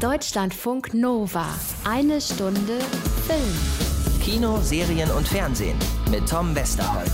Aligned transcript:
Deutschlandfunk 0.00 0.94
Nova. 0.94 1.46
Eine 1.84 2.22
Stunde 2.22 2.78
Film. 3.26 4.22
Kino, 4.22 4.58
Serien 4.62 5.10
und 5.10 5.28
Fernsehen 5.28 5.76
mit 6.10 6.26
Tom 6.26 6.54
Westerholt. 6.54 7.12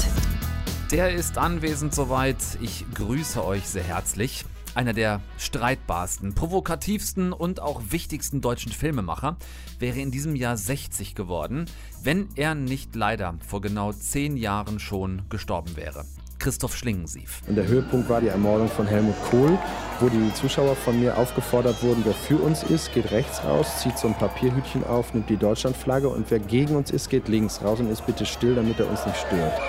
Der 0.93 1.13
ist 1.13 1.37
anwesend 1.37 1.93
soweit. 1.93 2.37
Ich 2.61 2.85
grüße 2.95 3.45
euch 3.45 3.65
sehr 3.67 3.83
herzlich. 3.83 4.45
Einer 4.77 4.93
der 4.93 5.21
streitbarsten, 5.37 6.37
provokativsten 6.37 7.33
und 7.33 7.61
auch 7.61 7.83
wichtigsten 7.91 8.41
deutschen 8.41 8.71
Filmemacher 8.71 9.37
wäre 9.81 9.99
in 9.99 10.13
diesem 10.13 10.37
Jahr 10.37 10.57
60 10.57 11.17
geworden, 11.17 11.65
wenn 12.05 12.29
er 12.37 12.55
nicht 12.55 12.95
leider 12.95 13.35
vor 13.45 13.61
genau 13.61 13.93
zehn 13.93 14.37
Jahren 14.37 14.79
schon 14.79 15.23
gestorben 15.29 15.75
wäre. 15.75 16.05
Christoph 16.47 16.77
Schlingensief. 16.77 17.43
Und 17.49 17.57
der 17.57 17.67
Höhepunkt 17.67 18.09
war 18.09 18.21
die 18.21 18.29
Ermordung 18.29 18.69
von 18.69 18.87
Helmut 18.87 19.17
Kohl, 19.33 19.59
wo 19.99 20.09
die 20.09 20.33
Zuschauer 20.35 20.77
von 20.77 21.01
mir 21.01 21.19
aufgefordert 21.19 21.83
wurden, 21.83 22.03
wer 22.05 22.15
für 22.15 22.37
uns 22.37 22.63
ist, 22.63 22.95
geht 22.95 23.11
rechts 23.11 23.43
raus, 23.43 23.81
zieht 23.81 23.99
so 23.99 24.07
ein 24.07 24.15
Papierhütchen 24.15 24.85
auf, 24.85 25.13
nimmt 25.13 25.29
die 25.29 25.37
Deutschlandflagge 25.37 26.09
und 26.09 26.31
wer 26.31 26.39
gegen 26.39 26.77
uns 26.77 26.93
ist, 26.93 27.11
geht 27.11 27.27
links 27.27 27.61
raus 27.65 27.81
und 27.81 27.91
ist 27.91 28.07
bitte 28.07 28.25
still, 28.25 28.55
damit 28.55 28.79
er 28.79 28.89
uns 28.89 29.05
nicht 29.05 29.17
stört. 29.17 29.61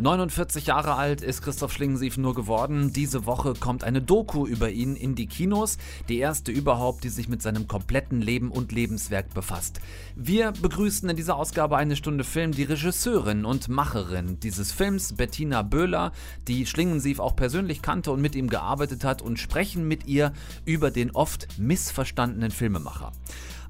49 0.00 0.66
Jahre 0.66 0.94
alt 0.94 1.22
ist 1.22 1.42
Christoph 1.42 1.72
Schlingensief 1.72 2.18
nur 2.18 2.32
geworden. 2.32 2.92
Diese 2.92 3.26
Woche 3.26 3.54
kommt 3.54 3.82
eine 3.82 4.00
Doku 4.00 4.46
über 4.46 4.70
ihn 4.70 4.94
in 4.94 5.16
die 5.16 5.26
Kinos. 5.26 5.76
Die 6.08 6.18
erste 6.18 6.52
überhaupt, 6.52 7.02
die 7.02 7.08
sich 7.08 7.28
mit 7.28 7.42
seinem 7.42 7.66
kompletten 7.66 8.20
Leben 8.20 8.52
und 8.52 8.70
Lebenswerk 8.70 9.34
befasst. 9.34 9.80
Wir 10.14 10.52
begrüßen 10.52 11.08
in 11.10 11.16
dieser 11.16 11.34
Ausgabe 11.34 11.76
eine 11.76 11.96
Stunde 11.96 12.22
Film 12.22 12.52
die 12.52 12.62
Regisseurin 12.62 13.44
und 13.44 13.68
Macherin 13.68 14.38
dieses 14.38 14.70
Films, 14.70 15.14
Bettina 15.14 15.62
Böhler, 15.62 16.12
die 16.46 16.64
Schlingensief 16.66 17.18
auch 17.18 17.34
persönlich 17.34 17.82
kannte 17.82 18.12
und 18.12 18.20
mit 18.20 18.36
ihm 18.36 18.48
gearbeitet 18.48 19.02
hat 19.02 19.20
und 19.20 19.40
sprechen 19.40 19.88
mit 19.88 20.06
ihr 20.06 20.32
über 20.64 20.92
den 20.92 21.10
oft 21.10 21.58
missverstandenen 21.58 22.52
Filmemacher. 22.52 23.10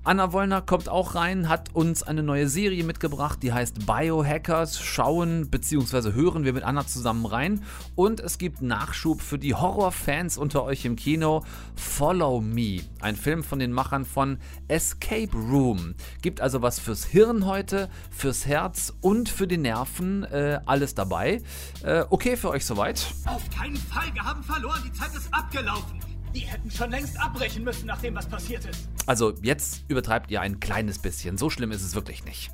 Anna 0.08 0.32
Wollner 0.32 0.62
kommt 0.62 0.88
auch 0.88 1.16
rein, 1.16 1.50
hat 1.50 1.74
uns 1.74 2.02
eine 2.02 2.22
neue 2.22 2.48
Serie 2.48 2.82
mitgebracht, 2.82 3.42
die 3.42 3.52
heißt 3.52 3.84
Biohackers. 3.84 4.80
Schauen 4.80 5.50
bzw. 5.50 6.14
hören 6.14 6.44
wir 6.44 6.54
mit 6.54 6.62
Anna 6.62 6.86
zusammen 6.86 7.26
rein. 7.26 7.62
Und 7.94 8.18
es 8.18 8.38
gibt 8.38 8.62
Nachschub 8.62 9.20
für 9.20 9.38
die 9.38 9.54
Horrorfans 9.54 10.38
unter 10.38 10.64
euch 10.64 10.86
im 10.86 10.96
Kino. 10.96 11.44
Follow 11.76 12.40
Me, 12.40 12.80
ein 13.02 13.16
Film 13.16 13.44
von 13.44 13.58
den 13.58 13.70
Machern 13.70 14.06
von 14.06 14.38
Escape 14.66 15.36
Room. 15.36 15.94
Gibt 16.22 16.40
also 16.40 16.62
was 16.62 16.80
fürs 16.80 17.04
Hirn 17.04 17.44
heute, 17.44 17.90
fürs 18.10 18.46
Herz 18.46 18.94
und 19.02 19.28
für 19.28 19.46
die 19.46 19.58
Nerven. 19.58 20.24
Äh, 20.24 20.60
alles 20.64 20.94
dabei. 20.94 21.42
Äh, 21.82 22.06
okay 22.08 22.38
für 22.38 22.48
euch 22.48 22.64
soweit? 22.64 23.04
Auf 23.26 23.42
keinen 23.50 23.76
Fall, 23.76 24.06
wir 24.14 24.24
haben 24.24 24.42
verloren, 24.42 24.80
die 24.86 24.92
Zeit 24.92 25.14
ist 25.14 25.28
abgelaufen. 25.34 26.07
Die 26.38 26.46
hätten 26.46 26.70
schon 26.70 26.92
längst 26.92 27.20
abbrechen 27.20 27.64
müssen, 27.64 27.86
nachdem 27.86 28.14
was 28.14 28.28
passiert 28.28 28.64
ist. 28.64 28.88
Also 29.06 29.34
jetzt 29.42 29.82
übertreibt 29.88 30.30
ihr 30.30 30.40
ein 30.40 30.60
kleines 30.60 31.00
bisschen. 31.00 31.36
So 31.36 31.50
schlimm 31.50 31.72
ist 31.72 31.82
es 31.82 31.96
wirklich 31.96 32.24
nicht. 32.24 32.52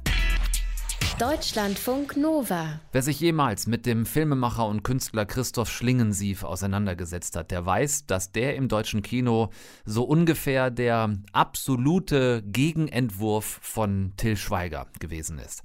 Deutschlandfunk 1.18 2.16
Nova. 2.16 2.80
Wer 2.92 3.02
sich 3.02 3.20
jemals 3.20 3.66
mit 3.66 3.84
dem 3.84 4.06
Filmemacher 4.06 4.66
und 4.66 4.84
Künstler 4.84 5.26
Christoph 5.26 5.70
Schlingensief 5.70 6.44
auseinandergesetzt 6.44 7.36
hat, 7.36 7.50
der 7.50 7.66
weiß, 7.66 8.06
dass 8.06 8.32
der 8.32 8.56
im 8.56 8.68
deutschen 8.68 9.02
Kino 9.02 9.50
so 9.84 10.04
ungefähr 10.04 10.70
der 10.70 11.18
absolute 11.32 12.42
Gegenentwurf 12.46 13.58
von 13.60 14.14
Till 14.16 14.38
Schweiger 14.38 14.86
gewesen 14.98 15.38
ist. 15.38 15.62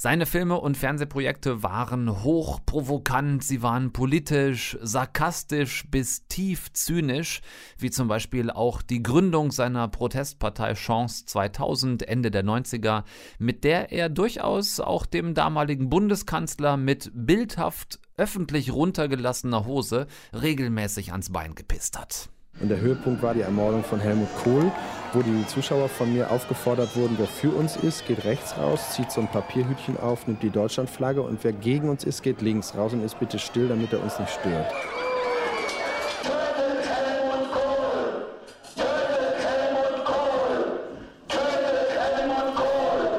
Seine 0.00 0.26
Filme 0.26 0.60
und 0.60 0.76
Fernsehprojekte 0.76 1.64
waren 1.64 2.22
hochprovokant, 2.22 3.42
sie 3.42 3.62
waren 3.62 3.92
politisch, 3.92 4.78
sarkastisch 4.80 5.90
bis 5.90 6.28
tief 6.28 6.72
zynisch, 6.72 7.40
wie 7.78 7.90
zum 7.90 8.06
Beispiel 8.06 8.52
auch 8.52 8.80
die 8.80 9.02
Gründung 9.02 9.50
seiner 9.50 9.88
Protestpartei 9.88 10.74
Chance 10.74 11.26
2000 11.26 12.06
Ende 12.06 12.30
der 12.30 12.44
90er, 12.44 13.02
mit 13.40 13.64
der 13.64 13.90
er 13.90 14.08
durchaus 14.08 14.78
auch 14.78 15.04
dem 15.04 15.34
damaligen 15.34 15.90
Bundeskanzler 15.90 16.76
mit 16.76 17.10
bildhaft 17.12 17.98
öffentlich 18.16 18.72
runtergelassener 18.72 19.66
Hose 19.66 20.06
regelmäßig 20.32 21.10
ans 21.10 21.32
Bein 21.32 21.56
gepisst 21.56 21.98
hat. 21.98 22.30
Und 22.60 22.68
der 22.68 22.80
Höhepunkt 22.80 23.22
war 23.22 23.34
die 23.34 23.42
Ermordung 23.42 23.84
von 23.84 24.00
Helmut 24.00 24.28
Kohl, 24.42 24.70
wo 25.12 25.22
die 25.22 25.46
Zuschauer 25.46 25.88
von 25.88 26.12
mir 26.12 26.30
aufgefordert 26.30 26.94
wurden, 26.96 27.14
wer 27.18 27.26
für 27.26 27.50
uns 27.50 27.76
ist, 27.76 28.06
geht 28.06 28.24
rechts 28.24 28.56
raus, 28.58 28.90
zieht 28.92 29.10
so 29.10 29.20
ein 29.20 29.28
Papierhütchen 29.28 29.96
auf, 29.96 30.26
nimmt 30.26 30.42
die 30.42 30.50
Deutschlandflagge 30.50 31.22
und 31.22 31.42
wer 31.44 31.52
gegen 31.52 31.88
uns 31.88 32.04
ist, 32.04 32.22
geht 32.22 32.42
links 32.42 32.76
raus 32.76 32.92
und 32.92 33.04
ist 33.04 33.18
bitte 33.18 33.38
still, 33.38 33.68
damit 33.68 33.92
er 33.92 34.02
uns 34.02 34.18
nicht 34.18 34.30
stört. 34.30 34.72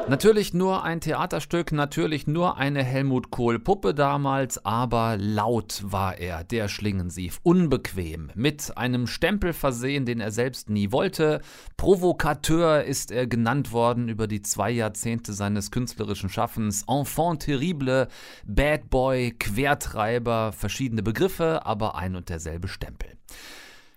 Natürlich 0.09 0.55
nur 0.55 0.83
ein 0.83 1.01
Theaterstück, 1.01 1.71
natürlich 1.71 2.25
nur 2.25 2.57
eine 2.57 2.83
Helmut 2.83 3.29
Kohl-Puppe 3.29 3.93
damals, 3.93 4.65
aber 4.65 5.17
laut 5.17 5.83
war 5.83 6.17
er, 6.17 6.43
der 6.43 6.67
Schlingensief, 6.67 7.39
unbequem, 7.43 8.31
mit 8.33 8.75
einem 8.75 9.05
Stempel 9.05 9.53
versehen, 9.53 10.07
den 10.07 10.19
er 10.19 10.31
selbst 10.31 10.67
nie 10.67 10.91
wollte. 10.91 11.41
Provokateur 11.77 12.85
ist 12.85 13.11
er 13.11 13.27
genannt 13.27 13.71
worden 13.71 14.09
über 14.09 14.25
die 14.25 14.41
zwei 14.41 14.71
Jahrzehnte 14.71 15.31
seines 15.33 15.69
künstlerischen 15.69 16.29
Schaffens. 16.29 16.85
Enfant 16.87 17.43
terrible, 17.43 18.07
Bad 18.47 18.89
Boy, 18.89 19.35
Quertreiber, 19.37 20.53
verschiedene 20.53 21.03
Begriffe, 21.03 21.67
aber 21.67 21.95
ein 21.95 22.15
und 22.15 22.29
derselbe 22.29 22.67
Stempel. 22.67 23.11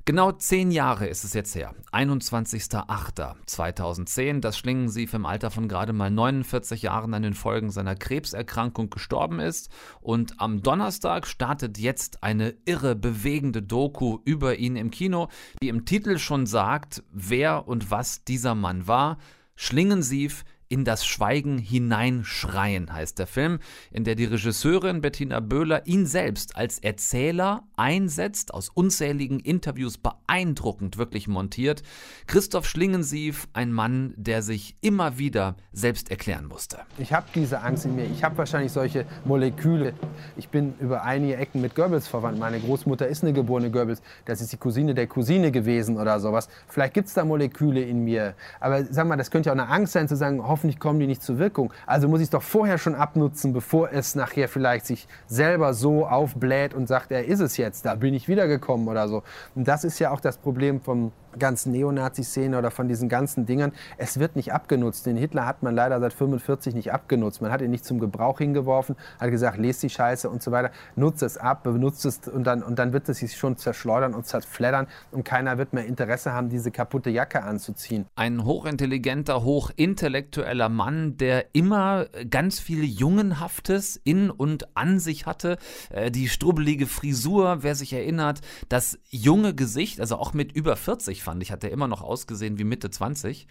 Genau 0.04 0.32
zehn 0.32 0.72
Jahre 0.72 1.06
ist 1.06 1.22
es 1.22 1.32
jetzt 1.32 1.54
her. 1.54 1.76
21.08.2010, 1.92 4.40
dass 4.40 4.58
Schlingensief 4.58 5.14
im 5.14 5.24
Alter 5.24 5.52
von 5.52 5.68
gerade 5.68 5.92
mal 5.92 6.10
49 6.10 6.82
Jahren 6.82 7.14
an 7.14 7.22
den 7.22 7.34
Folgen 7.34 7.70
seiner 7.70 7.94
Krebserkrankung 7.94 8.90
gestorben 8.90 9.38
ist. 9.38 9.70
Und 10.00 10.40
am 10.40 10.60
Donnerstag 10.60 11.28
startet 11.28 11.78
jetzt 11.78 12.24
eine 12.24 12.56
irre, 12.64 12.96
bewegende 12.96 13.62
Doku 13.62 14.18
über 14.24 14.58
ihn 14.58 14.74
im 14.74 14.90
Kino, 14.90 15.28
die 15.62 15.68
im 15.68 15.84
Titel 15.84 16.18
schon 16.18 16.46
sagt, 16.46 17.04
wer 17.12 17.68
und 17.68 17.92
was 17.92 18.24
dieser 18.24 18.56
Mann 18.56 18.88
war. 18.88 19.18
Schlingensief 19.54 20.42
in 20.72 20.86
das 20.86 21.04
Schweigen 21.04 21.58
hineinschreien 21.58 22.90
heißt 22.90 23.18
der 23.18 23.26
Film, 23.26 23.58
in 23.90 24.04
der 24.04 24.14
die 24.14 24.24
Regisseurin 24.24 25.02
Bettina 25.02 25.40
Böhler 25.40 25.86
ihn 25.86 26.06
selbst 26.06 26.56
als 26.56 26.78
Erzähler 26.78 27.64
einsetzt, 27.76 28.54
aus 28.54 28.70
unzähligen 28.70 29.38
Interviews 29.38 29.98
beeindruckend 29.98 30.96
wirklich 30.96 31.28
montiert. 31.28 31.82
Christoph 32.26 32.66
Schlingensief, 32.66 33.48
ein 33.52 33.70
Mann, 33.70 34.14
der 34.16 34.40
sich 34.40 34.74
immer 34.80 35.18
wieder 35.18 35.56
selbst 35.74 36.10
erklären 36.10 36.46
musste. 36.46 36.78
Ich 36.96 37.12
habe 37.12 37.26
diese 37.34 37.60
Angst 37.60 37.84
in 37.84 37.94
mir. 37.94 38.06
Ich 38.06 38.24
habe 38.24 38.38
wahrscheinlich 38.38 38.72
solche 38.72 39.04
Moleküle. 39.26 39.92
Ich 40.38 40.48
bin 40.48 40.72
über 40.80 41.02
einige 41.02 41.36
Ecken 41.36 41.60
mit 41.60 41.74
Goebbels 41.74 42.08
verwandt. 42.08 42.38
Meine 42.38 42.58
Großmutter 42.58 43.06
ist 43.06 43.22
eine 43.22 43.34
geborene 43.34 43.70
Goebbels. 43.70 44.00
Das 44.24 44.40
ist 44.40 44.54
die 44.54 44.56
Cousine 44.56 44.94
der 44.94 45.06
Cousine 45.06 45.52
gewesen 45.52 45.98
oder 45.98 46.18
sowas. 46.18 46.48
Vielleicht 46.66 46.94
gibt 46.94 47.08
es 47.08 47.14
da 47.14 47.26
Moleküle 47.26 47.82
in 47.82 48.04
mir. 48.04 48.34
Aber 48.58 48.86
sag 48.86 49.06
mal, 49.06 49.18
das 49.18 49.30
könnte 49.30 49.50
ja 49.50 49.52
auch 49.52 49.58
eine 49.58 49.68
Angst 49.68 49.92
sein, 49.92 50.08
zu 50.08 50.16
sagen, 50.16 50.42
hoffentlich 50.42 50.61
hoffentlich 50.62 50.78
kommen 50.78 51.00
die 51.00 51.08
nicht 51.08 51.24
zur 51.24 51.40
Wirkung. 51.40 51.72
Also 51.86 52.06
muss 52.06 52.20
ich 52.20 52.26
es 52.26 52.30
doch 52.30 52.42
vorher 52.42 52.78
schon 52.78 52.94
abnutzen, 52.94 53.52
bevor 53.52 53.90
es 53.90 54.14
nachher 54.14 54.48
vielleicht 54.48 54.86
sich 54.86 55.08
selber 55.26 55.74
so 55.74 56.06
aufbläht 56.06 56.72
und 56.72 56.86
sagt, 56.86 57.10
er 57.10 57.24
ist 57.24 57.40
es 57.40 57.56
jetzt, 57.56 57.84
da 57.84 57.96
bin 57.96 58.14
ich 58.14 58.28
wiedergekommen 58.28 58.86
oder 58.86 59.08
so. 59.08 59.24
Und 59.56 59.66
das 59.66 59.82
ist 59.82 59.98
ja 59.98 60.12
auch 60.12 60.20
das 60.20 60.38
Problem 60.38 60.80
vom 60.80 61.10
ganzen 61.38 61.72
Neonazi-Szene 61.72 62.58
oder 62.58 62.70
von 62.70 62.88
diesen 62.88 63.08
ganzen 63.08 63.46
Dingern. 63.46 63.72
Es 63.96 64.18
wird 64.18 64.36
nicht 64.36 64.52
abgenutzt. 64.52 65.06
Den 65.06 65.16
Hitler 65.16 65.46
hat 65.46 65.62
man 65.62 65.74
leider 65.74 66.00
seit 66.00 66.12
45 66.12 66.74
nicht 66.74 66.92
abgenutzt. 66.92 67.42
Man 67.42 67.50
hat 67.50 67.62
ihn 67.62 67.70
nicht 67.70 67.84
zum 67.84 67.98
Gebrauch 67.98 68.38
hingeworfen, 68.38 68.96
hat 69.18 69.30
gesagt, 69.30 69.58
lest 69.58 69.82
die 69.82 69.90
Scheiße 69.90 70.28
und 70.28 70.42
so 70.42 70.50
weiter. 70.50 70.70
Nutzt 70.96 71.22
es 71.22 71.36
ab, 71.36 71.64
benutzt 71.64 72.04
es 72.04 72.20
und 72.28 72.44
dann, 72.44 72.62
und 72.62 72.78
dann 72.78 72.92
wird 72.92 73.08
es 73.08 73.18
sich 73.18 73.36
schon 73.36 73.56
zerschleudern 73.56 74.14
und 74.14 74.26
zerfleddern 74.26 74.86
und 75.10 75.24
keiner 75.24 75.58
wird 75.58 75.72
mehr 75.72 75.86
Interesse 75.86 76.32
haben, 76.32 76.48
diese 76.48 76.70
kaputte 76.70 77.10
Jacke 77.10 77.42
anzuziehen. 77.42 78.06
Ein 78.14 78.44
hochintelligenter, 78.44 79.42
hochintellektueller 79.42 80.68
Mann, 80.68 81.16
der 81.16 81.54
immer 81.54 82.06
ganz 82.30 82.60
viel 82.60 82.84
Jungenhaftes 82.84 84.00
in 84.04 84.30
und 84.30 84.76
an 84.76 84.98
sich 84.98 85.26
hatte. 85.26 85.58
Äh, 85.90 86.10
die 86.10 86.28
strubbelige 86.28 86.86
Frisur, 86.86 87.62
wer 87.62 87.74
sich 87.74 87.92
erinnert, 87.92 88.40
das 88.68 88.98
junge 89.08 89.54
Gesicht, 89.54 90.00
also 90.00 90.16
auch 90.16 90.34
mit 90.34 90.52
über 90.52 90.76
40 90.76 91.21
fand 91.22 91.42
ich, 91.42 91.52
hat 91.52 91.64
er 91.64 91.70
immer 91.70 91.88
noch 91.88 92.02
ausgesehen 92.02 92.58
wie 92.58 92.64
Mitte 92.64 92.90
20. 92.90 93.46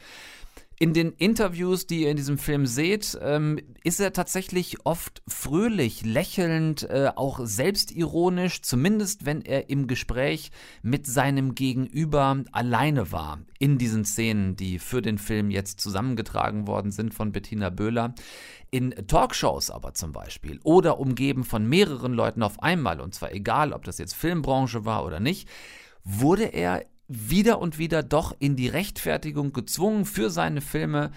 In 0.81 0.95
den 0.95 1.11
Interviews, 1.11 1.85
die 1.85 2.01
ihr 2.01 2.09
in 2.09 2.17
diesem 2.17 2.39
Film 2.39 2.65
seht, 2.65 3.15
ähm, 3.21 3.59
ist 3.83 3.99
er 3.99 4.13
tatsächlich 4.13 4.83
oft 4.83 5.21
fröhlich, 5.27 6.03
lächelnd, 6.03 6.89
äh, 6.89 7.11
auch 7.15 7.39
selbstironisch, 7.43 8.63
zumindest 8.63 9.23
wenn 9.23 9.43
er 9.43 9.69
im 9.69 9.85
Gespräch 9.85 10.49
mit 10.81 11.05
seinem 11.05 11.53
Gegenüber 11.53 12.43
alleine 12.51 13.11
war. 13.11 13.41
In 13.59 13.77
diesen 13.77 14.05
Szenen, 14.05 14.55
die 14.55 14.79
für 14.79 15.03
den 15.03 15.19
Film 15.19 15.51
jetzt 15.51 15.79
zusammengetragen 15.81 16.65
worden 16.65 16.89
sind 16.89 17.13
von 17.13 17.31
Bettina 17.31 17.69
Böhler. 17.69 18.15
In 18.71 18.89
Talkshows 19.05 19.69
aber 19.69 19.93
zum 19.93 20.13
Beispiel 20.13 20.59
oder 20.63 20.99
umgeben 20.99 21.43
von 21.43 21.69
mehreren 21.69 22.13
Leuten 22.13 22.41
auf 22.41 22.59
einmal, 22.63 23.01
und 23.01 23.13
zwar 23.13 23.33
egal, 23.33 23.71
ob 23.73 23.83
das 23.83 23.99
jetzt 23.99 24.15
Filmbranche 24.15 24.83
war 24.83 25.05
oder 25.05 25.19
nicht, 25.19 25.47
wurde 26.03 26.45
er 26.45 26.83
wieder 27.11 27.59
und 27.59 27.77
wieder 27.77 28.03
doch 28.03 28.35
in 28.39 28.55
die 28.55 28.67
Rechtfertigung 28.67 29.53
gezwungen 29.53 30.05
für 30.05 30.29
seine 30.29 30.61
Filme, 30.61 31.11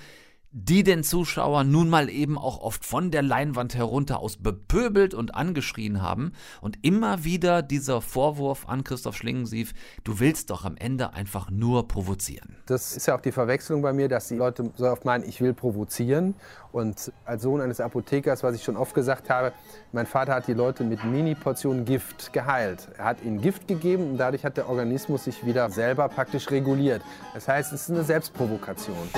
die 0.57 0.85
den 0.85 1.03
Zuschauer 1.03 1.65
nun 1.65 1.91
mal 1.91 2.09
eben 2.09 2.39
auch 2.39 2.61
oft 2.61 2.85
von 2.85 3.11
der 3.11 3.23
Leinwand 3.23 3.75
herunter 3.75 4.21
aus 4.21 4.37
bepöbelt 4.37 5.13
und 5.13 5.35
angeschrien 5.35 6.01
haben. 6.01 6.33
Und 6.61 6.79
immer 6.83 7.25
wieder 7.25 7.61
dieser 7.61 8.01
Vorwurf 8.01 8.69
an 8.69 8.85
Christoph 8.85 9.17
Schlingensief, 9.17 9.75
du 10.05 10.21
willst 10.21 10.51
doch 10.51 10.65
am 10.65 10.77
Ende 10.77 11.13
einfach 11.13 11.51
nur 11.51 11.89
provozieren. 11.89 12.57
Das 12.67 12.97
ist 12.97 13.07
ja 13.07 13.17
auch 13.17 13.21
die 13.21 13.33
Verwechslung 13.33 13.83
bei 13.83 13.93
mir, 13.93 14.09
dass 14.09 14.29
die 14.29 14.37
Leute 14.37 14.71
so 14.77 14.87
oft 14.87 15.05
meinen, 15.05 15.29
ich 15.29 15.41
will 15.41 15.55
provozieren. 15.55 16.37
Und 16.71 17.13
als 17.25 17.43
Sohn 17.43 17.61
eines 17.61 17.81
Apothekers, 17.81 18.45
was 18.45 18.55
ich 18.55 18.63
schon 18.63 18.77
oft 18.77 18.95
gesagt 18.95 19.31
habe, 19.31 19.53
mein 19.91 20.07
Vater 20.07 20.35
hat 20.35 20.47
die 20.47 20.55
Leute 20.55 20.85
mit 20.85 21.03
Mini-Portionen 21.03 21.85
Gift 21.85 22.33
geheilt. 22.33 22.89
Er 22.97 23.07
hat 23.07 23.25
ihnen 23.25 23.41
Gift 23.41 23.67
gegeben 23.67 24.11
und 24.11 24.19
dadurch 24.19 24.45
hat 24.45 24.57
der 24.57 24.69
Organismus 24.69 25.25
sich 25.25 25.45
wieder 25.45 25.69
selber 25.71 26.09
praktisch 26.09 26.49
reguliert. 26.53 27.03
Das 27.35 27.49
heißt, 27.49 27.73
es 27.73 27.83
ist 27.83 27.91
eine 27.91 28.05
Selbstprovokation. 28.05 29.09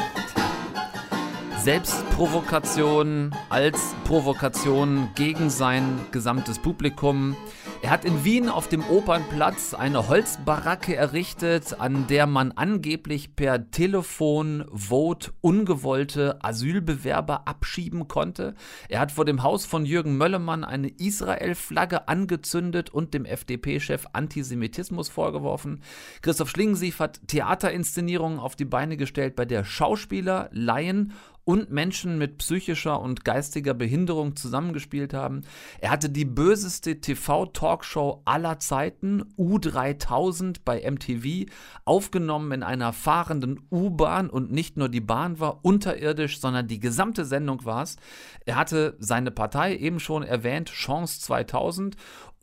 Selbstprovokation 1.66 3.34
als 3.48 3.96
Provokation 4.04 5.08
gegen 5.16 5.50
sein 5.50 5.98
gesamtes 6.12 6.60
Publikum. 6.60 7.34
Er 7.82 7.90
hat 7.90 8.04
in 8.04 8.24
Wien 8.24 8.48
auf 8.48 8.68
dem 8.68 8.84
Opernplatz 8.88 9.74
eine 9.74 10.06
Holzbaracke 10.06 10.94
errichtet, 10.94 11.80
an 11.80 12.06
der 12.06 12.28
man 12.28 12.52
angeblich 12.52 13.34
per 13.34 13.72
Telefon 13.72 14.64
Vote 14.72 15.32
ungewollte 15.40 16.38
Asylbewerber 16.40 17.48
abschieben 17.48 18.06
konnte. 18.06 18.54
Er 18.88 19.00
hat 19.00 19.10
vor 19.10 19.24
dem 19.24 19.42
Haus 19.42 19.66
von 19.66 19.84
Jürgen 19.84 20.16
Möllemann 20.16 20.62
eine 20.62 20.88
Israel-Flagge 20.88 22.06
angezündet 22.06 22.90
und 22.90 23.12
dem 23.12 23.24
FDP-Chef 23.24 24.06
Antisemitismus 24.12 25.08
vorgeworfen. 25.08 25.82
Christoph 26.22 26.50
Schlingensief 26.50 27.00
hat 27.00 27.26
Theaterinszenierungen 27.26 28.38
auf 28.38 28.54
die 28.54 28.64
Beine 28.64 28.96
gestellt, 28.96 29.34
bei 29.34 29.44
der 29.44 29.64
Schauspieler, 29.64 30.48
Laien 30.52 31.12
und 31.46 31.70
Menschen 31.70 32.18
mit 32.18 32.38
psychischer 32.38 33.00
und 33.00 33.24
geistiger 33.24 33.72
Behinderung 33.72 34.34
zusammengespielt 34.34 35.14
haben. 35.14 35.42
Er 35.80 35.90
hatte 35.90 36.10
die 36.10 36.24
böseste 36.24 37.00
TV-Talkshow 37.00 38.22
aller 38.24 38.58
Zeiten, 38.58 39.22
U3000 39.38 40.56
bei 40.64 40.82
MTV, 40.90 41.48
aufgenommen 41.84 42.50
in 42.50 42.62
einer 42.64 42.92
fahrenden 42.92 43.60
U-Bahn 43.70 44.28
und 44.28 44.50
nicht 44.50 44.76
nur 44.76 44.88
die 44.88 45.00
Bahn 45.00 45.38
war 45.38 45.64
unterirdisch, 45.64 46.40
sondern 46.40 46.66
die 46.66 46.80
gesamte 46.80 47.24
Sendung 47.24 47.64
war 47.64 47.84
es. 47.84 47.96
Er 48.44 48.56
hatte 48.56 48.96
seine 48.98 49.30
Partei 49.30 49.76
eben 49.76 50.00
schon 50.00 50.24
erwähnt, 50.24 50.68
Chance 50.70 51.20
2000 51.20 51.96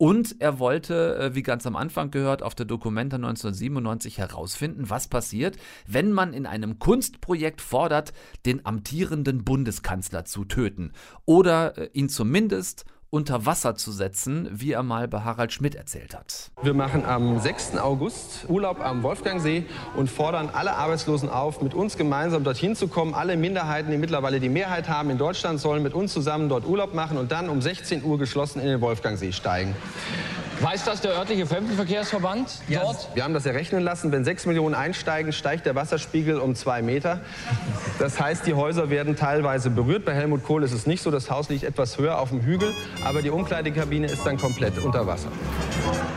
und 0.04 0.42
er 0.42 0.60
wollte, 0.60 1.16
äh, 1.16 1.34
wie 1.34 1.44
ganz 1.44 1.66
am 1.66 1.78
Anfang 1.78 2.12
gehört, 2.12 2.44
auf 2.44 2.56
der 2.56 2.66
Dokumenta 2.66 3.16
1997 3.16 4.18
herausfinden, 4.18 4.90
was 4.90 5.08
passiert, 5.08 5.56
wenn 5.88 6.12
man 6.12 6.34
in 6.34 6.46
einem 6.46 6.78
Kunstprojekt 6.78 7.62
fordert, 7.62 8.12
den 8.46 8.66
amtierenden 8.66 9.46
Bundeskanzler 9.46 10.26
zu 10.26 10.44
töten. 10.44 10.92
Oder 11.24 11.78
äh, 11.78 11.90
ihn 11.94 12.10
zumindest 12.10 12.84
unter 13.14 13.46
Wasser 13.46 13.76
zu 13.76 13.92
setzen, 13.92 14.50
wie 14.52 14.72
er 14.72 14.82
mal 14.82 15.08
bei 15.08 15.20
Harald 15.20 15.54
Schmidt 15.54 15.76
erzählt 15.76 16.16
hat. 16.16 16.50
Wir 16.64 16.74
machen 16.74 17.06
am 17.06 17.40
6. 17.40 17.78
August 17.78 18.50
Urlaub 18.50 18.84
am 18.84 19.04
Wolfgangsee 19.04 19.66
und 19.96 20.10
fordern 20.10 20.50
alle 20.52 20.74
Arbeitslosen 20.74 21.30
auf, 21.30 21.62
mit 21.62 21.76
uns 21.76 21.96
gemeinsam 21.96 22.44
dorthin 22.44 22.76
zu 22.76 22.88
kommen. 22.88 23.14
Alle 23.14 23.38
Minderheiten, 23.38 23.92
die 23.92 23.98
mittlerweile 23.98 24.40
die 24.40 24.50
Mehrheit 24.50 24.90
haben 24.90 25.12
in 25.12 25.20
Deutschland, 25.20 25.60
sollen 25.60 25.84
mit 25.84 25.94
uns 25.94 26.12
zusammen 26.12 26.50
dort 26.50 26.66
Urlaub 26.66 26.96
machen 26.96 27.18
und 27.18 27.32
dann 27.32 27.50
um 27.50 27.62
16 27.62 28.04
Uhr 28.04 28.18
geschlossen 28.18 28.60
in 28.60 28.68
den 28.68 28.82
Wolfgangsee 28.82 29.32
steigen. 29.32 29.76
Weiß 30.64 30.86
das 30.86 31.02
der 31.02 31.12
örtliche 31.12 31.46
Fremdenverkehrsverband 31.46 32.62
ja, 32.70 32.84
dort? 32.84 33.10
Wir 33.16 33.26
haben 33.26 33.34
das 33.34 33.46
errechnen 33.46 33.84
lassen. 33.84 34.14
Wenn 34.14 34.24
sechs 34.24 34.46
Millionen 34.46 34.76
einsteigen, 34.76 35.34
steigt 35.34 35.66
der 35.66 35.76
Wasserspiegel 35.76 36.40
um 36.40 36.56
zwei 36.56 36.82
Meter. 36.82 37.20
Das 38.00 38.18
heißt, 38.18 38.48
die 38.48 38.54
Häuser 38.54 38.90
werden 38.90 39.18
teilweise 39.18 39.70
berührt. 39.70 40.06
Bei 40.06 40.14
Helmut 40.14 40.46
Kohl 40.46 40.64
ist 40.64 40.72
es 40.72 40.88
nicht 40.88 41.04
so. 41.04 41.12
Das 41.12 41.30
Haus 41.30 41.50
liegt 41.50 41.66
etwas 41.66 41.98
höher 41.98 42.18
auf 42.18 42.30
dem 42.30 42.44
Hügel, 42.44 42.74
aber 43.04 43.22
die 43.22 43.30
Umkleidekabine 43.30 44.08
ist 44.08 44.26
dann 44.26 44.38
komplett 44.38 44.78
unter 44.78 45.06
Wasser. 45.06 45.28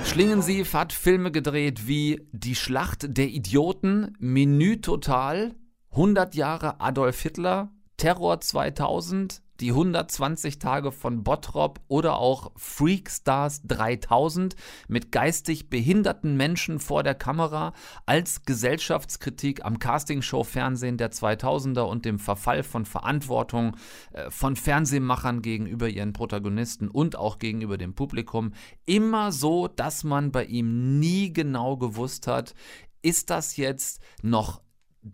Schlingensief 0.05 0.75
hat 0.75 0.93
Filme 0.93 1.33
gedreht 1.33 1.89
wie 1.89 2.25
Die 2.31 2.55
Schlacht 2.55 3.05
der 3.19 3.27
Idioten, 3.27 4.15
Menü 4.21 4.81
Total, 4.81 5.57
100 5.91 6.37
Jahre 6.37 6.81
Adolf 6.81 7.21
Hitler, 7.21 7.73
Terror 7.97 8.41
2000, 8.41 9.43
die 9.61 9.71
120 9.71 10.59
Tage 10.59 10.93
von 10.93 11.25
Bottrop 11.25 11.81
oder 11.89 12.17
auch 12.17 12.53
Freakstars 12.57 13.63
3000 13.65 14.57
mit 14.89 15.13
geistig 15.13 15.71
behinderten 15.71 16.37
Menschen 16.37 16.79
vor 16.79 17.03
der 17.03 17.15
Kamera 17.15 17.73
als 18.07 18.43
Gesellschaftskritik 18.45 19.65
am 19.65 19.79
Castingshow-Fernsehen 19.79 20.97
der 20.97 21.13
2000er 21.13 21.83
und 21.83 22.05
dem 22.05 22.19
Verfall 22.19 22.63
von 22.63 22.85
Verantwortung 22.85 23.77
äh, 24.13 24.31
von 24.31 24.57
Fernsehmachern 24.57 25.43
gegenüber 25.43 25.89
ihren 25.89 26.13
Protagonisten 26.13 26.89
und 26.89 27.17
auch 27.17 27.39
gegenüber 27.39 27.79
dem 27.79 27.95
Publikum. 27.95 28.53
Immer 28.85 29.33
so, 29.33 29.69
dass 29.69 30.05
man 30.05 30.33
bei 30.33 30.45
ihm 30.45 30.99
nie 30.99 31.33
genau 31.33 31.77
gewusst 31.77 32.27
hat, 32.27 32.55
ist 33.03 33.31
das 33.31 33.57
jetzt 33.57 34.03
noch 34.23 34.61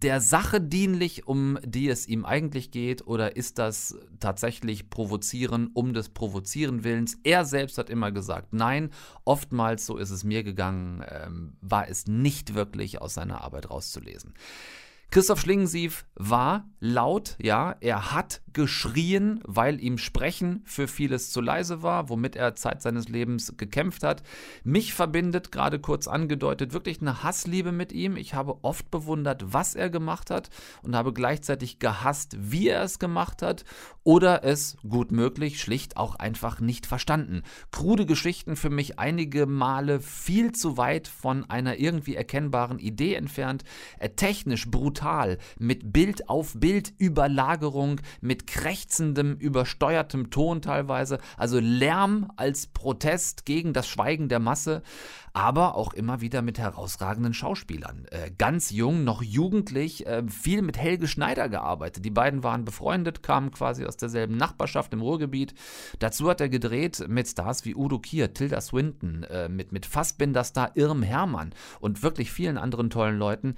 der 0.01 0.23
Sache 0.23 0.59
dienlich, 0.59 1.27
um 1.27 1.59
die 1.63 1.91
es 1.91 2.09
ihm 2.09 2.25
eigentlich 2.25 2.71
geht, 2.71 3.07
oder 3.07 3.37
ist 3.37 3.59
das 3.59 3.99
tatsächlich 4.21 4.89
Provozieren 4.89 5.69
um 5.75 5.93
des 5.93 6.09
Provozieren 6.09 6.83
Willens? 6.83 7.19
Er 7.25 7.45
selbst 7.45 7.77
hat 7.77 7.91
immer 7.91 8.11
gesagt, 8.11 8.55
nein, 8.55 8.89
oftmals, 9.25 9.85
so 9.85 9.99
ist 9.99 10.09
es 10.09 10.25
mir 10.25 10.45
gegangen, 10.45 11.05
ähm, 11.11 11.53
war 11.61 11.89
es 11.89 12.07
nicht 12.07 12.55
wirklich 12.55 13.03
aus 13.03 13.13
seiner 13.13 13.43
Arbeit 13.43 13.69
rauszulesen. 13.69 14.33
Christoph 15.13 15.41
Schlingensief 15.41 16.07
war 16.15 16.71
laut, 16.81 17.37
ja, 17.39 17.77
er 17.81 18.13
hat 18.13 18.41
geschrien, 18.55 19.41
weil 19.45 19.81
ihm 19.81 19.99
Sprechen 19.99 20.63
für 20.65 20.89
vieles 20.89 21.31
zu 21.31 21.41
leise 21.41 21.83
war, 21.83 22.09
womit 22.09 22.35
er 22.35 22.55
Zeit 22.55 22.83
seines 22.83 23.09
Lebens 23.09 23.55
gekämpft 23.57 24.03
hat. 24.03 24.23
Mich 24.65 24.95
verbindet, 24.95 25.53
gerade 25.53 25.79
kurz 25.79 26.09
angedeutet, 26.09 26.73
wirklich 26.73 27.01
eine 27.01 27.23
Hassliebe 27.23 27.73
mit 27.73 27.93
ihm. 27.93 28.17
Ich 28.17 28.35
habe 28.35 28.65
oft 28.65 28.91
bewundert, 28.91 29.53
was 29.53 29.75
er 29.75 29.91
gemacht 29.91 30.31
hat 30.31 30.49
und 30.83 30.97
habe 30.97 31.13
gleichzeitig 31.13 31.79
gehasst, 31.79 32.37
wie 32.39 32.69
er 32.69 32.83
es 32.83 32.99
gemacht 32.99 33.43
hat 33.43 33.65
oder 34.05 34.45
es, 34.45 34.77
gut 34.89 35.13
möglich, 35.13 35.61
schlicht 35.61 35.97
auch 35.99 36.15
einfach 36.17 36.59
nicht 36.59 36.87
verstanden. 36.87 37.43
Krude 37.71 38.07
Geschichten 38.07 38.57
für 38.57 38.71
mich 38.71 38.99
einige 38.99 39.47
Male 39.47 40.01
viel 40.01 40.53
zu 40.53 40.79
weit 40.79 41.07
von 41.07 41.49
einer 41.49 41.79
irgendwie 41.79 42.17
erkennbaren 42.17 42.79
Idee 42.79 43.15
entfernt, 43.15 43.63
äh, 43.99 44.09
technisch 44.09 44.71
brutal 44.71 45.02
brutal, 45.03 45.39
mit 45.59 45.93
Bild 45.93 46.29
auf 46.29 46.53
Bild 46.55 46.93
Überlagerung, 46.99 48.01
mit 48.21 48.47
krächzendem, 48.47 49.35
übersteuertem 49.37 50.31
Ton 50.31 50.63
teilweise, 50.63 51.19
also 51.37 51.59
Lärm 51.59 52.31
als 52.37 52.69
Protest 52.69 53.45
gegen 53.45 53.73
das 53.73 53.89
Schweigen 53.89 54.29
der 54.29 54.39
Masse, 54.39 54.83
aber 55.33 55.75
auch 55.75 55.93
immer 55.95 56.21
wieder 56.21 56.43
mit 56.43 56.59
herausragenden 56.59 57.35
Schauspielern. 57.35 58.07
Äh, 58.11 58.31
ganz 58.37 58.71
jung, 58.71 59.03
noch 59.03 59.23
jugendlich, 59.23 60.07
äh, 60.07 60.23
viel 60.29 60.63
mit 60.63 60.79
Helge 60.79 61.09
Schneider 61.09 61.49
gearbeitet. 61.49 62.05
Die 62.05 62.11
beiden 62.11 62.45
waren 62.45 62.65
befreundet, 62.65 63.23
kamen 63.23 63.51
quasi 63.51 63.85
aus 63.85 63.97
derselben 63.97 64.37
Nachbarschaft 64.37 64.93
im 64.93 65.01
Ruhrgebiet. 65.01 65.55
Dazu 65.99 66.29
hat 66.29 66.41
er 66.41 66.49
gedreht 66.49 67.05
mit 67.09 67.27
Stars 67.27 67.65
wie 67.65 67.75
Udo 67.75 67.99
Kier, 67.99 68.35
Tilda 68.35 68.61
Swinton, 68.61 69.25
äh, 69.25 69.49
mit, 69.49 69.73
mit 69.73 69.87
Fassbinder-Star 69.87 70.73
Irm 70.77 71.03
Hermann 71.03 71.55
und 71.81 72.03
wirklich 72.03 72.31
vielen 72.31 72.59
anderen 72.59 72.91
tollen 72.91 73.19
Leuten 73.19 73.57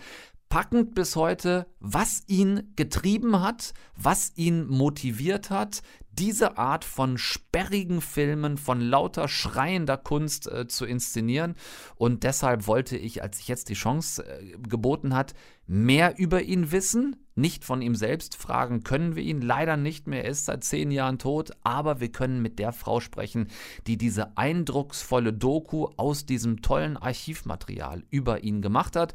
packend 0.54 0.94
bis 0.94 1.16
heute, 1.16 1.66
was 1.80 2.22
ihn 2.28 2.74
getrieben 2.76 3.40
hat, 3.40 3.74
was 3.96 4.30
ihn 4.36 4.68
motiviert 4.68 5.50
hat, 5.50 5.82
diese 6.12 6.58
Art 6.58 6.84
von 6.84 7.18
sperrigen 7.18 8.00
Filmen, 8.00 8.56
von 8.56 8.80
lauter 8.80 9.26
schreiender 9.26 9.96
Kunst 9.96 10.46
äh, 10.46 10.68
zu 10.68 10.84
inszenieren. 10.84 11.56
Und 11.96 12.22
deshalb 12.22 12.68
wollte 12.68 12.96
ich, 12.96 13.20
als 13.20 13.40
ich 13.40 13.48
jetzt 13.48 13.68
die 13.68 13.74
Chance 13.74 14.24
äh, 14.24 14.56
geboten 14.68 15.12
hat, 15.12 15.34
mehr 15.66 16.18
über 16.18 16.42
ihn 16.42 16.70
wissen. 16.70 17.16
Nicht 17.34 17.64
von 17.64 17.82
ihm 17.82 17.96
selbst 17.96 18.36
fragen 18.36 18.84
können 18.84 19.16
wir 19.16 19.24
ihn 19.24 19.40
leider 19.40 19.76
nicht 19.76 20.06
mehr. 20.06 20.22
Er 20.22 20.30
ist 20.30 20.44
seit 20.44 20.62
zehn 20.62 20.92
Jahren 20.92 21.18
tot, 21.18 21.50
aber 21.64 21.98
wir 21.98 22.12
können 22.12 22.42
mit 22.42 22.60
der 22.60 22.72
Frau 22.72 23.00
sprechen, 23.00 23.48
die 23.88 23.96
diese 23.96 24.36
eindrucksvolle 24.36 25.32
Doku 25.32 25.88
aus 25.96 26.26
diesem 26.26 26.62
tollen 26.62 26.96
Archivmaterial 26.96 28.04
über 28.10 28.44
ihn 28.44 28.62
gemacht 28.62 28.94
hat. 28.94 29.14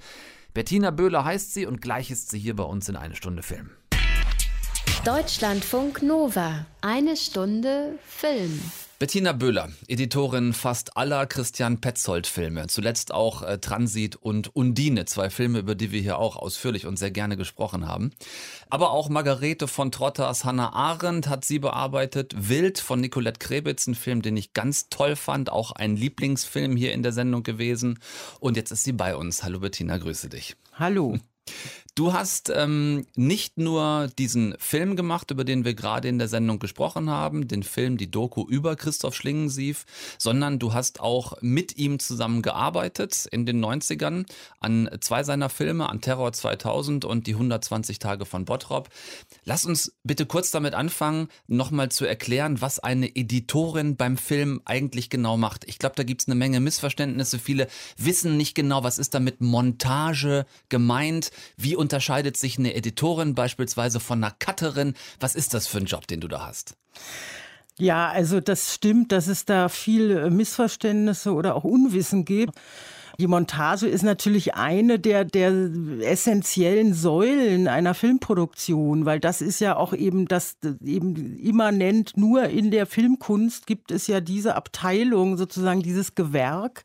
Bettina 0.53 0.91
Böhler 0.91 1.25
heißt 1.25 1.53
sie 1.53 1.65
und 1.65 1.81
gleich 1.81 2.09
ist 2.09 2.31
sie 2.31 2.39
hier 2.39 2.55
bei 2.55 2.63
uns 2.63 2.89
in 2.89 2.95
eine 2.95 3.15
Stunde 3.15 3.43
Film. 3.43 3.69
Deutschlandfunk 5.05 6.01
Nova. 6.01 6.65
Eine 6.81 7.15
Stunde 7.15 7.99
Film. 8.05 8.59
Bettina 8.99 9.31
Böhler, 9.31 9.69
Editorin 9.87 10.51
fast 10.51 10.97
aller 10.97 11.25
Christian 11.25 11.79
Petzold-Filme. 11.79 12.67
Zuletzt 12.67 13.13
auch 13.13 13.43
äh, 13.43 13.57
Transit 13.57 14.17
und 14.17 14.53
Undine, 14.53 15.05
zwei 15.05 15.29
Filme, 15.29 15.59
über 15.59 15.73
die 15.73 15.93
wir 15.93 16.01
hier 16.01 16.17
auch 16.17 16.35
ausführlich 16.35 16.85
und 16.85 16.99
sehr 16.99 17.09
gerne 17.09 17.37
gesprochen 17.37 17.87
haben. 17.87 18.11
Aber 18.69 18.91
auch 18.91 19.07
Margarete 19.07 19.69
von 19.69 19.93
Trotters, 19.93 20.43
Hannah 20.43 20.73
Arendt 20.73 21.29
hat 21.29 21.45
sie 21.45 21.59
bearbeitet. 21.59 22.33
Wild 22.49 22.77
von 22.77 22.99
Nicolette 22.99 23.39
Krebitz, 23.39 23.87
ein 23.87 23.95
Film, 23.95 24.21
den 24.21 24.35
ich 24.35 24.51
ganz 24.51 24.89
toll 24.89 25.15
fand. 25.15 25.49
Auch 25.49 25.71
ein 25.71 25.95
Lieblingsfilm 25.95 26.75
hier 26.75 26.91
in 26.91 27.01
der 27.01 27.13
Sendung 27.13 27.43
gewesen. 27.43 27.99
Und 28.41 28.57
jetzt 28.57 28.71
ist 28.71 28.83
sie 28.83 28.91
bei 28.91 29.15
uns. 29.15 29.43
Hallo 29.43 29.61
Bettina, 29.61 29.97
grüße 29.97 30.27
dich. 30.27 30.57
Hallo. 30.73 31.17
Du 31.99 32.13
hast 32.13 32.49
ähm, 32.55 33.05
nicht 33.17 33.57
nur 33.57 34.09
diesen 34.17 34.55
Film 34.57 34.95
gemacht, 34.95 35.31
über 35.31 35.43
den 35.43 35.65
wir 35.65 35.73
gerade 35.73 36.07
in 36.07 36.17
der 36.17 36.29
Sendung 36.29 36.57
gesprochen 36.57 37.09
haben, 37.09 37.49
den 37.49 37.61
Film, 37.61 37.97
die 37.97 38.09
Doku 38.09 38.45
über 38.47 38.77
Christoph 38.77 39.15
Schlingensief, 39.15 39.85
sondern 40.17 40.59
du 40.59 40.71
hast 40.71 41.01
auch 41.01 41.33
mit 41.41 41.77
ihm 41.77 41.99
zusammengearbeitet 41.99 43.27
in 43.29 43.45
den 43.45 43.61
90ern 43.61 44.25
an 44.61 44.89
zwei 45.01 45.23
seiner 45.23 45.49
Filme, 45.49 45.89
an 45.89 45.99
Terror 45.99 46.31
2000 46.31 47.03
und 47.03 47.27
die 47.27 47.33
120 47.33 47.99
Tage 47.99 48.25
von 48.25 48.45
Bottrop. 48.45 48.87
Lass 49.43 49.65
uns 49.65 49.91
bitte 50.05 50.25
kurz 50.25 50.51
damit 50.51 50.75
anfangen, 50.75 51.27
nochmal 51.47 51.89
zu 51.89 52.05
erklären, 52.05 52.61
was 52.61 52.79
eine 52.79 53.13
Editorin 53.13 53.97
beim 53.97 54.15
Film 54.15 54.61
eigentlich 54.63 55.09
genau 55.09 55.35
macht. 55.35 55.65
Ich 55.67 55.79
glaube, 55.79 55.95
da 55.97 56.03
gibt 56.03 56.21
es 56.21 56.29
eine 56.29 56.35
Menge 56.35 56.61
Missverständnisse. 56.61 57.39
Viele 57.39 57.67
wissen 57.97 58.37
nicht 58.37 58.55
genau, 58.55 58.85
was 58.85 58.99
ist 58.99 59.13
damit 59.13 59.41
Montage 59.41 60.45
gemeint, 60.69 61.31
wie 61.57 61.75
unterscheidet 61.89 62.37
sich 62.37 62.59
eine 62.59 62.75
Editorin 62.75 63.33
beispielsweise 63.33 63.99
von 63.99 64.23
einer 64.23 64.35
Cutterin? 64.37 64.93
Was 65.19 65.33
ist 65.33 65.55
das 65.55 65.65
für 65.65 65.79
ein 65.79 65.85
Job, 65.85 66.05
den 66.05 66.21
du 66.21 66.27
da 66.27 66.45
hast? 66.45 66.75
Ja, 67.79 68.09
also 68.09 68.39
das 68.39 68.75
stimmt, 68.75 69.11
dass 69.11 69.25
es 69.27 69.45
da 69.45 69.69
viel 69.69 70.29
Missverständnisse 70.29 71.33
oder 71.33 71.55
auch 71.55 71.63
Unwissen 71.63 72.25
gibt. 72.25 72.53
Die 73.19 73.27
Montage 73.27 73.87
ist 73.87 74.03
natürlich 74.03 74.53
eine 74.53 74.99
der, 74.99 75.25
der 75.25 75.51
essentiellen 76.01 76.93
Säulen 76.93 77.67
einer 77.67 77.95
Filmproduktion, 77.95 79.05
weil 79.05 79.19
das 79.19 79.41
ist 79.41 79.59
ja 79.59 79.75
auch 79.75 79.93
eben 79.93 80.27
das 80.27 80.57
eben 80.85 81.37
immanent 81.37 82.15
nur 82.15 82.43
in 82.43 82.69
der 82.69 82.85
Filmkunst 82.85 83.65
gibt 83.65 83.91
es 83.91 84.05
ja 84.07 84.21
diese 84.21 84.55
Abteilung, 84.55 85.37
sozusagen 85.37 85.81
dieses 85.81 86.13
Gewerk 86.15 86.83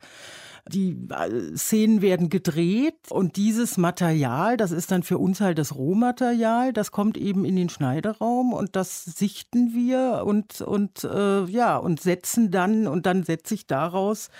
die 0.69 0.97
äh, 1.11 1.57
Szenen 1.57 2.01
werden 2.01 2.31
gedreht 2.31 3.11
und 3.11 3.37
dieses 3.37 3.77
Material, 3.77 4.57
das 4.57 4.71
ist 4.71 4.91
dann 4.91 5.03
für 5.03 5.19
uns 5.19 5.41
halt 5.41 5.59
das 5.59 5.75
Rohmaterial, 5.75 6.73
das 6.73 6.91
kommt 6.91 7.19
eben 7.19 7.45
in 7.45 7.57
den 7.57 7.69
Schneideraum 7.69 8.53
und 8.53 8.75
das 8.75 9.05
sichten 9.05 9.75
wir 9.75 10.23
und, 10.25 10.63
und 10.63 11.05
äh, 11.05 11.45
ja, 11.45 11.77
und 11.77 12.01
setzen 12.01 12.51
dann 12.51 12.87
und 12.87 13.05
dann 13.07 13.25
setze 13.25 13.55
ich 13.55 13.67
daraus 13.67 14.31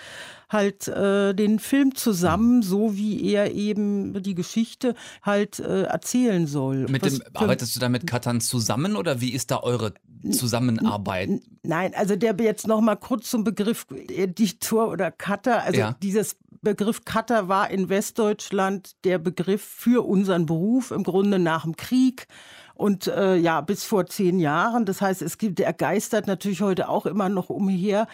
halt 0.55 0.87
äh, 0.87 1.35
den 1.35 1.59
Film 1.59 1.93
zusammen, 1.93 2.63
so 2.63 2.97
wie 2.97 3.31
er 3.31 3.53
eben 3.53 4.23
die 4.23 4.33
Geschichte 4.33 4.95
halt 5.21 5.59
äh, 5.59 5.83
erzählen 5.83 6.47
soll. 6.47 6.87
Mit 6.89 7.05
dem, 7.05 7.21
arbeitest 7.33 7.75
du 7.75 7.79
da 7.79 7.89
mit 7.89 8.07
Cuttern 8.07 8.41
zusammen 8.41 8.95
oder 8.95 9.21
wie 9.21 9.33
ist 9.33 9.51
da 9.51 9.59
eure 9.59 9.93
Zusammenarbeit? 10.31 11.29
Nein, 11.63 11.93
also 11.95 12.15
der 12.15 12.35
jetzt 12.39 12.67
noch 12.67 12.81
mal 12.81 12.95
kurz 12.95 13.29
zum 13.29 13.43
Begriff 13.43 13.85
Editor 13.91 14.89
oder 14.89 15.11
Cutter. 15.11 15.63
Also 15.63 15.79
ja. 15.79 15.95
dieses 16.01 16.37
Begriff 16.61 17.05
Cutter 17.05 17.47
war 17.47 17.69
in 17.69 17.89
Westdeutschland 17.89 18.95
der 19.03 19.19
Begriff 19.19 19.63
für 19.63 20.05
unseren 20.05 20.45
Beruf 20.45 20.91
im 20.91 21.03
Grunde 21.03 21.37
nach 21.37 21.63
dem 21.63 21.75
Krieg 21.75 22.27
und 22.73 23.07
äh, 23.07 23.35
ja 23.35 23.61
bis 23.61 23.83
vor 23.83 24.07
zehn 24.07 24.39
Jahren. 24.39 24.85
Das 24.85 25.01
heißt, 25.01 25.21
es 25.21 25.37
gibt, 25.37 25.59
er 25.59 25.73
geistert 25.73 26.27
natürlich 26.27 26.61
heute 26.61 26.89
auch 26.89 27.05
immer 27.05 27.29
noch 27.29 27.49
umher. 27.49 28.07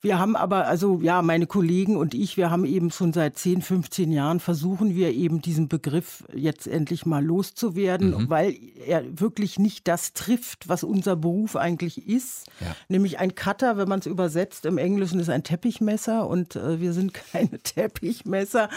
Wir 0.00 0.20
haben 0.20 0.36
aber, 0.36 0.68
also 0.68 1.00
ja, 1.02 1.22
meine 1.22 1.48
Kollegen 1.48 1.96
und 1.96 2.14
ich, 2.14 2.36
wir 2.36 2.52
haben 2.52 2.64
eben 2.64 2.92
schon 2.92 3.12
seit 3.12 3.36
10, 3.36 3.62
15 3.62 4.12
Jahren 4.12 4.38
versuchen 4.38 4.94
wir 4.94 5.12
eben 5.12 5.42
diesen 5.42 5.66
Begriff 5.66 6.22
jetzt 6.32 6.68
endlich 6.68 7.04
mal 7.04 7.24
loszuwerden, 7.24 8.10
mhm. 8.10 8.30
weil 8.30 8.56
er 8.86 9.02
wirklich 9.18 9.58
nicht 9.58 9.88
das 9.88 10.12
trifft, 10.12 10.68
was 10.68 10.84
unser 10.84 11.16
Beruf 11.16 11.56
eigentlich 11.56 12.06
ist. 12.06 12.46
Ja. 12.60 12.76
Nämlich 12.88 13.18
ein 13.18 13.34
Cutter, 13.34 13.76
wenn 13.76 13.88
man 13.88 13.98
es 13.98 14.06
übersetzt, 14.06 14.66
im 14.66 14.78
Englischen 14.78 15.18
ist 15.18 15.30
ein 15.30 15.42
Teppichmesser 15.42 16.28
und 16.28 16.54
äh, 16.54 16.80
wir 16.80 16.92
sind 16.92 17.12
keine 17.32 17.58
Teppichmesser, 17.58 18.68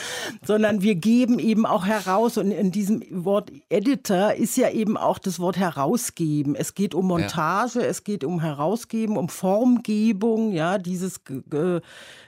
sondern 0.43 0.81
wir 0.81 0.95
geben 0.95 1.37
eben 1.37 1.67
auch 1.67 1.85
heraus 1.85 2.39
und 2.39 2.49
in 2.49 2.71
diesem 2.71 3.03
Wort 3.11 3.51
Editor 3.69 4.33
ist 4.33 4.57
ja 4.57 4.71
eben 4.71 4.97
auch 4.97 5.19
das 5.19 5.39
Wort 5.39 5.57
herausgeben. 5.57 6.55
Es 6.55 6.73
geht 6.73 6.95
um 6.95 7.05
Montage, 7.05 7.79
ja. 7.79 7.85
es 7.85 8.03
geht 8.03 8.23
um 8.23 8.41
herausgeben, 8.41 9.17
um 9.17 9.29
Formgebung, 9.29 10.51
ja, 10.51 10.79
dieses 10.79 11.10
des 11.19 11.81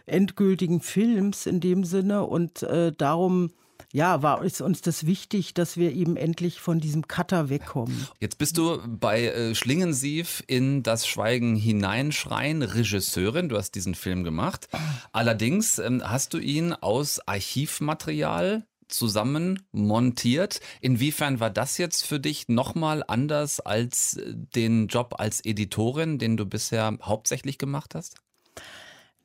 endgültigen 0.05 0.81
Films 0.81 1.45
in 1.45 1.59
dem 1.59 1.83
Sinne. 1.83 2.25
Und 2.25 2.63
äh, 2.63 2.91
darum 2.91 3.51
ja, 3.93 4.23
war 4.23 4.43
ist 4.43 4.59
uns 4.61 4.81
das 4.81 5.05
wichtig, 5.05 5.53
dass 5.53 5.77
wir 5.77 5.93
eben 5.93 6.17
endlich 6.17 6.59
von 6.59 6.79
diesem 6.79 7.07
Cutter 7.07 7.49
wegkommen. 7.49 8.07
Jetzt 8.19 8.39
bist 8.39 8.57
du 8.57 8.79
bei 8.87 9.27
äh, 9.27 9.55
Schlingensief 9.55 10.43
in 10.47 10.81
das 10.81 11.07
Schweigen 11.07 11.55
hineinschreien, 11.55 12.63
Regisseurin. 12.63 13.49
Du 13.49 13.57
hast 13.57 13.75
diesen 13.75 13.93
Film 13.93 14.23
gemacht. 14.23 14.67
Allerdings 15.11 15.77
ähm, 15.77 16.01
hast 16.03 16.33
du 16.33 16.39
ihn 16.39 16.73
aus 16.73 17.19
Archivmaterial 17.27 18.65
zusammen 18.87 19.63
montiert. 19.71 20.59
Inwiefern 20.81 21.39
war 21.39 21.49
das 21.49 21.77
jetzt 21.77 22.05
für 22.05 22.19
dich 22.19 22.47
nochmal 22.47 23.03
anders 23.07 23.59
als 23.59 24.17
äh, 24.17 24.33
den 24.33 24.87
Job 24.87 25.15
als 25.19 25.45
Editorin, 25.45 26.17
den 26.17 26.35
du 26.35 26.47
bisher 26.47 26.97
hauptsächlich 27.01 27.59
gemacht 27.59 27.93
hast? 27.93 28.23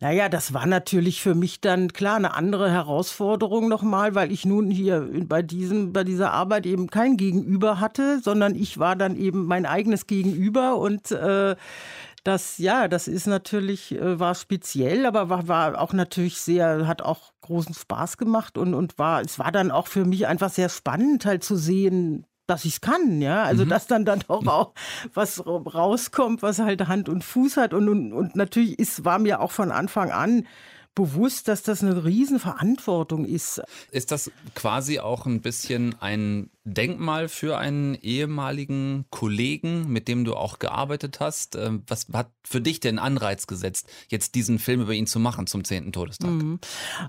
Naja, 0.00 0.28
das 0.28 0.54
war 0.54 0.64
natürlich 0.66 1.20
für 1.22 1.34
mich 1.34 1.60
dann 1.60 1.92
klar 1.92 2.16
eine 2.16 2.34
andere 2.34 2.70
Herausforderung 2.70 3.68
nochmal, 3.68 4.14
weil 4.14 4.30
ich 4.30 4.44
nun 4.44 4.70
hier 4.70 5.08
bei, 5.24 5.42
diesem, 5.42 5.92
bei 5.92 6.04
dieser 6.04 6.32
Arbeit 6.32 6.66
eben 6.66 6.88
kein 6.88 7.16
Gegenüber 7.16 7.80
hatte, 7.80 8.20
sondern 8.22 8.54
ich 8.54 8.78
war 8.78 8.94
dann 8.94 9.16
eben 9.16 9.46
mein 9.46 9.66
eigenes 9.66 10.06
Gegenüber 10.06 10.76
und 10.76 11.10
äh, 11.10 11.56
das, 12.22 12.58
ja, 12.58 12.86
das 12.86 13.08
ist 13.08 13.26
natürlich, 13.26 13.92
äh, 13.92 14.20
war 14.20 14.36
speziell, 14.36 15.04
aber 15.04 15.30
war, 15.30 15.48
war 15.48 15.80
auch 15.80 15.92
natürlich 15.92 16.38
sehr, 16.40 16.86
hat 16.86 17.02
auch 17.02 17.32
großen 17.40 17.74
Spaß 17.74 18.18
gemacht 18.18 18.56
und, 18.56 18.74
und 18.74 18.98
war, 18.98 19.20
es 19.22 19.40
war 19.40 19.50
dann 19.50 19.72
auch 19.72 19.88
für 19.88 20.04
mich 20.04 20.28
einfach 20.28 20.50
sehr 20.50 20.68
spannend 20.68 21.26
halt 21.26 21.42
zu 21.42 21.56
sehen, 21.56 22.24
dass 22.48 22.64
ich 22.64 22.74
es 22.74 22.80
kann, 22.80 23.20
ja. 23.20 23.44
Also 23.44 23.64
mhm. 23.64 23.68
dass 23.68 23.86
dann 23.86 24.04
dann 24.04 24.20
doch 24.26 24.46
auch 24.46 24.72
was 25.14 25.46
rauskommt, 25.46 26.42
was 26.42 26.58
halt 26.58 26.88
Hand 26.88 27.08
und 27.08 27.22
Fuß 27.22 27.56
hat. 27.56 27.74
Und, 27.74 27.88
und, 27.88 28.12
und 28.12 28.36
natürlich 28.36 28.78
ist, 28.78 29.04
war 29.04 29.18
mir 29.18 29.40
auch 29.40 29.52
von 29.52 29.70
Anfang 29.70 30.10
an 30.10 30.46
bewusst, 30.98 31.46
dass 31.46 31.62
das 31.62 31.84
eine 31.84 32.04
Riesenverantwortung 32.04 33.24
ist. 33.24 33.62
Ist 33.92 34.10
das 34.10 34.32
quasi 34.56 34.98
auch 34.98 35.26
ein 35.26 35.42
bisschen 35.42 35.94
ein 36.00 36.50
Denkmal 36.64 37.28
für 37.28 37.56
einen 37.56 37.94
ehemaligen 37.94 39.04
Kollegen, 39.10 39.92
mit 39.92 40.08
dem 40.08 40.24
du 40.24 40.34
auch 40.34 40.58
gearbeitet 40.58 41.20
hast? 41.20 41.54
Ähm, 41.54 41.84
was 41.86 42.08
hat 42.12 42.32
für 42.42 42.60
dich 42.60 42.80
den 42.80 42.98
Anreiz 42.98 43.46
gesetzt, 43.46 43.88
jetzt 44.08 44.34
diesen 44.34 44.58
Film 44.58 44.80
über 44.80 44.92
ihn 44.92 45.06
zu 45.06 45.20
machen 45.20 45.46
zum 45.46 45.62
10. 45.62 45.92
Todestag? 45.92 46.30
Mhm. 46.30 46.58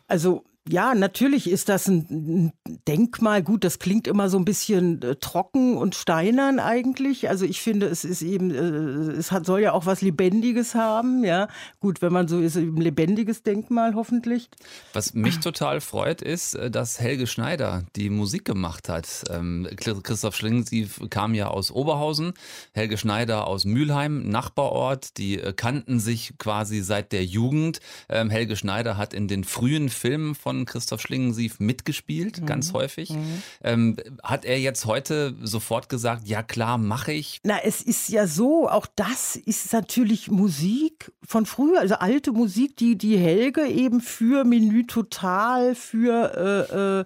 Also 0.08 0.44
ja, 0.68 0.94
natürlich 0.94 1.50
ist 1.50 1.70
das 1.70 1.88
ein 1.88 2.52
Denkmal. 2.88 3.42
Gut, 3.42 3.64
das 3.64 3.80
klingt 3.80 4.08
immer 4.08 4.30
so 4.30 4.38
ein 4.38 4.46
bisschen 4.46 5.02
äh, 5.02 5.16
trocken 5.16 5.78
und 5.78 5.96
steinern 5.96 6.60
eigentlich. 6.60 7.30
Also 7.30 7.46
ich 7.46 7.62
finde, 7.62 7.88
es 7.88 8.04
ist 8.04 8.22
eben, 8.22 8.52
äh, 8.52 9.18
es 9.18 9.32
hat, 9.32 9.46
soll 9.46 9.62
ja 9.62 9.72
auch 9.72 9.86
was 9.86 10.02
Lebendiges 10.02 10.76
haben. 10.76 11.24
Ja, 11.24 11.48
gut, 11.80 12.02
wenn 12.02 12.14
man 12.14 12.28
so 12.28 12.40
ist, 12.40 12.56
ein 12.56 12.76
lebendiges 12.76 13.42
Denkmal 13.42 13.96
hoffentlich. 13.96 14.50
Was 14.94 15.14
mich 15.14 15.40
total 15.40 15.82
freut, 15.82 16.22
ist, 16.22 16.54
äh, 16.56 16.70
dass 16.70 17.00
Helge 17.00 17.26
Schneider 17.26 17.84
die 17.96 18.10
Musik 18.12 18.46
gemacht 18.46 18.90
hat. 18.90 19.24
Ähm, 19.32 19.68
Christoph 19.76 20.36
Schling, 20.36 20.66
sie 20.66 20.88
kam 21.10 21.34
ja 21.34 21.48
aus 21.48 21.72
Oberhausen, 21.72 22.34
Helge 22.74 22.98
Schneider 22.98 23.48
aus 23.48 23.66
Mülheim, 23.66 24.30
Nachbarort. 24.30 25.18
Die 25.18 25.38
kannten 25.56 26.00
sich 26.00 26.38
quasi 26.38 26.82
seit 26.82 27.12
der 27.12 27.26
Jugend. 27.26 27.80
Ähm, 28.08 28.30
Helge 28.30 28.56
Schneider 28.56 28.98
hat 28.98 29.16
in 29.16 29.28
den 29.28 29.44
frühen 29.44 29.90
Filmen 29.90 30.36
von 30.36 30.49
Christoph 30.66 31.02
Schlingensief 31.02 31.60
mitgespielt, 31.60 32.42
mhm. 32.42 32.46
ganz 32.46 32.74
häufig. 32.74 33.12
Mhm. 33.12 33.44
Ähm, 33.64 33.98
hat 34.24 34.46
er 34.46 34.60
jetzt 34.60 34.86
heute 34.86 35.36
sofort 35.42 35.90
gesagt, 35.90 36.28
ja 36.28 36.44
klar, 36.44 36.78
mache 36.78 37.12
ich? 37.12 37.40
Na, 37.44 37.60
es 37.64 37.82
ist 37.82 38.10
ja 38.10 38.28
so, 38.28 38.70
auch 38.70 38.88
das 38.96 39.36
ist 39.36 39.72
natürlich 39.74 40.30
Musik 40.30 41.12
von 41.26 41.46
früher, 41.46 41.80
also 41.80 41.96
alte 41.96 42.32
Musik, 42.32 42.78
die 42.78 42.98
die 42.98 43.18
Helge 43.18 43.66
eben 43.68 44.02
für 44.02 44.44
Menü 44.44 44.86
Total, 44.86 45.76
für 45.76 46.68
äh, 46.72 47.00
äh, 47.02 47.06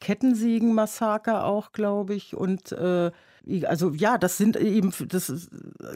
Kettensägen-Massaker 0.00 1.44
auch, 1.44 1.72
glaube 1.72 2.14
ich, 2.14 2.36
und 2.36 2.72
äh, 2.72 3.10
also 3.66 3.90
ja, 3.90 4.18
das 4.18 4.36
sind 4.38 4.56
eben, 4.56 4.92
das 5.08 5.28
ist 5.28 5.50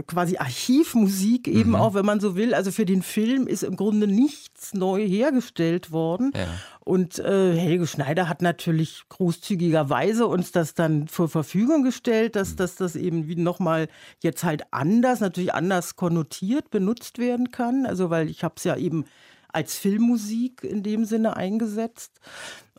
quasi 0.07 0.37
Archivmusik 0.39 1.47
eben 1.49 1.71
mhm. 1.71 1.77
auch, 1.77 1.95
wenn 1.95 2.05
man 2.05 2.21
so 2.21 2.37
will. 2.37 2.55
Also 2.55 2.73
für 2.73 2.85
den 2.85 3.03
Film 3.03 3.47
ist 3.47 3.63
im 3.63 3.77
Grunde 3.77 4.07
nichts 4.07 4.75
neu 4.75 5.07
hergestellt 5.07 5.93
worden. 5.93 6.33
Ja. 6.35 6.47
Und 6.81 7.19
äh, 7.19 7.57
Helge 7.57 7.87
Schneider 7.87 8.29
hat 8.29 8.43
natürlich 8.43 9.03
großzügigerweise 9.09 10.27
uns 10.27 10.53
das 10.53 10.75
dann 10.75 11.09
zur 11.09 11.29
Verfügung 11.29 11.83
gestellt, 11.83 12.37
dass, 12.37 12.57
dass 12.57 12.77
das 12.77 12.97
eben 12.97 13.29
wie 13.29 13.37
nochmal 13.37 13.89
jetzt 14.23 14.45
halt 14.45 14.65
anders, 14.73 15.21
natürlich 15.21 15.55
anders 15.55 15.97
konnotiert 15.97 16.71
benutzt 16.71 17.19
werden 17.19 17.51
kann. 17.51 17.87
Also 17.87 18.11
weil 18.11 18.29
ich 18.29 18.45
habe 18.45 18.55
es 18.57 18.65
ja 18.65 18.77
eben 18.77 19.05
als 19.49 19.77
Filmmusik 19.77 20.65
in 20.65 20.83
dem 20.83 21.05
Sinne 21.05 21.37
eingesetzt. 21.37 22.21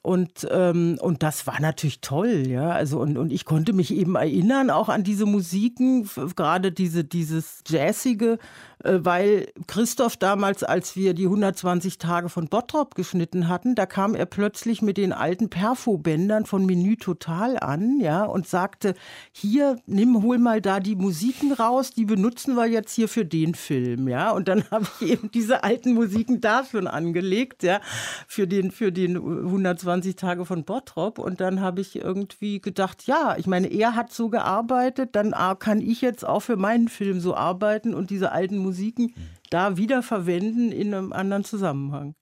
Und, 0.07 0.47
ähm, 0.51 0.97
und 1.01 1.21
das 1.21 1.47
war 1.47 1.59
natürlich 1.59 1.99
toll, 1.99 2.47
ja. 2.47 2.69
Also, 2.69 2.97
und, 3.01 3.17
und 3.17 3.33
ich 3.33 3.43
konnte 3.43 3.73
mich 3.73 3.93
eben 3.93 4.15
erinnern, 4.15 4.69
auch 4.69 4.87
an 4.87 5.03
diese 5.03 5.25
Musiken, 5.25 6.09
gerade 6.33 6.71
diese, 6.71 7.03
dieses 7.03 7.61
Jazzige, 7.67 8.39
weil 8.83 9.47
Christoph 9.65 10.17
damals, 10.17 10.63
als 10.63 10.95
wir 10.95 11.13
die 11.13 11.25
120 11.25 11.97
Tage 11.97 12.29
von 12.29 12.47
Bottrop 12.47 12.93
geschnitten 12.93 13.47
hatten, 13.47 13.73
da 13.73 13.87
kam 13.87 14.13
er 14.13 14.27
plötzlich 14.27 14.83
mit 14.83 14.97
den 14.97 15.13
alten 15.13 15.49
Perfo-Bändern 15.49 16.45
von 16.45 16.65
Menü 16.65 16.95
Total 16.95 17.57
an, 17.57 17.99
ja, 17.99 18.23
und 18.23 18.47
sagte, 18.47 18.93
hier, 19.31 19.77
nimm, 19.87 20.21
hol 20.21 20.37
mal 20.37 20.61
da 20.61 20.79
die 20.79 20.95
Musiken 20.95 21.53
raus, 21.53 21.91
die 21.91 22.05
benutzen 22.05 22.55
wir 22.55 22.67
jetzt 22.67 22.93
hier 22.93 23.07
für 23.07 23.25
den 23.25 23.55
Film, 23.55 24.07
ja. 24.07 24.31
Und 24.31 24.47
dann 24.47 24.63
habe 24.71 24.85
ich 24.99 25.09
eben 25.09 25.31
diese 25.31 25.63
alten 25.63 25.93
Musiken 25.93 26.39
dafür 26.39 26.93
angelegt, 26.93 27.63
ja, 27.63 27.81
für 28.27 28.47
den, 28.47 28.69
für 28.69 28.91
den 28.91 29.17
120 29.17 30.15
Tage 30.15 30.45
von 30.45 30.65
Bottrop. 30.65 31.17
Und 31.17 31.41
dann 31.41 31.61
habe 31.61 31.81
ich 31.81 31.95
irgendwie 31.95 32.61
gedacht, 32.61 33.07
ja, 33.07 33.35
ich 33.37 33.47
meine, 33.47 33.67
er 33.67 33.95
hat 33.95 34.13
so 34.13 34.29
gearbeitet, 34.29 35.15
dann 35.15 35.33
ah, 35.33 35.55
kann 35.55 35.81
ich 35.81 36.01
jetzt 36.01 36.25
auch 36.25 36.41
für 36.41 36.57
meinen 36.57 36.89
Film 36.89 37.19
so 37.19 37.35
arbeiten 37.35 37.95
und 37.95 38.11
diese 38.11 38.31
alten 38.31 38.66
Musiken 38.67 39.13
da 39.49 39.77
wiederverwenden 39.77 40.71
in 40.71 40.93
einem 40.93 41.13
anderen 41.13 41.43
Zusammenhang. 41.43 42.15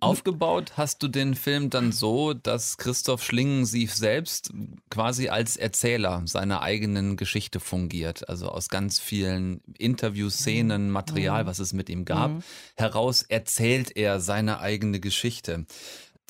Aufgebaut 0.00 0.74
hast 0.76 1.02
du 1.02 1.08
den 1.08 1.34
Film 1.34 1.70
dann 1.70 1.90
so, 1.90 2.32
dass 2.32 2.76
Christoph 2.76 3.24
Schlingensief 3.24 3.92
selbst 3.92 4.52
quasi 4.90 5.28
als 5.28 5.56
Erzähler 5.56 6.22
seiner 6.24 6.62
eigenen 6.62 7.16
Geschichte 7.16 7.58
fungiert. 7.58 8.28
Also 8.28 8.48
aus 8.48 8.68
ganz 8.68 9.00
vielen 9.00 9.60
Interviewszenen, 9.76 10.90
Material, 10.90 11.46
was 11.46 11.58
es 11.58 11.72
mit 11.72 11.88
ihm 11.88 12.04
gab, 12.04 12.30
mhm. 12.30 12.42
heraus 12.76 13.22
erzählt 13.22 13.96
er 13.96 14.20
seine 14.20 14.60
eigene 14.60 15.00
Geschichte. 15.00 15.66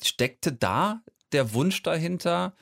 Steckte 0.01 0.51
da 0.51 1.01
der 1.31 1.53
Wunsch 1.53 1.83
dahinter, 1.83 2.55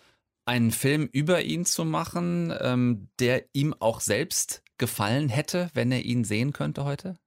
einen 0.43 0.71
Film 0.71 1.07
über 1.11 1.41
ihn 1.41 1.65
zu 1.65 1.85
machen, 1.85 2.53
ähm, 2.59 3.09
der 3.19 3.45
ihm 3.53 3.73
auch 3.79 4.01
selbst 4.01 4.61
gefallen 4.77 5.29
hätte, 5.29 5.69
wenn 5.73 5.91
er 5.91 6.03
ihn 6.03 6.23
sehen 6.23 6.53
könnte 6.53 6.85
heute? 6.85 7.17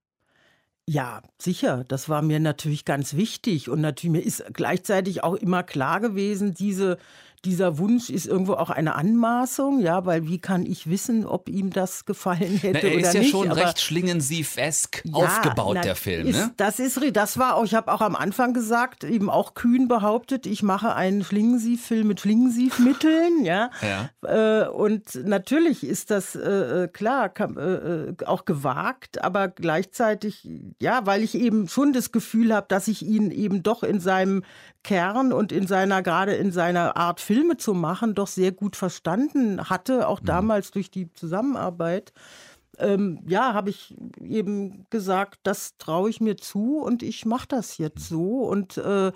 Ja, 0.93 1.23
sicher. 1.39 1.85
Das 1.87 2.09
war 2.09 2.21
mir 2.21 2.41
natürlich 2.41 2.85
ganz 2.85 3.15
wichtig. 3.15 3.69
Und 3.69 3.81
natürlich 3.81 4.11
mir 4.11 4.25
ist 4.27 4.45
gleichzeitig 4.53 5.23
auch 5.23 5.35
immer 5.35 5.63
klar 5.63 6.01
gewesen, 6.01 6.53
diese 6.53 6.99
dieser 7.45 7.79
Wunsch 7.79 8.11
ist 8.11 8.27
irgendwo 8.27 8.55
auch 8.55 8.69
eine 8.69 8.95
Anmaßung, 8.95 9.81
ja, 9.81 10.05
weil 10.05 10.27
wie 10.27 10.39
kann 10.39 10.67
ich 10.67 10.91
wissen, 10.91 11.25
ob 11.25 11.49
ihm 11.49 11.71
das 11.71 12.05
gefallen 12.05 12.59
hätte 12.59 12.81
Na, 12.83 12.89
er 12.89 12.89
oder 12.89 12.97
nicht? 12.97 13.05
Er 13.15 13.21
ist 13.21 13.27
ja 13.27 13.31
schon 13.31 13.51
Aber, 13.51 13.61
recht 13.61 13.81
schlingensief-esk 13.81 15.03
ja, 15.05 15.13
aufgebaut, 15.15 15.77
na, 15.77 15.81
der 15.81 15.97
Film. 15.97 16.27
Ist, 16.27 16.37
ne? 16.37 16.53
Das 16.59 16.79
ist, 16.79 17.01
das 17.15 17.39
war 17.39 17.57
auch, 17.57 17.65
ich 17.65 17.75
habe 17.75 17.93
auch 17.93 18.03
am 18.03 18.15
Anfang 18.15 18.53
gesagt, 18.53 19.05
eben 19.05 19.31
auch 19.31 19.55
kühn 19.55 19.89
behauptet, 19.89 20.47
ich 20.47 20.63
mache 20.63 20.95
einen 20.95 21.25
Schlingensief-Film 21.25 22.09
mit 22.09 22.21
Schlingensief-Mitteln, 22.21 23.45
ja. 23.45 23.71
ja. 23.81 24.65
Äh, 24.65 24.69
und 24.69 25.15
natürlich 25.25 25.83
ist 25.83 26.11
das 26.11 26.35
äh, 26.35 26.85
äh 26.85 26.89
klar, 26.89 27.31
kann, 27.31 27.57
äh, 27.57 28.11
äh, 28.11 28.15
auch 28.27 28.45
gewagt, 28.45 29.25
aber 29.25 29.49
gleichzeitig, 29.49 30.47
ja, 30.79 31.07
weil 31.07 31.23
ich 31.23 31.35
eben 31.35 31.69
schon 31.69 31.95
das 31.95 32.13
Gefühl 32.13 32.55
habe, 32.55 32.67
dass 32.69 32.87
ich 32.87 33.03
ihn 33.03 33.31
eben 33.31 33.63
doch 33.63 33.83
in 33.83 33.99
seinem 33.99 34.43
Kern 34.83 35.33
und 35.33 35.53
in 35.53 35.67
seiner, 35.67 36.03
gerade 36.03 36.35
in 36.35 36.53
seiner 36.53 36.97
Art 36.97 37.21
Filme 37.21 37.57
zu 37.57 37.75
machen, 37.75 38.15
doch 38.15 38.27
sehr 38.27 38.53
gut 38.53 38.77
verstanden 38.77 39.69
hatte, 39.69 40.09
auch 40.09 40.21
mhm. 40.21 40.27
damals 40.27 40.71
durch 40.71 40.91
die 40.91 41.13
Zusammenarbeit. 41.13 42.13
Ähm, 42.79 43.23
ja, 43.27 43.53
habe 43.53 43.71
ich 43.71 43.95
eben 44.23 44.87
gesagt, 44.89 45.41
das 45.43 45.77
traue 45.77 46.09
ich 46.09 46.21
mir 46.21 46.37
zu 46.37 46.79
und 46.79 47.03
ich 47.03 47.27
mache 47.27 47.49
das 47.49 47.79
jetzt 47.79 48.09
so. 48.09 48.41
Und 48.41 48.79
äh, 48.79 49.13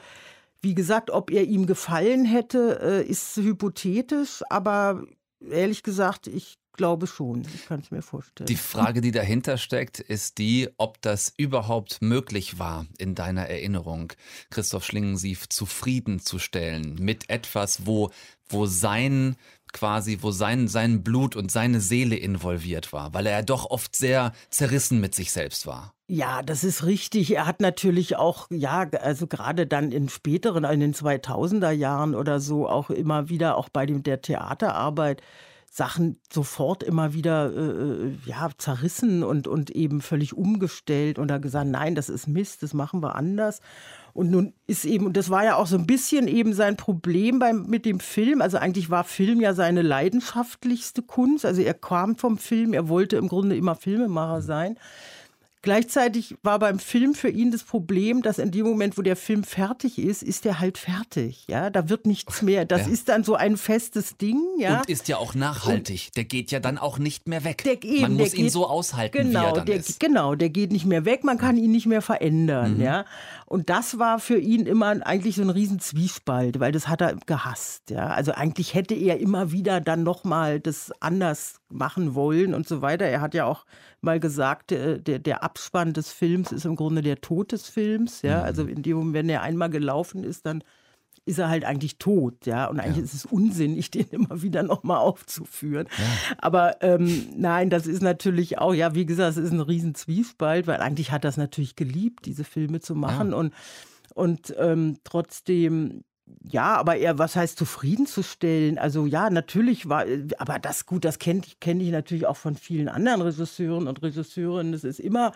wie 0.61 0.75
gesagt, 0.75 1.11
ob 1.11 1.31
er 1.31 1.45
ihm 1.45 1.67
gefallen 1.67 2.25
hätte, 2.25 2.81
äh, 2.83 3.07
ist 3.07 3.37
hypothetisch, 3.37 4.43
aber 4.51 5.05
ehrlich 5.51 5.83
gesagt, 5.83 6.27
ich 6.27 6.59
glaube 6.75 7.07
schon. 7.07 7.43
Ich 7.55 7.67
kann 7.67 7.81
es 7.81 7.91
mir 7.91 8.03
vorstellen. 8.03 8.47
Die 8.47 8.57
Frage, 8.57 9.01
die 9.01 9.11
dahinter 9.11 9.57
steckt, 9.57 9.99
ist 9.99 10.39
die, 10.39 10.69
ob 10.77 11.01
das 11.01 11.33
überhaupt 11.37 12.03
möglich 12.03 12.59
war, 12.59 12.87
in 12.99 13.15
deiner 13.15 13.47
Erinnerung, 13.49 14.13
Christoph 14.51 14.85
Schlingensief 14.85 15.49
zufriedenzustellen 15.49 16.97
mit 16.97 17.31
etwas, 17.31 17.87
wo, 17.87 18.11
wo 18.49 18.67
sein 18.67 19.37
quasi, 19.75 20.19
wo 20.23 20.31
sein, 20.31 20.69
sein 20.69 21.03
Blut 21.03 21.37
und 21.37 21.51
seine 21.51 21.81
Seele 21.81 22.17
involviert 22.17 22.93
war, 22.93 23.13
weil 23.13 23.27
er 23.27 23.33
ja 23.33 23.43
doch 23.43 23.67
oft 23.67 23.95
sehr 23.95 24.33
zerrissen 24.49 25.01
mit 25.01 25.15
sich 25.15 25.33
selbst 25.33 25.67
war. 25.67 25.93
Ja, 26.07 26.43
das 26.43 26.65
ist 26.65 26.85
richtig. 26.85 27.35
Er 27.35 27.47
hat 27.47 27.61
natürlich 27.61 28.17
auch, 28.17 28.47
ja, 28.51 28.89
also 29.01 29.27
gerade 29.27 29.67
dann 29.67 29.91
in 29.91 30.09
späteren, 30.09 30.65
in 30.65 30.81
den 30.81 30.95
2000er 30.95 31.71
Jahren 31.71 32.15
oder 32.15 32.41
so, 32.41 32.69
auch 32.69 32.91
immer 32.91 33.29
wieder, 33.29 33.57
auch 33.57 33.69
bei 33.69 33.85
dem, 33.85 34.03
der 34.03 34.23
Theaterarbeit, 34.23 35.23
Sachen 35.77 36.21
sofort 36.33 36.85
immer 36.85 37.15
wieder 37.15 37.53
äh, 37.53 38.07
äh, 38.07 38.13
ja, 38.27 38.49
zerrissen 38.57 39.25
und, 39.25 39.49
und 39.49 39.71
eben 39.71 40.03
völlig 40.03 40.33
umgestellt 40.33 41.19
und 41.19 41.27
da 41.27 41.39
gesagt, 41.39 41.69
nein, 41.69 41.97
das 41.97 42.09
ist 42.09 42.29
Mist, 42.29 42.63
das 42.63 42.75
machen 42.75 43.03
wir 43.03 43.17
anders. 43.17 43.61
Und 44.13 44.31
nun 44.31 44.55
ist 44.69 44.85
eben, 44.85 45.05
und 45.07 45.17
das 45.17 45.31
war 45.31 45.45
ja 45.45 45.57
auch 45.57 45.67
so 45.67 45.77
ein 45.77 45.89
bisschen 45.89 46.29
eben 46.29 46.53
sein 46.53 46.77
Problem 46.77 47.41
beim, 47.41 47.67
mit 47.67 47.87
dem 47.87 47.99
Film. 47.99 48.41
Also 48.41 48.57
eigentlich 48.57 48.89
war 48.89 49.03
Film 49.03 49.41
ja 49.41 49.53
seine 49.53 49.83
leidenschaftlichste 49.83 51.03
Kunst. 51.03 51.45
Also 51.45 51.61
er 51.63 51.75
kam 51.75 52.15
vom 52.15 52.39
Film, 52.39 52.73
er 52.73 52.89
wollte 52.89 53.17
im 53.17 53.27
Grunde 53.27 53.57
immer 53.57 53.75
Filmemacher 53.75 54.43
sein. 54.43 54.79
Gleichzeitig 55.65 56.37
war 56.43 56.59
beim 56.59 56.79
Film 56.79 57.15
für 57.15 57.31
ihn 57.31 57.51
das 57.51 57.63
Problem, 57.63 58.21
dass 58.21 58.39
in 58.39 58.51
dem 58.51 58.67
Moment, 58.67 58.99
wo 58.99 59.03
der 59.03 59.17
Film 59.17 59.45
fertig 59.45 59.99
ist, 59.99 60.23
ist 60.23 60.45
er 60.45 60.61
halt 60.61 60.77
fertig. 60.77 61.47
Ja, 61.49 61.71
da 61.71 61.89
wird 61.89 62.05
nichts 62.05 62.43
mehr. 62.43 62.67
Das 62.67 62.83
ja. 62.83 62.93
ist 62.93 63.09
dann 63.09 63.25
so 63.25 63.35
ein 63.35 63.57
festes 63.57 64.19
Ding. 64.19 64.43
Ja. 64.59 64.81
Und 64.81 64.91
ist 64.91 65.09
ja 65.09 65.17
auch 65.17 65.35
nachhaltig. 65.35 66.09
Und 66.09 66.17
der 66.19 66.25
geht 66.25 66.51
ja 66.51 66.61
dann 66.61 66.77
auch 66.77 66.99
nicht 66.99 67.29
mehr 67.29 67.45
weg. 67.45 67.65
Der, 67.65 67.83
eben, 67.83 68.03
Man 68.03 68.13
muss 68.13 68.35
ihn 68.35 68.51
so 68.51 68.69
aushalten, 68.69 69.17
genau, 69.17 69.41
wie 69.41 69.45
er 69.47 69.53
dann 69.55 69.65
der, 69.65 69.77
ist. 69.77 70.01
Genau, 70.01 70.35
der 70.35 70.51
geht 70.51 70.71
nicht 70.71 70.85
mehr 70.85 71.07
weg. 71.07 71.25
Man 71.25 71.39
kann 71.39 71.57
ihn 71.57 71.73
nicht 71.73 71.87
mehr 71.87 72.03
verändern. 72.03 72.75
Mhm. 72.75 72.83
Ja. 72.83 73.07
Und 73.47 73.71
das 73.71 73.99
war 73.99 74.19
für 74.19 74.37
ihn 74.37 74.67
immer 74.67 74.95
eigentlich 75.07 75.37
so 75.37 75.43
ein 75.43 75.49
Riesenzwiespalt, 75.49 76.61
weil 76.61 76.73
das 76.73 76.89
hat 76.89 77.01
er 77.01 77.17
gehasst. 77.25 77.89
Ja. 77.89 78.09
Also 78.09 78.33
eigentlich 78.33 78.75
hätte 78.75 78.95
er 78.95 79.19
immer 79.19 79.51
wieder 79.51 79.81
dann 79.81 80.03
nochmal 80.03 80.61
das 80.61 80.93
anders 81.01 81.55
machen 81.75 82.15
wollen 82.15 82.55
und 82.55 82.67
so 82.67 82.81
weiter. 82.81 83.05
Er 83.05 83.21
hat 83.21 83.35
ja 83.35 83.45
auch 83.45 83.67
mal 84.01 84.21
gesagt, 84.21 84.71
der, 84.71 84.99
der, 84.99 85.19
der 85.19 85.43
Abspann 85.43 85.93
des 85.93 86.13
Films 86.13 86.53
ist 86.53 86.65
im 86.65 86.77
Grunde 86.77 87.03
der 87.03 87.21
Tod 87.21 87.53
des 87.53 87.69
Films. 87.69 88.23
Ja? 88.23 88.39
Mhm. 88.39 88.45
Also 88.45 88.65
in 88.65 88.83
dem 88.83 88.97
Moment, 88.97 89.15
wenn 89.15 89.29
er 89.29 89.43
einmal 89.43 89.71
gelaufen 89.71 90.25
ist, 90.25 90.47
dann 90.47 90.63
ist 91.27 91.39
er 91.39 91.49
halt 91.49 91.65
eigentlich 91.65 91.99
tot, 91.99 92.45
ja. 92.45 92.67
Und 92.67 92.81
eigentlich 92.81 92.99
ja. 92.99 93.05
ist 93.05 93.15
es 93.15 93.25
unsinnig, 93.25 93.91
den 93.91 94.07
immer 94.11 94.43
wieder 94.43 94.63
nochmal 94.63 94.99
aufzuführen. 94.99 95.87
Ja. 95.97 96.37
Aber 96.39 96.83
ähm, 96.83 97.29
nein, 97.37 97.71
das 97.71 97.87
ist 97.87 98.03
natürlich 98.03 98.59
auch, 98.59 98.75
ja, 98.75 98.95
wie 98.95 99.07
gesagt, 99.07 99.37
es 99.37 99.43
ist 99.43 99.53
ein 99.53 99.61
riesen 99.61 99.95
Zwiespalt, 99.95 100.67
weil 100.67 100.81
eigentlich 100.81 101.13
hat 101.13 101.25
er 101.25 101.31
es 101.31 101.37
natürlich 101.37 101.77
geliebt, 101.77 102.27
diese 102.27 102.45
Filme 102.45 102.81
zu 102.81 102.95
machen. 102.95 103.31
Ja. 103.31 103.37
Und, 103.37 103.55
und 104.15 104.55
ähm, 104.59 104.99
trotzdem 105.05 106.05
ja, 106.43 106.77
aber 106.77 106.97
eher, 106.97 107.19
was 107.19 107.37
heißt 107.37 107.59
zufriedenzustellen? 107.59 108.79
Also 108.79 109.07
ja, 109.07 109.29
natürlich 109.31 109.89
war, 109.89 110.05
aber 110.39 110.59
das 110.59 110.87
gut, 110.87 111.05
das 111.05 111.19
kenne 111.19 111.43
kenn 111.61 111.81
ich 111.81 111.91
natürlich 111.91 112.27
auch 112.27 112.37
von 112.37 112.55
vielen 112.57 112.89
anderen 112.89 113.23
Regisseuren 113.23 113.89
und 113.89 114.03
Regisseurinnen. 114.03 114.73
Es 114.73 114.85
ist 114.85 115.01
immer 115.01 115.33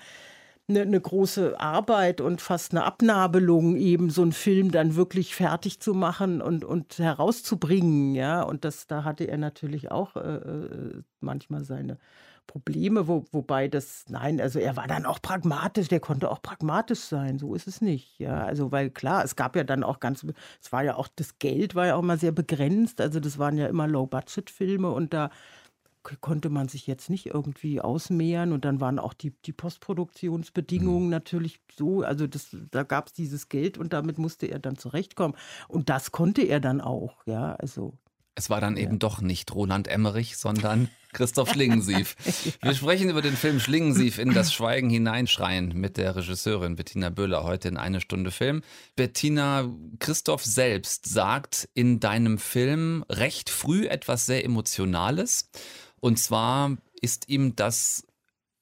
eine, 0.68 0.82
eine, 0.82 1.00
große 1.00 1.58
Arbeit 1.58 2.20
und 2.20 2.40
fast 2.40 2.72
eine 2.72 2.84
Abnabelung, 2.84 3.76
eben 3.76 4.10
so 4.10 4.22
einen 4.22 4.32
Film 4.32 4.70
dann 4.70 4.96
wirklich 4.96 5.34
fertig 5.34 5.80
zu 5.80 5.94
machen 5.94 6.40
und, 6.42 6.64
und 6.64 6.98
herauszubringen. 6.98 8.14
Ja, 8.14 8.42
und 8.42 8.64
das, 8.64 8.86
da 8.86 9.04
hatte 9.04 9.24
er 9.24 9.38
natürlich 9.38 9.90
auch 9.90 10.16
äh, 10.16 10.20
äh 10.20 11.02
manchmal 11.20 11.64
seine 11.64 11.98
Probleme, 12.48 13.06
wo, 13.06 13.24
wobei 13.30 13.68
das, 13.68 14.06
nein, 14.08 14.40
also 14.40 14.58
er 14.58 14.76
war 14.76 14.88
dann 14.88 15.06
auch 15.06 15.22
pragmatisch, 15.22 15.86
der 15.86 16.00
konnte 16.00 16.28
auch 16.28 16.42
pragmatisch 16.42 17.00
sein, 17.00 17.38
so 17.38 17.54
ist 17.54 17.68
es 17.68 17.80
nicht. 17.80 18.18
Ja, 18.18 18.44
also 18.44 18.72
weil 18.72 18.90
klar, 18.90 19.22
es 19.22 19.36
gab 19.36 19.54
ja 19.54 19.62
dann 19.62 19.84
auch 19.84 20.00
ganz, 20.00 20.26
es 20.60 20.72
war 20.72 20.82
ja 20.82 20.96
auch, 20.96 21.06
das 21.14 21.38
Geld 21.38 21.76
war 21.76 21.86
ja 21.86 21.94
auch 21.94 22.02
mal 22.02 22.18
sehr 22.18 22.32
begrenzt, 22.32 23.00
also 23.00 23.20
das 23.20 23.38
waren 23.38 23.56
ja 23.56 23.68
immer 23.68 23.86
Low-Budget-Filme 23.86 24.90
und 24.90 25.14
da 25.14 25.30
konnte 26.20 26.48
man 26.48 26.68
sich 26.68 26.86
jetzt 26.86 27.10
nicht 27.10 27.26
irgendwie 27.26 27.80
ausmehren 27.80 28.52
und 28.52 28.64
dann 28.64 28.80
waren 28.80 28.98
auch 28.98 29.12
die, 29.12 29.34
die 29.44 29.52
Postproduktionsbedingungen 29.52 31.04
mhm. 31.04 31.10
natürlich 31.10 31.60
so, 31.76 32.02
also 32.02 32.26
das, 32.26 32.56
da 32.70 32.82
gab 32.82 33.08
es 33.08 33.12
dieses 33.12 33.48
Geld 33.48 33.78
und 33.78 33.92
damit 33.92 34.18
musste 34.18 34.46
er 34.46 34.58
dann 34.58 34.76
zurechtkommen 34.76 35.36
und 35.68 35.90
das 35.90 36.10
konnte 36.10 36.42
er 36.42 36.60
dann 36.60 36.80
auch, 36.80 37.26
ja, 37.26 37.54
also 37.56 37.94
Es 38.38 38.50
war 38.50 38.60
dann 38.60 38.76
ja. 38.76 38.84
eben 38.84 39.00
doch 39.00 39.20
nicht 39.20 39.52
Roland 39.52 39.88
Emmerich, 39.88 40.36
sondern 40.36 40.88
Christoph 41.12 41.50
Schlingensief. 41.50 42.14
Wir 42.62 42.72
sprechen 42.72 43.10
über 43.10 43.20
den 43.20 43.36
Film 43.36 43.58
Schlingensief 43.58 44.18
in 44.18 44.32
das 44.32 44.52
Schweigen 44.54 44.88
hineinschreien 44.88 45.72
mit 45.74 45.96
der 45.96 46.14
Regisseurin 46.14 46.76
Bettina 46.76 47.10
Böhler 47.10 47.42
heute 47.42 47.66
in 47.66 47.76
eine 47.76 48.00
Stunde 48.00 48.30
Film. 48.30 48.62
Bettina, 48.94 49.68
Christoph 49.98 50.44
selbst 50.44 51.08
sagt 51.08 51.68
in 51.74 51.98
deinem 51.98 52.38
Film 52.38 53.04
recht 53.08 53.50
früh 53.50 53.88
etwas 53.88 54.26
sehr 54.26 54.44
Emotionales. 54.44 55.50
Und 55.98 56.20
zwar 56.20 56.76
ist 57.00 57.28
ihm 57.28 57.56
das 57.56 58.04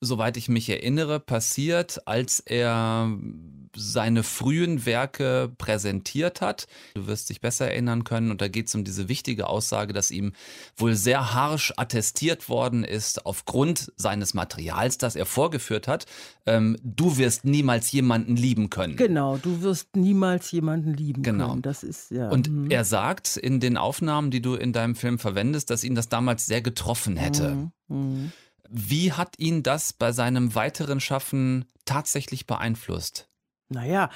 soweit 0.07 0.37
ich 0.37 0.49
mich 0.49 0.69
erinnere, 0.71 1.21
passiert, 1.21 2.07
als 2.07 2.41
er 2.41 3.11
seine 3.77 4.23
frühen 4.23 4.87
Werke 4.87 5.53
präsentiert 5.59 6.41
hat. 6.41 6.67
Du 6.95 7.07
wirst 7.07 7.31
dich 7.31 7.41
besser 7.41 7.71
erinnern 7.71 8.05
können. 8.05 8.31
Und 8.31 8.41
da 8.41 8.49
geht 8.49 8.69
es 8.69 8.75
um 8.75 8.85
diese 8.85 9.09
wichtige 9.09 9.49
Aussage, 9.49 9.93
dass 9.93 10.11
ihm 10.11 10.33
wohl 10.77 10.95
sehr 10.95 11.35
harsch 11.35 11.73
attestiert 11.77 12.49
worden 12.49 12.85
ist, 12.85 13.27
aufgrund 13.27 13.93
seines 13.97 14.35
Materials, 14.35 14.99
das 14.99 15.17
er 15.17 15.27
vorgeführt 15.27 15.89
hat. 15.89 16.07
Ähm, 16.47 16.77
du 16.83 17.19
wirst 17.19 17.45
niemals 17.45 17.93
jemanden 17.93 18.37
lieben 18.37 18.71
können. 18.71 18.97
Genau, 18.97 19.37
du 19.37 19.63
wirst 19.63 19.95
niemals 19.97 20.51
jemanden 20.51 20.95
lieben 20.95 21.23
genau. 21.23 21.51
können. 21.51 21.63
Das 21.63 21.83
ist 21.83 22.11
ja. 22.11 22.29
Und 22.29 22.51
mhm. 22.51 22.71
er 22.71 22.85
sagt 22.85 23.37
in 23.37 23.61
den 23.61 23.77
Aufnahmen, 23.77 24.31
die 24.31 24.41
du 24.41 24.55
in 24.55 24.73
deinem 24.73 24.95
Film 24.95 25.19
verwendest, 25.19 25.71
dass 25.71 25.85
ihn 25.85 25.95
das 25.95 26.09
damals 26.09 26.47
sehr 26.47 26.63
getroffen 26.63 27.17
hätte. 27.17 27.51
Mhm. 27.51 27.73
Mhm. 27.89 28.33
Wie 28.71 29.13
hat 29.13 29.39
ihn 29.39 29.63
das 29.63 29.93
bei 29.93 30.13
seinem 30.13 30.55
weiteren 30.55 31.01
Schaffen 31.01 31.65
tatsächlich 31.85 32.47
beeinflusst? 32.47 33.29
Naja, 33.69 34.11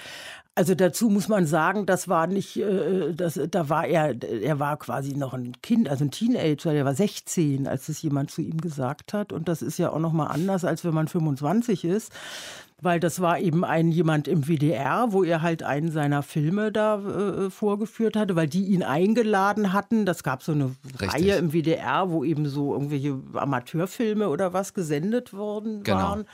also 0.54 0.74
dazu 0.76 1.08
muss 1.08 1.26
man 1.26 1.46
sagen, 1.46 1.86
das 1.86 2.06
war 2.06 2.28
nicht, 2.28 2.56
äh, 2.56 3.12
das, 3.14 3.40
da 3.50 3.68
war 3.68 3.86
er, 3.86 4.22
er 4.22 4.60
war 4.60 4.76
quasi 4.76 5.14
noch 5.14 5.34
ein 5.34 5.60
Kind, 5.60 5.88
also 5.88 6.04
ein 6.04 6.12
Teenager, 6.12 6.72
der 6.72 6.84
war 6.84 6.94
16, 6.94 7.66
als 7.66 7.88
es 7.88 8.00
jemand 8.02 8.30
zu 8.30 8.42
ihm 8.42 8.60
gesagt 8.60 9.12
hat. 9.12 9.32
Und 9.32 9.48
das 9.48 9.62
ist 9.62 9.78
ja 9.78 9.90
auch 9.90 9.98
nochmal 9.98 10.28
anders, 10.28 10.64
als 10.64 10.84
wenn 10.84 10.94
man 10.94 11.08
25 11.08 11.84
ist 11.84 12.12
weil 12.82 13.00
das 13.00 13.20
war 13.20 13.38
eben 13.38 13.64
ein 13.64 13.90
jemand 13.90 14.28
im 14.28 14.46
WDR, 14.46 15.08
wo 15.10 15.24
er 15.24 15.42
halt 15.42 15.62
einen 15.62 15.90
seiner 15.90 16.22
Filme 16.22 16.72
da 16.72 16.98
äh, 16.98 17.50
vorgeführt 17.50 18.16
hatte, 18.16 18.36
weil 18.36 18.48
die 18.48 18.66
ihn 18.66 18.82
eingeladen 18.82 19.72
hatten. 19.72 20.06
Das 20.06 20.22
gab 20.22 20.42
so 20.42 20.52
eine 20.52 20.76
Richtig. 20.84 21.12
Reihe 21.12 21.36
im 21.36 21.52
WDR, 21.52 22.10
wo 22.10 22.24
eben 22.24 22.46
so 22.46 22.72
irgendwelche 22.72 23.18
Amateurfilme 23.34 24.28
oder 24.28 24.52
was 24.52 24.74
gesendet 24.74 25.32
worden 25.32 25.82
genau. 25.82 25.98
waren. 25.98 26.24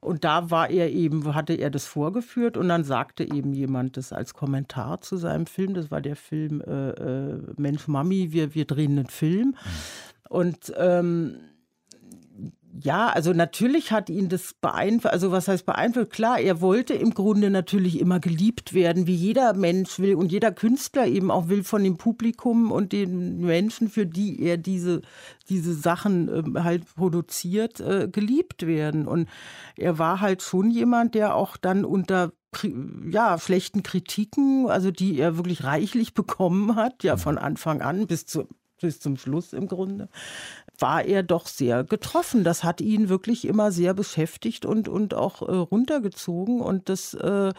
Und 0.00 0.24
da 0.24 0.50
war 0.50 0.70
er 0.70 0.90
eben, 0.90 1.34
hatte 1.34 1.54
er 1.54 1.70
das 1.70 1.86
vorgeführt 1.86 2.56
und 2.56 2.68
dann 2.68 2.84
sagte 2.84 3.24
eben 3.24 3.52
jemand 3.52 3.96
das 3.96 4.12
als 4.12 4.34
Kommentar 4.34 5.00
zu 5.00 5.16
seinem 5.16 5.46
Film. 5.46 5.74
Das 5.74 5.90
war 5.90 6.00
der 6.00 6.16
Film 6.16 6.60
äh, 6.60 6.90
äh, 6.90 7.38
Mensch 7.56 7.88
Mami, 7.88 8.32
wir, 8.32 8.54
wir 8.54 8.64
drehen 8.64 8.92
einen 8.92 9.08
Film. 9.08 9.48
Mhm. 9.48 9.54
Und 10.28 10.72
ähm, 10.76 11.36
ja, 12.82 13.08
also 13.08 13.32
natürlich 13.32 13.92
hat 13.92 14.10
ihn 14.10 14.28
das 14.28 14.54
beeinflusst. 14.60 15.12
Also 15.12 15.30
was 15.32 15.48
heißt 15.48 15.64
beeinflusst? 15.64 16.10
Klar, 16.10 16.40
er 16.40 16.60
wollte 16.60 16.94
im 16.94 17.14
Grunde 17.14 17.50
natürlich 17.50 18.00
immer 18.00 18.20
geliebt 18.20 18.74
werden, 18.74 19.06
wie 19.06 19.14
jeder 19.14 19.54
Mensch 19.54 19.98
will 19.98 20.14
und 20.14 20.32
jeder 20.32 20.52
Künstler 20.52 21.06
eben 21.06 21.30
auch 21.30 21.48
will 21.48 21.64
von 21.64 21.82
dem 21.82 21.96
Publikum 21.96 22.72
und 22.72 22.92
den 22.92 23.40
Menschen, 23.40 23.88
für 23.88 24.06
die 24.06 24.42
er 24.42 24.56
diese, 24.56 25.02
diese 25.48 25.74
Sachen 25.74 26.56
äh, 26.56 26.60
halt 26.60 26.94
produziert, 26.94 27.80
äh, 27.80 28.08
geliebt 28.10 28.66
werden. 28.66 29.06
Und 29.06 29.28
er 29.76 29.98
war 29.98 30.20
halt 30.20 30.42
schon 30.42 30.70
jemand, 30.70 31.14
der 31.14 31.34
auch 31.34 31.56
dann 31.56 31.84
unter 31.84 32.32
ja, 33.10 33.38
schlechten 33.38 33.82
Kritiken, 33.82 34.68
also 34.68 34.90
die 34.90 35.18
er 35.18 35.36
wirklich 35.36 35.64
reichlich 35.64 36.14
bekommen 36.14 36.76
hat, 36.76 37.04
ja 37.04 37.16
von 37.16 37.38
Anfang 37.38 37.80
an 37.80 38.06
bis 38.06 38.26
zu 38.26 38.48
bis 38.80 39.00
zum 39.00 39.16
Schluss 39.16 39.52
im 39.52 39.68
Grunde, 39.68 40.08
war 40.80 41.04
er 41.04 41.22
doch 41.22 41.46
sehr 41.46 41.84
getroffen. 41.84 42.44
Das 42.44 42.64
hat 42.64 42.80
ihn 42.80 43.08
wirklich 43.08 43.46
immer 43.46 43.72
sehr 43.72 43.94
beschäftigt 43.94 44.64
und, 44.64 44.88
und 44.88 45.14
auch 45.14 45.42
äh, 45.42 45.52
runtergezogen. 45.52 46.60
Und 46.60 46.88
das, 46.88 47.14
äh, 47.14 47.52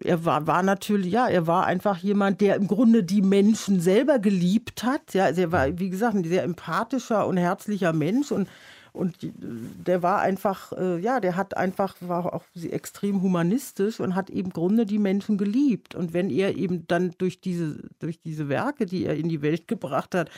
er 0.00 0.24
war, 0.24 0.46
war 0.46 0.62
natürlich, 0.62 1.12
ja, 1.12 1.28
er 1.28 1.46
war 1.46 1.66
einfach 1.66 1.98
jemand, 1.98 2.40
der 2.40 2.56
im 2.56 2.68
Grunde 2.68 3.02
die 3.02 3.22
Menschen 3.22 3.80
selber 3.80 4.18
geliebt 4.18 4.84
hat. 4.84 5.14
Ja, 5.14 5.24
also 5.24 5.40
er 5.42 5.52
war, 5.52 5.78
wie 5.78 5.90
gesagt, 5.90 6.14
ein 6.14 6.24
sehr 6.24 6.44
empathischer 6.44 7.26
und 7.26 7.36
herzlicher 7.36 7.92
Mensch 7.92 8.30
und 8.32 8.48
und 8.96 9.14
der 9.20 10.02
war 10.02 10.20
einfach, 10.20 10.72
äh, 10.72 10.98
ja, 10.98 11.20
der 11.20 11.36
hat 11.36 11.54
einfach, 11.54 11.96
war 12.00 12.32
auch 12.32 12.44
extrem 12.62 13.20
humanistisch 13.20 14.00
und 14.00 14.14
hat 14.14 14.30
eben 14.30 14.46
im 14.46 14.52
Grunde 14.54 14.86
die 14.86 14.98
Menschen 14.98 15.36
geliebt. 15.36 15.94
Und 15.94 16.14
wenn 16.14 16.30
er 16.30 16.56
eben 16.56 16.86
dann 16.86 17.10
durch 17.18 17.40
diese, 17.42 17.82
durch 17.98 18.20
diese 18.22 18.48
Werke, 18.48 18.86
die 18.86 19.04
er 19.04 19.14
in 19.14 19.28
die 19.28 19.42
Welt 19.42 19.68
gebracht 19.68 20.14
hat, 20.14 20.30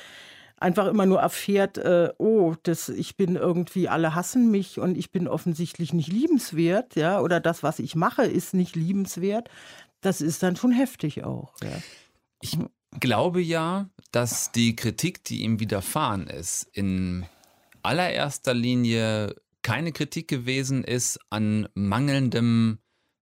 einfach 0.60 0.86
immer 0.86 1.06
nur 1.06 1.20
erfährt, 1.20 1.78
äh, 1.78 2.10
oh, 2.18 2.54
das, 2.62 2.88
ich 2.88 3.16
bin 3.16 3.36
irgendwie, 3.36 3.88
alle 3.88 4.14
hassen 4.14 4.50
mich 4.50 4.78
und 4.78 4.96
ich 4.96 5.10
bin 5.10 5.28
offensichtlich 5.28 5.92
nicht 5.92 6.08
liebenswert, 6.08 6.96
ja, 6.96 7.20
oder 7.20 7.40
das, 7.40 7.62
was 7.62 7.78
ich 7.78 7.94
mache, 7.94 8.24
ist 8.24 8.54
nicht 8.54 8.76
liebenswert, 8.76 9.48
das 10.00 10.20
ist 10.20 10.42
dann 10.42 10.56
schon 10.56 10.72
heftig 10.72 11.24
auch. 11.24 11.54
Ja. 11.62 11.70
Ich 12.40 12.58
glaube 13.00 13.40
ja, 13.40 13.88
dass 14.12 14.52
die 14.52 14.76
Kritik, 14.76 15.24
die 15.24 15.42
ihm 15.42 15.60
widerfahren 15.60 16.26
ist, 16.26 16.68
in 16.72 17.26
allererster 17.82 18.54
Linie 18.54 19.34
keine 19.62 19.92
Kritik 19.92 20.28
gewesen 20.28 20.84
ist 20.84 21.20
an 21.30 21.68
mangelndem 21.74 22.78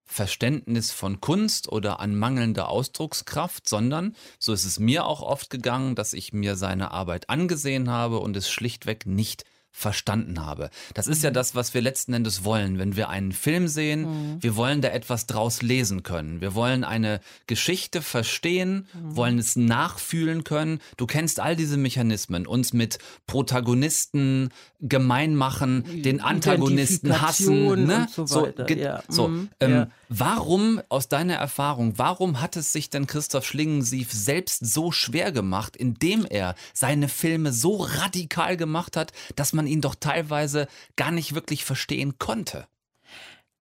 Verständnis 0.06 0.92
von 0.92 1.20
Kunst 1.20 1.70
oder 1.70 2.00
an 2.00 2.14
mangelnder 2.14 2.68
Ausdruckskraft, 2.68 3.68
sondern 3.68 4.16
so 4.38 4.52
ist 4.52 4.64
es 4.64 4.78
mir 4.78 5.04
auch 5.04 5.20
oft 5.20 5.50
gegangen, 5.50 5.94
dass 5.94 6.12
ich 6.12 6.32
mir 6.32 6.56
seine 6.56 6.92
Arbeit 6.92 7.28
angesehen 7.28 7.90
habe 7.90 8.20
und 8.20 8.36
es 8.36 8.48
schlichtweg 8.48 9.04
nicht 9.04 9.44
verstanden 9.76 10.42
habe. 10.42 10.70
Das 10.94 11.06
ist 11.06 11.22
ja 11.22 11.28
mhm. 11.28 11.34
das, 11.34 11.54
was 11.54 11.74
wir 11.74 11.82
letzten 11.82 12.14
Endes 12.14 12.44
wollen. 12.44 12.78
Wenn 12.78 12.96
wir 12.96 13.10
einen 13.10 13.32
Film 13.32 13.68
sehen, 13.68 14.36
mhm. 14.36 14.42
wir 14.42 14.56
wollen 14.56 14.80
da 14.80 14.88
etwas 14.88 15.26
draus 15.26 15.60
lesen 15.60 16.02
können. 16.02 16.40
Wir 16.40 16.54
wollen 16.54 16.82
eine 16.82 17.20
Geschichte 17.46 18.00
verstehen, 18.00 18.86
mhm. 18.94 19.16
wollen 19.16 19.38
es 19.38 19.54
nachfühlen 19.54 20.44
können. 20.44 20.80
Du 20.96 21.06
kennst 21.06 21.40
all 21.40 21.56
diese 21.56 21.76
Mechanismen. 21.76 22.46
Uns 22.46 22.72
mit 22.72 22.98
Protagonisten 23.26 24.48
gemein 24.80 25.36
machen, 25.36 25.84
den 26.02 26.22
Antagonisten 26.22 27.20
hassen. 27.20 27.84
Ne? 27.84 28.08
so, 28.10 28.24
so, 28.24 28.46
ja. 28.46 29.02
so 29.08 29.28
mhm. 29.28 29.50
ähm, 29.60 29.70
ja. 29.70 29.88
Warum, 30.08 30.80
aus 30.88 31.08
deiner 31.08 31.34
Erfahrung, 31.34 31.98
warum 31.98 32.40
hat 32.40 32.54
es 32.56 32.72
sich 32.72 32.90
denn 32.90 33.08
Christoph 33.08 33.44
Schlingensief 33.44 34.12
selbst 34.12 34.64
so 34.64 34.92
schwer 34.92 35.32
gemacht, 35.32 35.76
indem 35.76 36.24
er 36.24 36.54
seine 36.72 37.08
Filme 37.08 37.52
so 37.52 37.76
radikal 37.76 38.56
gemacht 38.56 38.96
hat, 38.96 39.12
dass 39.34 39.52
man 39.52 39.66
ihn 39.66 39.80
doch 39.80 39.96
teilweise 39.96 40.68
gar 40.94 41.10
nicht 41.10 41.34
wirklich 41.34 41.64
verstehen 41.64 42.18
konnte? 42.18 42.68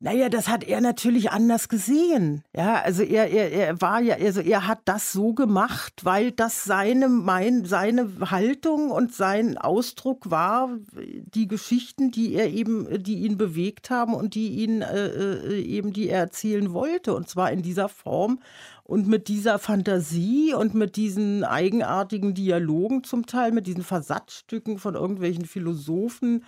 Naja, 0.01 0.27
das 0.27 0.49
hat 0.49 0.65
er 0.65 0.81
natürlich 0.81 1.31
anders 1.31 1.69
gesehen. 1.69 2.43
Ja, 2.53 2.81
also 2.81 3.01
er, 3.01 3.31
er, 3.31 3.51
er 3.51 3.81
war 3.81 4.01
ja, 4.01 4.15
also 4.15 4.41
er 4.41 4.67
hat 4.67 4.79
das 4.83 5.13
so 5.13 5.33
gemacht, 5.33 6.03
weil 6.03 6.33
das 6.33 6.65
seine, 6.65 7.07
mein, 7.07 7.63
seine 7.63 8.09
Haltung 8.29 8.91
und 8.91 9.13
sein 9.13 9.57
Ausdruck 9.57 10.29
war, 10.29 10.69
die 10.91 11.47
Geschichten, 11.47 12.11
die 12.11 12.33
er 12.33 12.51
eben, 12.51 13.01
die 13.01 13.19
ihn 13.19 13.37
bewegt 13.37 13.89
haben 13.89 14.13
und 14.13 14.35
die 14.35 14.49
ihn 14.63 14.81
äh, 14.81 15.07
äh 15.07 15.61
eben, 15.61 15.93
die 15.93 16.09
er 16.09 16.19
erzählen 16.19 16.73
wollte. 16.73 17.15
Und 17.15 17.29
zwar 17.29 17.51
in 17.51 17.61
dieser 17.61 17.87
Form 17.87 18.39
und 18.83 19.07
mit 19.07 19.29
dieser 19.29 19.59
Fantasie 19.59 20.53
und 20.53 20.75
mit 20.75 20.97
diesen 20.97 21.45
eigenartigen 21.45 22.33
Dialogen 22.33 23.05
zum 23.05 23.25
Teil, 23.25 23.53
mit 23.53 23.65
diesen 23.65 23.83
Versatzstücken 23.83 24.77
von 24.77 24.93
irgendwelchen 24.95 25.45
Philosophen 25.45 26.43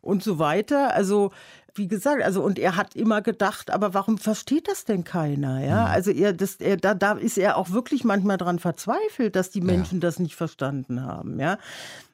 und 0.00 0.22
so 0.22 0.38
weiter. 0.38 0.94
Also 0.94 1.30
wie 1.74 1.88
gesagt, 1.88 2.22
also 2.22 2.42
und 2.42 2.58
er 2.58 2.76
hat 2.76 2.96
immer 2.96 3.22
gedacht, 3.22 3.70
aber 3.70 3.94
warum 3.94 4.18
versteht 4.18 4.68
das 4.68 4.84
denn 4.84 5.04
keiner? 5.04 5.64
Ja, 5.64 5.82
mhm. 5.82 5.92
also 5.92 6.10
er, 6.10 6.32
das, 6.32 6.56
er, 6.56 6.76
da, 6.76 6.94
da 6.94 7.12
ist 7.12 7.38
er 7.38 7.56
auch 7.56 7.70
wirklich 7.70 8.04
manchmal 8.04 8.36
dran 8.36 8.58
verzweifelt, 8.58 9.36
dass 9.36 9.50
die 9.50 9.60
Menschen 9.60 9.96
ja. 9.96 10.00
das 10.00 10.18
nicht 10.18 10.34
verstanden 10.34 11.02
haben. 11.02 11.38
Ja, 11.38 11.58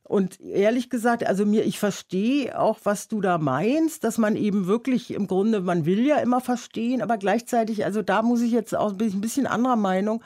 und 0.06 0.38
ehrlich 0.40 0.90
gesagt, 0.90 1.26
also 1.26 1.46
mir, 1.46 1.64
ich 1.64 1.78
verstehe 1.78 2.58
auch, 2.58 2.78
was 2.84 3.08
du 3.08 3.22
da 3.22 3.38
meinst, 3.38 4.04
dass 4.04 4.18
man 4.18 4.36
eben 4.36 4.66
wirklich 4.66 5.14
im 5.14 5.26
Grunde, 5.26 5.60
man 5.60 5.86
will 5.86 6.06
ja 6.06 6.16
immer 6.16 6.42
verstehen, 6.42 7.00
aber 7.00 7.16
gleichzeitig, 7.16 7.86
also 7.86 8.02
da 8.02 8.20
muss 8.20 8.42
ich 8.42 8.52
jetzt 8.52 8.76
auch 8.76 8.92
ein 8.92 9.20
bisschen 9.20 9.46
anderer 9.46 9.76
Meinung 9.76 10.22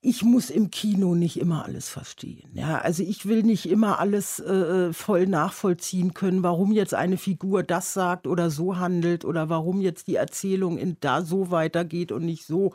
ich 0.00 0.22
muss 0.22 0.48
im 0.50 0.70
Kino 0.70 1.16
nicht 1.16 1.40
immer 1.40 1.64
alles 1.64 1.88
verstehen. 1.88 2.50
Ja, 2.54 2.78
also 2.78 3.02
ich 3.02 3.26
will 3.26 3.42
nicht 3.42 3.68
immer 3.68 3.98
alles 3.98 4.38
äh, 4.38 4.92
voll 4.92 5.26
nachvollziehen 5.26 6.14
können, 6.14 6.44
warum 6.44 6.70
jetzt 6.70 6.94
eine 6.94 7.16
Figur 7.16 7.64
das 7.64 7.94
sagt 7.94 8.28
oder 8.28 8.50
so 8.50 8.76
handelt 8.76 9.24
oder 9.24 9.48
warum 9.48 9.80
jetzt 9.80 10.06
die 10.06 10.14
Erzählung 10.14 10.78
in 10.78 10.96
da 11.00 11.22
so 11.22 11.50
weitergeht 11.50 12.12
und 12.12 12.24
nicht 12.24 12.46
so. 12.46 12.74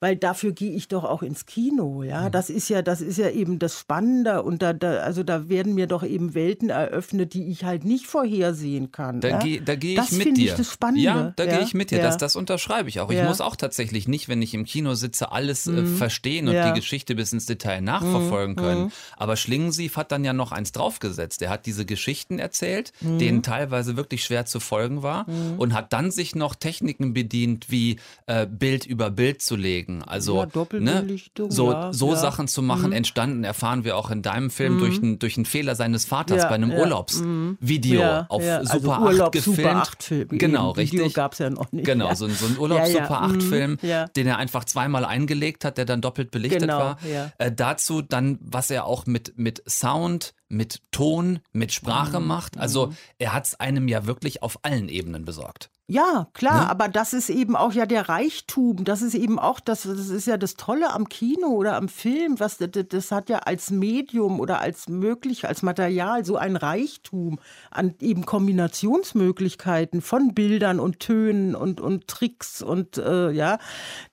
Weil 0.00 0.16
dafür 0.16 0.52
gehe 0.52 0.72
ich 0.72 0.88
doch 0.88 1.04
auch 1.04 1.22
ins 1.22 1.44
Kino, 1.44 2.02
ja. 2.02 2.22
Mhm. 2.22 2.32
Das 2.32 2.48
ist 2.48 2.70
ja, 2.70 2.80
das 2.80 3.02
ist 3.02 3.18
ja 3.18 3.28
eben 3.28 3.58
das 3.58 3.78
Spannende 3.78 4.42
und 4.42 4.62
da, 4.62 4.72
da, 4.72 4.98
also 5.00 5.22
da 5.22 5.48
werden 5.50 5.74
mir 5.74 5.86
doch 5.86 6.02
eben 6.02 6.34
Welten 6.34 6.70
eröffnet, 6.70 7.34
die 7.34 7.48
ich 7.50 7.64
halt 7.64 7.84
nicht 7.84 8.06
vorhersehen 8.06 8.92
kann. 8.92 9.20
Da 9.20 9.28
ja? 9.28 9.38
gehe 9.38 9.60
da 9.60 9.74
geh 9.74 10.00
ich 10.00 10.12
mit 10.12 10.38
dir. 10.38 10.52
Ich 10.52 10.54
das 10.54 10.72
Spannende. 10.72 11.02
Ja, 11.02 11.32
da 11.36 11.44
ja? 11.44 11.56
gehe 11.56 11.64
ich 11.64 11.74
mit 11.74 11.90
dir. 11.90 11.98
Ja. 11.98 12.04
Das, 12.04 12.16
das 12.16 12.34
unterschreibe 12.34 12.88
ich 12.88 13.00
auch. 13.00 13.10
Ich 13.10 13.22
muss 13.22 13.42
auch 13.42 13.56
tatsächlich 13.56 14.08
nicht, 14.08 14.28
wenn 14.28 14.40
ich 14.40 14.54
im 14.54 14.64
Kino 14.64 14.94
sitze, 14.94 15.32
alles 15.32 15.66
äh, 15.66 15.72
mhm. 15.72 15.96
verstehen 15.96 16.48
und 16.48 16.54
die 16.54 16.72
Geschichte 16.72 17.14
bis 17.14 17.32
ins 17.32 17.46
Detail 17.46 17.82
nachverfolgen 17.82 18.54
mhm. 18.54 18.58
können. 18.58 18.82
Mhm. 18.84 18.92
Aber 19.16 19.36
Schlingensief 19.36 19.96
hat 19.96 20.12
dann 20.12 20.24
ja 20.24 20.32
noch 20.32 20.52
eins 20.52 20.72
draufgesetzt. 20.72 21.42
Er 21.42 21.50
hat 21.50 21.66
diese 21.66 21.84
Geschichten 21.84 22.38
erzählt, 22.38 22.92
mhm. 23.00 23.18
denen 23.18 23.42
teilweise 23.42 23.96
wirklich 23.96 24.24
schwer 24.24 24.46
zu 24.46 24.60
folgen 24.60 25.02
war 25.02 25.28
mhm. 25.28 25.58
und 25.58 25.74
hat 25.74 25.92
dann 25.92 26.10
sich 26.10 26.34
noch 26.34 26.54
Techniken 26.54 27.12
bedient, 27.12 27.70
wie 27.70 27.98
äh, 28.26 28.46
Bild 28.46 28.86
über 28.86 29.10
Bild 29.10 29.42
zu 29.42 29.56
legen. 29.56 29.89
Also 30.06 30.46
ne, 30.72 31.06
so, 31.48 31.92
so 31.92 32.14
Sachen 32.14 32.48
zu 32.48 32.62
machen, 32.62 32.92
entstanden, 32.92 33.44
erfahren 33.44 33.84
wir 33.84 33.96
auch 33.96 34.10
in 34.10 34.22
deinem 34.22 34.50
Film 34.50 34.78
durch, 34.78 34.98
einen, 34.98 35.18
durch 35.18 35.36
einen 35.36 35.46
Fehler 35.46 35.74
seines 35.74 36.04
Vaters 36.04 36.48
bei 36.48 36.54
einem 36.54 36.72
Urlaubsvideo 36.72 38.26
auf 38.28 38.42
also 38.42 38.78
Super 38.78 38.98
also 38.98 39.06
Urlaub, 39.06 39.26
8 39.28 39.32
gefilmt. 39.32 39.56
Super 39.56 39.76
8 39.76 40.02
Film. 40.02 40.28
Genau, 40.30 40.70
richtig. 40.70 41.00
Video 41.00 41.12
gab 41.12 41.32
es 41.32 41.38
ja 41.38 41.50
noch 41.50 41.72
nicht. 41.72 41.84
Genau, 41.84 42.14
so, 42.14 42.28
so 42.28 42.46
ein 42.46 42.58
Urlaubs-Super 42.58 43.22
8 43.22 43.42
Film, 43.42 43.78
den 44.16 44.26
er 44.26 44.38
einfach 44.38 44.64
zweimal 44.64 45.04
eingelegt 45.04 45.64
hat, 45.64 45.78
der 45.78 45.84
dann 45.84 46.00
doppelt 46.00 46.30
belichtet 46.30 46.62
genau, 46.62 46.78
war. 46.78 46.98
Äh, 47.38 47.52
dazu 47.52 48.02
dann, 48.02 48.38
was 48.40 48.70
er 48.70 48.84
auch 48.84 49.06
mit, 49.06 49.38
mit 49.38 49.62
Sound, 49.68 50.34
mit 50.50 50.82
Ton, 50.90 51.38
mit 51.52 51.72
Sprache 51.72 52.20
mhm. 52.20 52.26
macht. 52.26 52.58
Also 52.58 52.88
mhm. 52.88 52.96
er 53.18 53.32
hat 53.32 53.46
es 53.46 53.58
einem 53.58 53.88
ja 53.88 54.06
wirklich 54.06 54.42
auf 54.42 54.58
allen 54.62 54.88
Ebenen 54.88 55.24
besorgt. 55.24 55.70
Ja, 55.90 56.28
klar, 56.34 56.66
ne? 56.66 56.70
aber 56.70 56.88
das 56.88 57.12
ist 57.12 57.30
eben 57.30 57.56
auch 57.56 57.72
ja 57.72 57.84
der 57.84 58.08
Reichtum. 58.08 58.84
Das 58.84 59.02
ist 59.02 59.14
eben 59.14 59.40
auch 59.40 59.58
das, 59.58 59.82
das 59.82 60.08
ist 60.08 60.28
ja 60.28 60.36
das 60.36 60.54
Tolle 60.54 60.92
am 60.92 61.08
Kino 61.08 61.48
oder 61.48 61.74
am 61.74 61.88
Film. 61.88 62.38
Was, 62.38 62.58
das, 62.58 62.70
das 62.88 63.10
hat 63.10 63.28
ja 63.28 63.38
als 63.38 63.72
Medium 63.72 64.38
oder 64.38 64.60
als 64.60 64.88
möglich, 64.88 65.48
als 65.48 65.62
Material 65.62 66.24
so 66.24 66.36
ein 66.36 66.54
Reichtum 66.54 67.40
an 67.72 67.96
eben 68.00 68.24
Kombinationsmöglichkeiten 68.24 70.00
von 70.00 70.32
Bildern 70.32 70.78
und 70.78 71.00
Tönen 71.00 71.56
und, 71.56 71.80
und 71.80 72.06
Tricks 72.06 72.62
und 72.62 72.96
äh, 72.98 73.32
ja, 73.32 73.58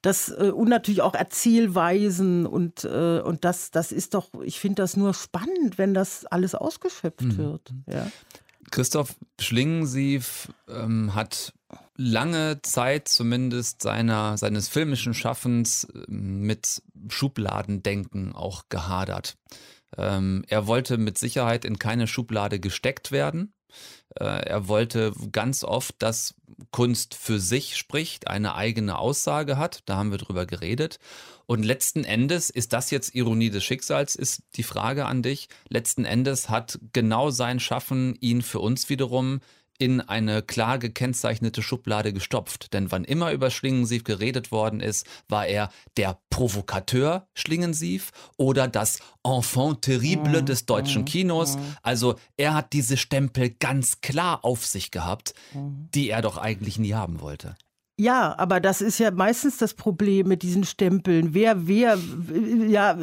das 0.01 0.29
äh, 0.29 0.49
und 0.49 0.69
natürlich 0.69 1.03
auch 1.03 1.13
Erzählweisen 1.13 2.47
und, 2.47 2.85
äh, 2.85 3.21
und 3.23 3.45
das, 3.45 3.69
das 3.69 3.91
ist 3.91 4.15
doch, 4.15 4.29
ich 4.41 4.59
finde 4.59 4.81
das 4.81 4.97
nur 4.97 5.13
spannend, 5.13 5.77
wenn 5.77 5.93
das 5.93 6.25
alles 6.31 6.55
ausgeschöpft 6.55 7.21
mhm. 7.21 7.37
wird. 7.37 7.73
Ja. 7.87 8.07
Christoph 8.71 9.15
Schlingensief 9.39 10.49
ähm, 10.67 11.15
hat 11.15 11.53
lange 11.95 12.61
Zeit 12.61 13.07
zumindest 13.07 13.81
seiner, 13.81 14.37
seines 14.37 14.67
filmischen 14.67 15.13
Schaffens 15.13 15.87
ähm, 16.07 16.41
mit 16.41 16.81
Schubladendenken 17.09 18.33
auch 18.33 18.65
gehadert. 18.69 19.37
Ähm, 19.97 20.43
er 20.47 20.67
wollte 20.67 20.97
mit 20.97 21.17
Sicherheit 21.17 21.65
in 21.65 21.79
keine 21.79 22.07
Schublade 22.07 22.59
gesteckt 22.59 23.11
werden. 23.11 23.53
Äh, 24.19 24.47
er 24.47 24.67
wollte 24.67 25.13
ganz 25.31 25.63
oft, 25.63 25.95
dass 25.99 26.35
Kunst 26.71 27.13
für 27.15 27.39
sich 27.39 27.77
spricht, 27.77 28.27
eine 28.27 28.55
eigene 28.55 28.97
Aussage 28.97 29.57
hat. 29.57 29.81
Da 29.85 29.95
haben 29.97 30.11
wir 30.11 30.17
drüber 30.17 30.45
geredet. 30.45 30.99
Und 31.45 31.63
letzten 31.63 32.03
Endes, 32.03 32.49
ist 32.49 32.73
das 32.73 32.91
jetzt 32.91 33.15
Ironie 33.15 33.49
des 33.49 33.63
Schicksals, 33.63 34.15
ist 34.15 34.43
die 34.55 34.63
Frage 34.63 35.05
an 35.05 35.21
dich. 35.21 35.47
Letzten 35.69 36.03
Endes 36.03 36.49
hat 36.49 36.79
genau 36.91 37.29
sein 37.29 37.59
Schaffen 37.59 38.15
ihn 38.19 38.41
für 38.41 38.59
uns 38.59 38.89
wiederum 38.89 39.39
in 39.77 40.01
eine 40.01 40.41
klar 40.41 40.79
gekennzeichnete 40.79 41.61
Schublade 41.61 42.13
gestopft. 42.13 42.73
Denn 42.73 42.91
wann 42.91 43.03
immer 43.03 43.31
über 43.31 43.51
Schlingensief 43.51 44.03
geredet 44.03 44.51
worden 44.51 44.79
ist, 44.79 45.05
war 45.27 45.45
er 45.45 45.69
der 45.97 46.19
Provokateur 46.29 47.27
Schlingensief 47.33 48.11
oder 48.37 48.67
das 48.67 48.99
Enfant 49.23 49.81
terrible 49.81 50.43
des 50.43 50.65
deutschen 50.65 51.05
Kinos. 51.05 51.57
Also 51.81 52.15
er 52.37 52.53
hat 52.53 52.73
diese 52.73 52.97
Stempel 52.97 53.49
ganz 53.49 54.01
klar 54.01 54.43
auf 54.43 54.65
sich 54.65 54.91
gehabt, 54.91 55.33
die 55.53 56.09
er 56.09 56.21
doch 56.21 56.37
eigentlich 56.37 56.79
nie 56.79 56.93
haben 56.93 57.21
wollte. 57.21 57.55
Ja, 57.99 58.35
aber 58.37 58.59
das 58.59 58.81
ist 58.81 58.99
ja 58.99 59.09
meistens 59.09 59.57
das 59.57 59.73
Problem 59.73 60.27
mit 60.27 60.43
diesen 60.43 60.65
Stempeln. 60.65 61.33
Wer, 61.33 61.67
wer, 61.67 61.97
ja, 62.67 62.95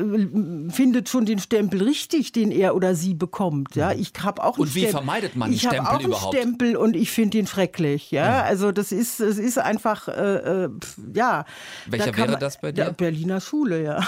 findet 0.68 1.08
schon 1.08 1.26
den 1.26 1.40
Stempel 1.40 1.82
richtig, 1.82 2.30
den 2.30 2.52
er 2.52 2.76
oder 2.76 2.94
sie 2.94 3.14
bekommt. 3.14 3.74
Ja, 3.74 3.90
ich 3.90 4.12
habe 4.22 4.44
auch. 4.44 4.56
Und 4.56 4.72
wie 4.76 4.82
Stempel. 4.82 4.98
vermeidet 4.98 5.34
man 5.34 5.48
einen 5.48 5.58
Stempel 5.58 5.78
überhaupt? 5.78 6.00
Ich 6.00 6.06
habe 6.06 6.14
auch 6.14 6.32
einen 6.32 6.44
Stempel 6.44 6.76
und 6.76 6.94
ich 6.94 7.10
finde 7.10 7.38
ihn 7.38 7.48
schrecklich. 7.48 8.12
Ja, 8.12 8.24
ja, 8.24 8.42
also 8.44 8.70
das 8.70 8.92
ist, 8.92 9.18
es 9.18 9.38
ist 9.38 9.58
einfach, 9.58 10.06
äh, 10.06 10.12
äh 10.12 10.68
ja. 11.12 11.44
Welcher 11.86 12.12
da 12.12 12.16
wäre 12.16 12.30
man, 12.30 12.40
das 12.40 12.60
bei 12.60 12.70
dir? 12.70 12.84
Ja, 12.84 12.90
Berliner 12.90 13.40
Schule, 13.40 13.82
ja. 13.82 14.00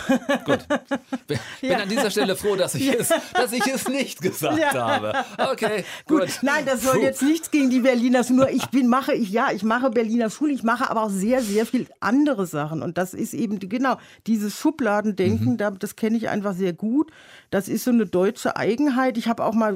Gut. 0.44 0.68
Bin 1.27 1.38
ja. 1.62 1.79
an 1.79 1.88
dieser 1.88 2.12
Stelle 2.12 2.37
froh, 2.37 2.55
dass 2.55 2.77
ich, 2.77 2.88
es, 2.88 3.09
dass 3.35 3.51
ich 3.51 3.66
es 3.66 3.88
nicht 3.88 4.22
gesagt 4.22 4.72
habe. 4.72 5.14
Okay, 5.51 5.85
gut. 6.07 6.20
gut. 6.20 6.38
Nein, 6.42 6.64
das 6.64 6.83
soll 6.83 6.99
Puh. 6.99 7.03
jetzt 7.03 7.22
nichts 7.22 7.51
gegen 7.51 7.70
die 7.70 7.81
Berliner 7.81 8.22
Schule. 8.22 8.37
Nur 8.37 8.51
ich 8.51 8.66
bin, 8.66 8.87
mache, 8.87 9.14
ich, 9.14 9.31
ja, 9.31 9.51
ich 9.51 9.64
mache 9.64 9.90
Berliner 9.90 10.31
Schule, 10.31 10.53
ich 10.53 10.62
mache 10.62 10.75
mache 10.76 10.90
aber 10.90 11.04
auch 11.04 11.10
sehr, 11.10 11.42
sehr 11.42 11.64
viel 11.64 11.86
andere 12.00 12.46
Sachen. 12.46 12.82
Und 12.82 12.98
das 12.98 13.14
ist 13.14 13.32
eben, 13.32 13.58
genau, 13.58 13.96
dieses 14.26 14.58
Schubladendenken, 14.58 15.52
mhm. 15.52 15.78
das 15.78 15.96
kenne 15.96 16.18
ich 16.18 16.28
einfach 16.28 16.54
sehr 16.54 16.74
gut. 16.74 17.10
Das 17.50 17.68
ist 17.68 17.84
so 17.84 17.90
eine 17.90 18.04
deutsche 18.04 18.56
Eigenheit. 18.56 19.16
Ich 19.16 19.26
habe 19.26 19.44
auch 19.44 19.54
mal, 19.54 19.74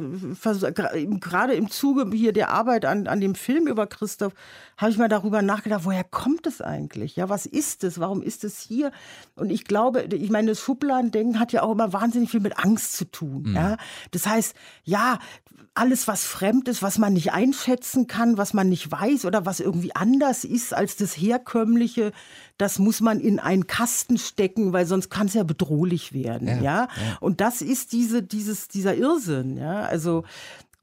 gerade 1.20 1.54
im 1.54 1.70
Zuge 1.70 2.10
hier 2.14 2.32
der 2.34 2.50
Arbeit 2.50 2.84
an, 2.84 3.06
an 3.06 3.20
dem 3.20 3.34
Film 3.34 3.66
über 3.66 3.86
Christoph, 3.86 4.34
habe 4.76 4.90
ich 4.90 4.98
mal 4.98 5.08
darüber 5.08 5.40
nachgedacht, 5.40 5.84
woher 5.84 6.04
kommt 6.04 6.46
es 6.46 6.60
eigentlich? 6.60 7.16
Ja, 7.16 7.30
was 7.30 7.46
ist 7.46 7.82
es? 7.84 7.98
Warum 7.98 8.20
ist 8.20 8.44
es 8.44 8.60
hier? 8.60 8.92
Und 9.36 9.50
ich 9.50 9.64
glaube, 9.64 10.02
ich 10.02 10.30
meine, 10.30 10.48
das 10.48 10.60
Schubladendenken 10.60 11.40
hat 11.40 11.52
ja 11.52 11.62
auch 11.62 11.72
immer 11.72 11.94
wahnsinnig 11.94 12.30
viel 12.30 12.40
mit 12.40 12.58
Angst 12.58 12.94
zu 12.94 13.06
tun. 13.06 13.44
Mhm. 13.44 13.54
Ja? 13.54 13.76
Das 14.10 14.26
heißt, 14.26 14.54
ja, 14.84 15.18
alles, 15.74 16.08
was 16.08 16.24
fremd 16.24 16.68
ist, 16.68 16.82
was 16.82 16.98
man 16.98 17.12
nicht 17.12 17.32
einschätzen 17.32 18.06
kann, 18.06 18.36
was 18.36 18.54
man 18.54 18.68
nicht 18.68 18.90
weiß 18.90 19.24
oder 19.24 19.46
was 19.46 19.60
irgendwie 19.60 19.94
anders 19.94 20.44
ist 20.44 20.74
als 20.74 20.89
das 20.96 21.16
Herkömmliche, 21.16 22.12
das 22.58 22.78
muss 22.78 23.00
man 23.00 23.20
in 23.20 23.38
einen 23.38 23.66
Kasten 23.66 24.18
stecken, 24.18 24.72
weil 24.72 24.86
sonst 24.86 25.10
kann 25.10 25.26
es 25.26 25.34
ja 25.34 25.42
bedrohlich 25.42 26.12
werden. 26.12 26.48
Ja, 26.48 26.54
ja? 26.54 26.62
ja, 26.62 26.88
Und 27.20 27.40
das 27.40 27.62
ist 27.62 27.92
diese, 27.92 28.22
dieses, 28.22 28.68
dieser 28.68 28.94
Irrsinn. 28.94 29.56
Ja, 29.56 29.82
also 29.82 30.24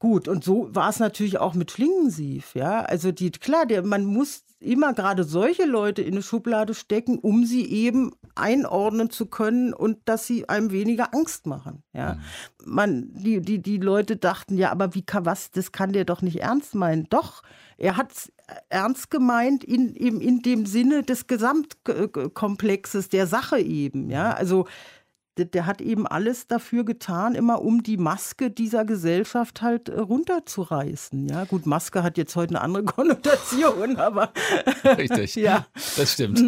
Gut, 0.00 0.28
und 0.28 0.44
so 0.44 0.72
war 0.72 0.90
es 0.90 1.00
natürlich 1.00 1.38
auch 1.38 1.54
mit 1.54 1.72
Schlingensief, 1.72 2.54
ja. 2.54 2.82
Also 2.82 3.10
die, 3.10 3.32
klar, 3.32 3.66
der, 3.66 3.82
man 3.82 4.04
muss 4.04 4.44
immer 4.60 4.92
gerade 4.92 5.24
solche 5.24 5.64
Leute 5.64 6.02
in 6.02 6.14
eine 6.14 6.22
Schublade 6.22 6.74
stecken, 6.74 7.18
um 7.18 7.44
sie 7.44 7.64
eben 7.64 8.12
einordnen 8.34 9.10
zu 9.10 9.26
können 9.26 9.72
und 9.72 9.98
dass 10.06 10.26
sie 10.26 10.48
einem 10.48 10.72
weniger 10.72 11.14
Angst 11.14 11.46
machen. 11.46 11.82
Ja, 11.92 12.14
mhm. 12.14 12.20
man, 12.64 13.08
die, 13.12 13.40
die, 13.40 13.60
die 13.60 13.78
Leute 13.78 14.16
dachten 14.16 14.56
ja, 14.56 14.70
aber 14.70 14.94
wie 14.94 15.02
kann 15.02 15.26
was, 15.26 15.50
das 15.50 15.72
kann 15.72 15.92
der 15.92 16.04
doch 16.04 16.22
nicht 16.22 16.40
ernst 16.40 16.74
meinen. 16.74 17.08
Doch, 17.08 17.42
er 17.76 17.96
hat 17.96 18.12
es 18.12 18.32
ernst 18.68 19.10
gemeint 19.10 19.62
in, 19.62 19.94
in, 19.94 20.20
in 20.20 20.42
dem 20.42 20.66
Sinne 20.66 21.02
des 21.02 21.26
Gesamtkomplexes 21.26 23.08
der 23.08 23.26
Sache 23.26 23.60
eben. 23.60 24.10
Ja, 24.10 24.32
also 24.32 24.66
der, 25.38 25.46
der, 25.46 25.66
hat 25.66 25.80
eben 25.80 26.06
alles 26.06 26.46
dafür 26.48 26.84
getan, 26.84 27.34
immer 27.34 27.62
um 27.62 27.82
die 27.82 27.96
Maske 27.96 28.50
dieser 28.50 28.84
Gesellschaft 28.84 29.62
halt 29.62 29.88
äh, 29.88 29.98
runterzureißen. 30.00 31.28
Ja, 31.28 31.44
gut, 31.44 31.66
Maske 31.66 32.02
hat 32.02 32.18
jetzt 32.18 32.34
heute 32.36 32.56
eine 32.56 32.60
andere 32.60 32.84
Konnotation, 32.84 33.96
aber. 33.96 34.32
Richtig. 34.84 35.36
ja. 35.36 35.66
Das 35.96 36.12
stimmt. 36.12 36.42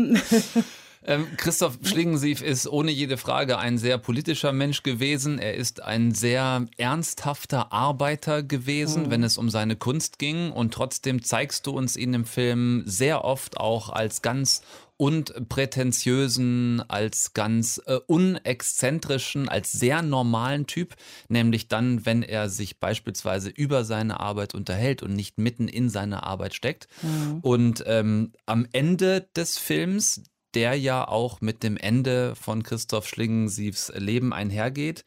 Ähm, 1.03 1.29
Christoph 1.39 1.79
Schlingensief 1.83 2.43
ist 2.43 2.67
ohne 2.67 2.91
jede 2.91 3.17
Frage 3.17 3.59
ein 3.59 3.79
sehr 3.79 3.97
politischer 3.97 4.53
Mensch 4.53 4.83
gewesen. 4.83 5.39
Er 5.39 5.55
ist 5.55 5.83
ein 5.83 6.13
sehr 6.13 6.67
ernsthafter 6.77 7.73
Arbeiter 7.73 8.43
gewesen, 8.43 9.05
mhm. 9.05 9.11
wenn 9.11 9.23
es 9.23 9.39
um 9.39 9.49
seine 9.49 9.77
Kunst 9.77 10.19
ging. 10.19 10.53
Und 10.53 10.75
trotzdem 10.75 11.23
zeigst 11.23 11.67
du 11.67 11.71
uns 11.71 11.97
ihn 11.97 12.13
im 12.13 12.27
Film 12.27 12.83
sehr 12.85 13.25
oft 13.25 13.57
auch 13.57 13.89
als 13.89 14.21
ganz 14.21 14.61
und 15.01 15.49
prätentiösen, 15.49 16.83
als 16.91 17.33
ganz 17.33 17.81
äh, 17.87 18.01
unexzentrischen, 18.07 19.49
als 19.49 19.73
sehr 19.73 20.03
normalen 20.03 20.67
Typ, 20.67 20.95
nämlich 21.31 21.69
dann, 21.69 22.05
wenn 22.05 22.23
er 22.23 22.51
sich 22.51 22.81
beispielsweise 22.81 23.49
über 23.49 23.87
seine 23.87 24.21
Arbeit 24.21 24.55
unterhält 24.55 25.03
und 25.03 25.15
nicht 25.15 25.39
mitten 25.39 25.69
in 25.69 25.89
seine 25.89 26.25
Arbeit 26.25 26.53
steckt. 26.53 26.87
Mhm. 27.01 27.39
Und 27.41 27.83
ähm, 27.87 28.33
am 28.45 28.67
Ende 28.73 29.27
des 29.35 29.57
Films, 29.57 30.25
der 30.53 30.75
ja 30.75 31.09
auch 31.09 31.41
mit 31.41 31.63
dem 31.63 31.79
Ende 31.79 32.35
von 32.35 32.63
Christoph 32.63 33.09
Schlingensiefs 33.09 33.91
Leben 33.97 34.35
einhergeht, 34.35 35.07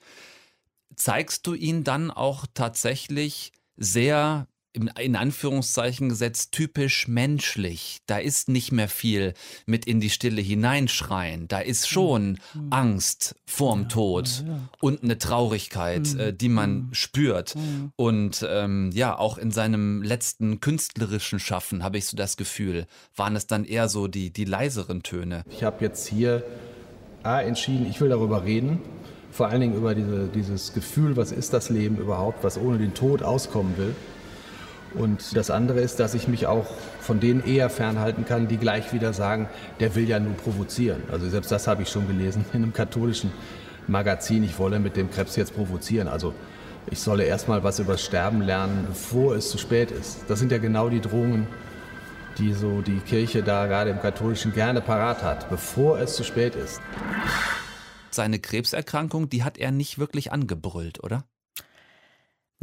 zeigst 0.95 1.45
du 1.45 1.53
ihn 1.53 1.83
dann 1.83 2.09
auch 2.09 2.47
tatsächlich 2.55 3.51
sehr 3.77 4.47
in 4.73 5.15
Anführungszeichen 5.15 6.09
gesetzt 6.09 6.51
typisch 6.51 7.07
menschlich. 7.07 7.99
Da 8.07 8.17
ist 8.17 8.49
nicht 8.49 8.71
mehr 8.71 8.87
viel 8.87 9.33
mit 9.67 9.85
in 9.85 9.99
die 9.99 10.09
Stille 10.09 10.41
hineinschreien. 10.41 11.47
Da 11.47 11.59
ist 11.59 11.87
schon 11.87 12.39
mhm. 12.53 12.67
Angst 12.71 13.35
vorm 13.45 13.83
ja, 13.83 13.87
Tod 13.89 14.43
ja, 14.45 14.53
ja. 14.53 14.59
und 14.81 15.03
eine 15.03 15.19
Traurigkeit, 15.19 16.13
mhm. 16.13 16.19
äh, 16.19 16.33
die 16.33 16.49
man 16.49 16.73
mhm. 16.73 16.93
spürt. 16.93 17.55
Mhm. 17.55 17.91
Und 17.95 18.45
ähm, 18.49 18.89
ja, 18.93 19.17
auch 19.17 19.37
in 19.37 19.51
seinem 19.51 20.01
letzten 20.01 20.59
künstlerischen 20.59 21.39
Schaffen 21.39 21.83
habe 21.83 21.99
ich 21.99 22.05
so 22.05 22.17
das 22.17 22.35
Gefühl, 22.35 22.87
waren 23.15 23.35
es 23.35 23.45
dann 23.45 23.65
eher 23.65 23.89
so 23.89 24.07
die, 24.07 24.33
die 24.33 24.45
leiseren 24.45 25.03
Töne. 25.03 25.43
Ich 25.51 25.63
habe 25.63 25.85
jetzt 25.85 26.07
hier 26.07 26.43
A, 27.21 27.41
entschieden, 27.41 27.85
ich 27.87 28.01
will 28.01 28.09
darüber 28.09 28.43
reden. 28.43 28.79
Vor 29.31 29.47
allen 29.47 29.61
Dingen 29.61 29.75
über 29.75 29.95
diese, 29.95 30.27
dieses 30.27 30.73
Gefühl, 30.73 31.15
was 31.15 31.31
ist 31.31 31.53
das 31.53 31.69
Leben 31.69 31.97
überhaupt, 31.97 32.43
was 32.43 32.57
ohne 32.57 32.77
den 32.77 32.93
Tod 32.93 33.23
auskommen 33.23 33.77
will. 33.77 33.95
Und 34.95 35.35
das 35.35 35.49
andere 35.49 35.81
ist, 35.81 35.99
dass 35.99 36.13
ich 36.13 36.27
mich 36.27 36.45
auch 36.45 36.67
von 36.99 37.19
denen 37.19 37.43
eher 37.43 37.69
fernhalten 37.69 38.25
kann, 38.25 38.47
die 38.47 38.57
gleich 38.57 38.93
wieder 38.93 39.13
sagen, 39.13 39.49
der 39.79 39.95
will 39.95 40.07
ja 40.07 40.19
nur 40.19 40.33
provozieren. 40.33 41.01
Also 41.11 41.29
selbst 41.29 41.51
das 41.51 41.67
habe 41.67 41.83
ich 41.83 41.89
schon 41.89 42.07
gelesen 42.07 42.45
in 42.53 42.63
einem 42.63 42.73
katholischen 42.73 43.31
Magazin, 43.87 44.43
ich 44.43 44.59
wolle 44.59 44.79
mit 44.79 44.95
dem 44.95 45.09
Krebs 45.09 45.35
jetzt 45.35 45.55
provozieren. 45.55 46.07
Also 46.07 46.33
ich 46.89 46.99
solle 46.99 47.23
erstmal 47.23 47.63
was 47.63 47.79
über 47.79 47.97
Sterben 47.97 48.41
lernen, 48.41 48.85
bevor 48.87 49.35
es 49.35 49.49
zu 49.49 49.57
spät 49.57 49.91
ist. 49.91 50.19
Das 50.27 50.39
sind 50.39 50.51
ja 50.51 50.57
genau 50.57 50.89
die 50.89 51.01
Drohungen, 51.01 51.47
die 52.37 52.53
so 52.53 52.81
die 52.81 52.99
Kirche 52.99 53.43
da 53.43 53.67
gerade 53.67 53.89
im 53.89 53.99
katholischen 53.99 54.53
gerne 54.53 54.81
parat 54.81 55.23
hat, 55.23 55.49
bevor 55.49 55.99
es 55.99 56.15
zu 56.15 56.23
spät 56.23 56.55
ist. 56.55 56.81
Seine 58.11 58.39
Krebserkrankung, 58.39 59.29
die 59.29 59.43
hat 59.43 59.57
er 59.57 59.71
nicht 59.71 59.97
wirklich 59.97 60.31
angebrüllt, 60.31 61.03
oder? 61.03 61.25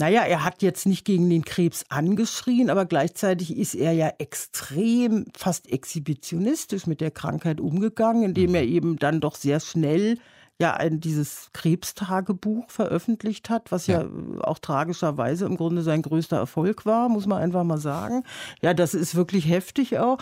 Naja, 0.01 0.23
er 0.23 0.45
hat 0.45 0.63
jetzt 0.63 0.87
nicht 0.87 1.05
gegen 1.05 1.29
den 1.29 1.45
Krebs 1.45 1.85
angeschrien, 1.91 2.71
aber 2.71 2.87
gleichzeitig 2.87 3.55
ist 3.55 3.75
er 3.75 3.93
ja 3.93 4.11
extrem, 4.17 5.27
fast 5.37 5.71
exhibitionistisch 5.71 6.87
mit 6.87 7.03
der 7.03 7.11
Krankheit 7.11 7.61
umgegangen, 7.61 8.23
indem 8.23 8.55
er 8.55 8.63
mhm. 8.63 8.69
eben 8.69 8.97
dann 8.97 9.21
doch 9.21 9.35
sehr 9.35 9.61
schnell 9.61 10.17
ja 10.59 10.73
ein, 10.73 11.01
dieses 11.01 11.51
Krebstagebuch 11.53 12.71
veröffentlicht 12.71 13.51
hat, 13.51 13.73
was 13.73 13.89
ja. 13.89 14.03
ja. 14.03 14.09
auch 14.41 14.59
tragischerweise 14.59 15.45
im 15.45 15.59
Grunde 15.59 15.83
sein 15.83 16.01
größter 16.01 16.39
Erfolg 16.39 16.87
war, 16.87 17.11
muss 17.11 17.27
man 17.27 17.43
einfach 17.43 17.65
mal 17.65 17.79
sagen. 17.79 18.25
Ja, 18.63 18.73
das 18.73 18.95
ist 18.95 19.15
wirklich 19.15 19.51
heftig 19.51 19.99
auch. 19.99 20.17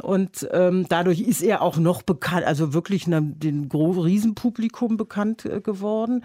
Und 0.00 0.48
ähm, 0.52 0.86
dadurch 0.88 1.20
ist 1.20 1.42
er 1.42 1.62
auch 1.62 1.76
noch 1.76 2.02
bekannt, 2.02 2.46
also 2.46 2.72
wirklich 2.72 3.06
einem, 3.06 3.38
dem 3.40 3.68
Riesenpublikum 3.72 4.96
bekannt 4.96 5.44
äh, 5.44 5.60
geworden. 5.60 6.24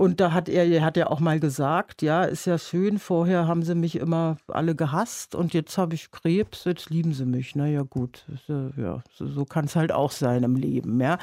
Und 0.00 0.18
da 0.18 0.32
hat 0.32 0.48
er, 0.48 0.66
er 0.66 0.82
hat 0.82 0.96
ja 0.96 1.08
auch 1.08 1.20
mal 1.20 1.38
gesagt, 1.40 2.00
ja, 2.00 2.24
ist 2.24 2.46
ja 2.46 2.56
schön, 2.56 2.98
vorher 2.98 3.46
haben 3.46 3.62
sie 3.62 3.74
mich 3.74 3.96
immer 3.96 4.38
alle 4.48 4.74
gehasst 4.74 5.34
und 5.34 5.52
jetzt 5.52 5.76
habe 5.76 5.94
ich 5.94 6.10
Krebs, 6.10 6.64
jetzt 6.64 6.88
lieben 6.88 7.12
sie 7.12 7.26
mich. 7.26 7.54
Naja, 7.54 7.82
gut, 7.82 8.24
ja, 8.48 9.02
so, 9.12 9.26
so 9.26 9.44
kann 9.44 9.66
es 9.66 9.76
halt 9.76 9.92
auch 9.92 10.10
sein 10.10 10.42
im 10.42 10.56
Leben, 10.56 11.02
ja. 11.02 11.18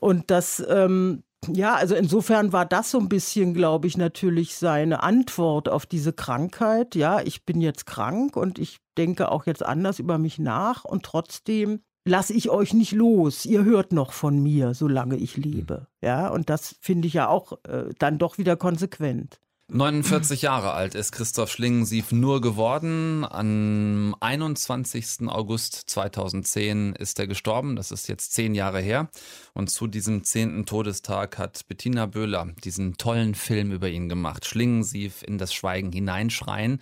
Und 0.00 0.32
das, 0.32 0.60
ähm, 0.68 1.22
ja, 1.46 1.76
also 1.76 1.94
insofern 1.94 2.52
war 2.52 2.66
das 2.66 2.90
so 2.90 2.98
ein 2.98 3.08
bisschen, 3.08 3.54
glaube 3.54 3.86
ich, 3.86 3.96
natürlich 3.96 4.56
seine 4.56 5.04
Antwort 5.04 5.68
auf 5.68 5.86
diese 5.86 6.12
Krankheit. 6.12 6.96
Ja, 6.96 7.20
ich 7.20 7.44
bin 7.44 7.60
jetzt 7.60 7.86
krank 7.86 8.36
und 8.36 8.58
ich 8.58 8.78
denke 8.96 9.30
auch 9.30 9.46
jetzt 9.46 9.64
anders 9.64 10.00
über 10.00 10.18
mich 10.18 10.40
nach 10.40 10.84
und 10.84 11.04
trotzdem 11.04 11.82
lasse 12.08 12.32
ich 12.32 12.50
euch 12.50 12.74
nicht 12.74 12.92
los. 12.92 13.46
Ihr 13.46 13.64
hört 13.64 13.92
noch 13.92 14.12
von 14.12 14.42
mir, 14.42 14.74
solange 14.74 15.16
ich 15.16 15.36
lebe. 15.36 15.86
Ja, 16.00 16.28
und 16.28 16.50
das 16.50 16.76
finde 16.80 17.06
ich 17.06 17.14
ja 17.14 17.28
auch 17.28 17.52
äh, 17.64 17.90
dann 17.98 18.18
doch 18.18 18.38
wieder 18.38 18.56
konsequent. 18.56 19.40
49 19.70 20.40
Jahre 20.40 20.72
alt 20.72 20.94
ist 20.94 21.12
Christoph 21.12 21.50
Schlingensief 21.50 22.10
nur 22.10 22.40
geworden. 22.40 23.22
Am 23.28 24.16
21. 24.18 25.28
August 25.28 25.90
2010 25.90 26.94
ist 26.94 27.18
er 27.18 27.26
gestorben. 27.26 27.76
Das 27.76 27.90
ist 27.90 28.08
jetzt 28.08 28.32
zehn 28.32 28.54
Jahre 28.54 28.80
her. 28.80 29.10
Und 29.52 29.68
zu 29.68 29.86
diesem 29.86 30.24
zehnten 30.24 30.64
Todestag 30.64 31.36
hat 31.36 31.68
Bettina 31.68 32.06
Böhler 32.06 32.48
diesen 32.64 32.96
tollen 32.96 33.34
Film 33.34 33.70
über 33.70 33.90
ihn 33.90 34.08
gemacht. 34.08 34.46
Schlingensief 34.46 35.22
in 35.22 35.36
das 35.36 35.52
Schweigen 35.52 35.92
hineinschreien. 35.92 36.80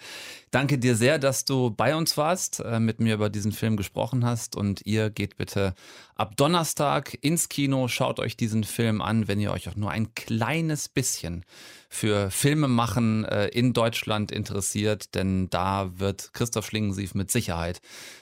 Danke 0.52 0.78
dir 0.78 0.94
sehr, 0.94 1.18
dass 1.18 1.44
du 1.44 1.72
bei 1.72 1.96
uns 1.96 2.16
warst, 2.16 2.60
äh, 2.60 2.78
mit 2.78 3.00
mir 3.00 3.14
über 3.14 3.30
diesen 3.30 3.50
Film 3.50 3.76
gesprochen 3.76 4.24
hast. 4.24 4.54
Und 4.54 4.82
ihr 4.84 5.10
geht 5.10 5.36
bitte 5.36 5.74
ab 6.16 6.36
Donnerstag 6.36 7.16
ins 7.20 7.48
Kino, 7.48 7.88
schaut 7.88 8.18
euch 8.18 8.36
diesen 8.36 8.64
Film 8.64 9.00
an, 9.00 9.28
wenn 9.28 9.38
ihr 9.38 9.52
euch 9.52 9.68
auch 9.68 9.76
nur 9.76 9.90
ein 9.90 10.14
kleines 10.14 10.88
bisschen 10.88 11.44
für 11.88 12.30
Filme 12.30 12.68
machen 12.68 13.24
äh, 13.24 13.46
in 13.48 13.72
Deutschland 13.72 14.32
interessiert, 14.32 15.14
denn 15.14 15.48
da 15.50 15.98
wird 15.98 16.32
Christoph 16.32 16.66
Schlingensief 16.66 17.14
mit 17.14 17.30
Sicherheit 17.30 17.80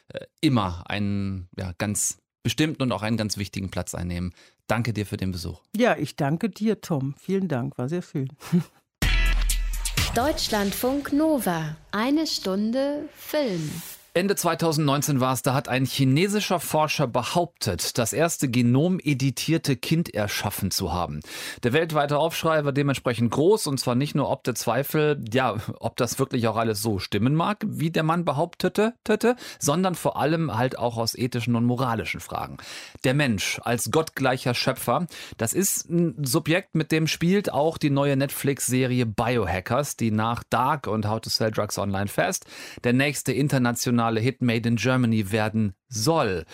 äh, 0.09 0.27
immer 0.41 0.85
einen 0.91 1.49
ja, 1.57 1.73
ganz 1.79 2.19
bestimmten 2.43 2.83
und 2.83 2.93
auch 2.93 3.03
einen 3.03 3.17
ganz 3.17 3.39
wichtigen 3.39 3.71
Platz 3.71 3.95
einnehmen. 3.95 4.35
Danke 4.67 4.93
dir 4.93 5.07
für 5.07 5.17
den 5.17 5.33
Besuch. 5.33 5.63
Ja, 5.77 5.97
ich 5.97 6.17
danke 6.17 6.51
dir, 6.51 6.81
Tom. 6.81 7.15
Vielen 7.19 7.49
Dank, 7.49 7.79
war 7.79 7.89
sehr 7.89 8.03
schön. 8.03 8.29
Deutschlandfunk 10.15 11.13
Nova. 11.13 11.77
Eine 11.91 12.27
Stunde 12.27 13.09
Film. 13.17 13.71
Ende 14.17 14.37
2019 14.37 15.19
war 15.19 15.33
es, 15.33 15.43
da 15.43 15.55
hat 15.55 15.69
ein 15.69 15.87
chinesischer 15.87 16.61
Forscher 16.61 17.09
behauptet, 17.09 17.99
das 17.99 18.13
erste 18.13 18.49
genomeditierte 18.49 19.75
Kind 19.75 20.15
erschaffen 20.15 20.71
zu 20.71 20.93
haben. 20.93 21.19
Der 21.65 21.73
weltweite 21.73 22.17
Aufschrei 22.17 22.65
war 22.65 22.71
dementsprechend 22.71 23.33
groß 23.33 23.67
und 23.67 23.81
zwar 23.81 23.97
nicht 23.97 24.15
nur 24.15 24.31
ob 24.31 24.45
der 24.45 24.55
Zweifel, 24.55 25.21
ja, 25.33 25.57
ob 25.81 25.97
das 25.97 26.21
wirklich 26.21 26.47
auch 26.47 26.55
alles 26.55 26.81
so 26.81 27.01
stimmen 27.01 27.35
mag, 27.35 27.65
wie 27.67 27.91
der 27.91 28.05
Mann 28.05 28.25
behauptete, 28.25 28.95
tete, 29.03 29.35
sondern 29.59 29.97
vor 29.97 30.17
allem 30.17 30.57
halt 30.57 30.79
auch 30.79 30.97
aus 30.97 31.17
ethischen 31.17 31.57
und 31.57 31.65
moralischen 31.65 32.21
Fragen. 32.21 32.59
Der 33.03 33.15
Mensch 33.15 33.61
als 33.65 33.91
gottgleicher 33.91 34.55
Schöpfer, 34.55 35.09
das 35.39 35.53
ist 35.53 35.91
ein 35.91 36.25
Subjekt, 36.25 36.77
mit 36.77 36.93
dem 36.93 37.09
spielt 37.09 37.53
auch 37.53 37.79
die 37.79 37.91
neue 37.91 38.17
Netflix-Serie 38.17 39.07
Biohackers, 39.07 39.97
die 39.97 40.13
nach 40.13 40.45
Dark 40.49 40.87
und 40.87 41.09
How 41.09 41.21
to 41.21 41.31
Sell 41.31 41.51
Drugs 41.51 41.79
Online 41.79 42.07
Fast 42.07 42.47
der 42.85 42.93
nächste 42.93 43.33
internationale 43.33 44.04
internationale 44.05 44.21
Hit 44.21 44.43
Made 44.43 44.69
in 44.69 44.77
Germany 44.77 45.33
werden 45.33 45.75
soll. 45.89 46.45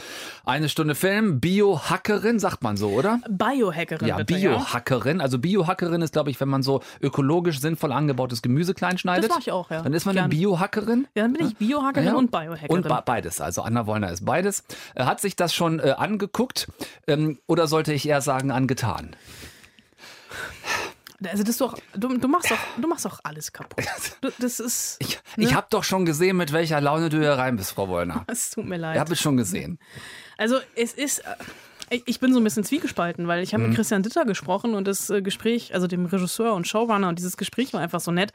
Eine 0.45 0.69
Stunde 0.69 0.95
Film, 0.95 1.41
Biohackerin, 1.41 2.39
sagt 2.39 2.63
man 2.63 2.77
so, 2.77 2.91
oder? 2.91 3.21
Biohackerin. 3.29 4.09
Ja, 4.09 4.23
Biohackerin. 4.23 5.19
Ja. 5.19 5.23
Also 5.23 5.39
Biohackerin 5.39 6.03
ist, 6.03 6.13
glaube 6.13 6.31
ich, 6.31 6.41
wenn 6.41 6.49
man 6.49 6.63
so 6.63 6.83
ökologisch 7.01 7.61
sinnvoll 7.61 7.93
angebautes 7.93 8.43
Gemüse 8.43 8.75
kleinschneidet. 8.75 9.31
Das 9.31 9.31
mache 9.31 9.41
ich 9.41 9.53
auch, 9.53 9.71
ja. 9.71 9.83
Dann 9.83 9.95
ist 9.95 10.05
man 10.05 10.15
Gern. 10.15 10.27
eine 10.27 10.35
Biohackerin. 10.35 11.07
Ja, 11.15 11.23
dann 11.23 11.33
bin 11.33 11.47
ich 11.47 11.57
Biohackerin 11.57 12.09
ja. 12.09 12.15
und 12.15 12.31
Biohackerin. 12.31 12.85
Und 12.85 13.05
beides. 13.05 13.41
Also 13.41 13.63
Anna 13.63 13.87
Wollner 13.87 14.11
ist 14.11 14.25
beides. 14.25 14.65
Äh, 14.95 15.05
hat 15.05 15.21
sich 15.21 15.37
das 15.37 15.55
schon 15.55 15.81
äh, 15.81 15.95
angeguckt 15.97 16.69
ähm, 17.07 17.39
oder 17.47 17.67
sollte 17.67 17.93
ich 17.93 18.07
eher 18.07 18.21
sagen 18.21 18.51
angetan? 18.51 19.17
Also 21.29 21.43
das 21.43 21.59
doch, 21.59 21.77
du, 21.95 22.17
du, 22.17 22.29
machst 22.29 22.51
doch, 22.51 22.59
du 22.81 22.89
machst 22.89 23.05
doch 23.05 23.21
alles 23.23 23.53
kaputt. 23.53 23.85
Du, 24.21 24.31
das 24.39 24.61
ist. 24.61 24.97
Ich, 25.01 25.19
ne? 25.37 25.45
ich 25.45 25.55
habe 25.55 25.67
doch 25.71 25.85
schon 25.85 26.05
gesehen, 26.05 26.37
mit 26.37 26.53
welcher 26.53 26.81
Laune 26.81 27.09
du 27.09 27.19
hier 27.19 27.33
rein 27.33 27.57
bist, 27.57 27.73
Frau 27.73 27.89
Wollner. 27.89 28.25
Es 28.29 28.51
tut 28.51 28.67
mir 28.67 28.77
leid. 28.77 28.97
Ich 28.97 29.01
habe 29.01 29.13
es 29.13 29.21
schon 29.21 29.37
gesehen. 29.37 29.79
Also 30.37 30.59
es 30.75 30.93
ist. 30.93 31.21
Äh, 31.21 31.35
ich 32.07 32.21
bin 32.21 32.33
so 32.33 32.39
ein 32.39 32.45
bisschen 32.45 32.63
zwiegespalten, 32.63 33.27
weil 33.27 33.43
ich 33.43 33.53
habe 33.53 33.65
mhm. 33.65 33.71
mit 33.71 33.77
Christian 33.77 34.05
Ditter 34.05 34.25
gesprochen 34.25 34.75
und 34.75 34.87
das 34.87 35.11
äh, 35.11 35.23
Gespräch, 35.23 35.75
also 35.75 35.89
dem 35.89 36.07
Regisseur 36.07 36.55
und 36.55 36.69
Showrunner, 36.69 37.09
und 37.09 37.19
dieses 37.19 37.37
Gespräch 37.37 37.73
war 37.73 37.81
einfach 37.81 37.99
so 37.99 38.13
nett. 38.13 38.33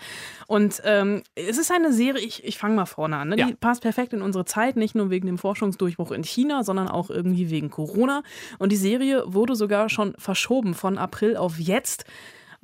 Und 0.47 0.81
ähm, 0.83 1.23
es 1.35 1.57
ist 1.57 1.71
eine 1.71 1.93
Serie, 1.93 2.21
ich, 2.21 2.43
ich 2.43 2.57
fange 2.57 2.75
mal 2.75 2.85
vorne 2.85 3.15
an, 3.15 3.29
ne? 3.29 3.37
ja. 3.37 3.47
die 3.47 3.53
passt 3.53 3.81
perfekt 3.81 4.11
in 4.11 4.21
unsere 4.21 4.43
Zeit, 4.43 4.75
nicht 4.75 4.93
nur 4.93 5.09
wegen 5.09 5.25
dem 5.25 5.37
Forschungsdurchbruch 5.37 6.11
in 6.11 6.25
China, 6.25 6.65
sondern 6.65 6.89
auch 6.89 7.09
irgendwie 7.09 7.49
wegen 7.49 7.69
Corona. 7.69 8.23
Und 8.59 8.73
die 8.73 8.77
Serie 8.77 9.23
wurde 9.25 9.55
sogar 9.55 9.87
schon 9.87 10.15
verschoben 10.17 10.73
von 10.73 10.97
April 10.97 11.37
auf 11.37 11.57
jetzt 11.57 12.03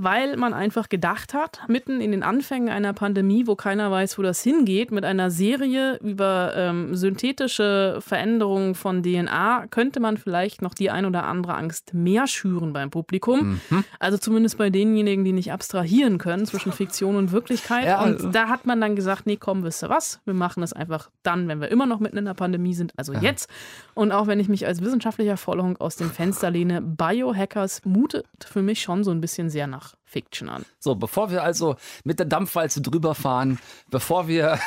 weil 0.04 0.36
man 0.38 0.54
einfach 0.54 0.90
gedacht 0.90 1.34
hat, 1.34 1.60
mitten 1.68 2.02
in 2.02 2.12
den 2.12 2.24
Anfängen 2.24 2.70
einer 2.70 2.94
Pandemie, 2.94 3.46
wo 3.46 3.56
keiner 3.56 3.92
weiß, 3.92 4.18
wo 4.18 4.24
das 4.24 4.42
hingeht, 4.42 4.92
mit 4.92 5.06
einer 5.06 5.30
Serie 5.30 5.98
über 5.98 6.54
ähm, 6.56 6.96
synthetische 6.96 8.00
Veränderungen 8.00 8.74
von 8.74 9.04
DNA, 9.04 9.68
könnte 9.70 10.00
man 10.00 10.18
vielleicht 10.18 10.62
noch 10.62 10.74
die 10.74 10.90
ein 10.90 11.06
oder 11.06 11.26
andere 11.26 11.54
Angst 11.56 11.94
mehr 11.94 12.26
schüren 12.28 12.74
beim 12.74 12.90
Publikum. 12.90 13.60
Mhm. 13.70 13.84
Also 14.00 14.18
zumindest 14.18 14.58
bei 14.58 14.70
denjenigen, 14.70 15.24
die 15.24 15.34
nicht 15.34 15.52
abstrahieren 15.52 16.18
können 16.18 16.46
zwischen 16.46 16.72
Fiktion 16.72 17.16
und 17.16 17.32
Wirklichkeit. 17.32 17.86
Ja, 17.86 18.00
also. 18.00 18.26
Und 18.26 18.36
da 18.36 18.48
hat 18.48 18.66
man 18.66 18.82
dann 18.82 18.96
gesagt, 18.96 19.28
nee, 19.28 19.38
komm, 19.38 19.64
wisst 19.64 19.84
ihr 19.84 19.90
was, 19.90 20.20
wir 20.26 20.34
machen 20.34 20.62
das 20.62 20.74
einfach 20.74 21.10
dann, 21.24 21.48
wenn 21.48 21.62
wir 21.62 21.70
immer 21.70 21.86
noch 21.86 22.00
mitten 22.00 22.18
in 22.18 22.26
der 22.26 22.34
Pandemie 22.34 22.74
sind, 22.74 22.94
also 22.98 23.14
Aha. 23.14 23.22
jetzt. 23.22 23.50
Und 23.94 24.12
auch 24.12 24.28
wenn 24.28 24.40
ich 24.40 24.50
mich 24.50 24.66
als 24.66 24.82
wissenschaftlicher 24.82 25.38
Vollhonk 25.38 25.80
aus 25.80 25.96
dem 25.96 26.10
Fenster 26.10 26.50
lehne, 26.50 26.82
Biohackers 26.82 27.86
mutet 27.86 28.26
für 28.40 28.62
mich 28.62 28.82
schon 28.82 29.04
so 29.04 29.12
ein 29.12 29.22
bisschen 29.22 29.50
sehr 29.50 29.68
nach 29.68 29.91
Fiction 30.06 30.50
an. 30.50 30.66
So, 30.80 30.96
bevor 30.96 31.32
wir 31.32 31.44
also 31.44 31.78
mit 32.04 32.20
der 32.20 32.26
Dampfwalze 32.26 32.82
drüber 32.82 33.16
fahren, 33.16 33.60
bevor 33.90 34.28
wir 34.28 34.60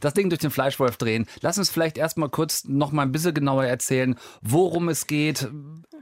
das 0.00 0.14
Ding 0.14 0.28
durch 0.28 0.40
den 0.40 0.50
Fleischwolf 0.50 0.96
drehen, 0.96 1.26
lass 1.40 1.58
uns 1.58 1.70
vielleicht 1.70 1.96
erstmal 1.96 2.28
kurz 2.28 2.64
noch 2.64 2.92
mal 2.92 3.02
ein 3.02 3.12
bisschen 3.12 3.34
genauer 3.34 3.64
erzählen, 3.64 4.16
worum 4.42 4.88
es 4.88 5.06
geht 5.06 5.48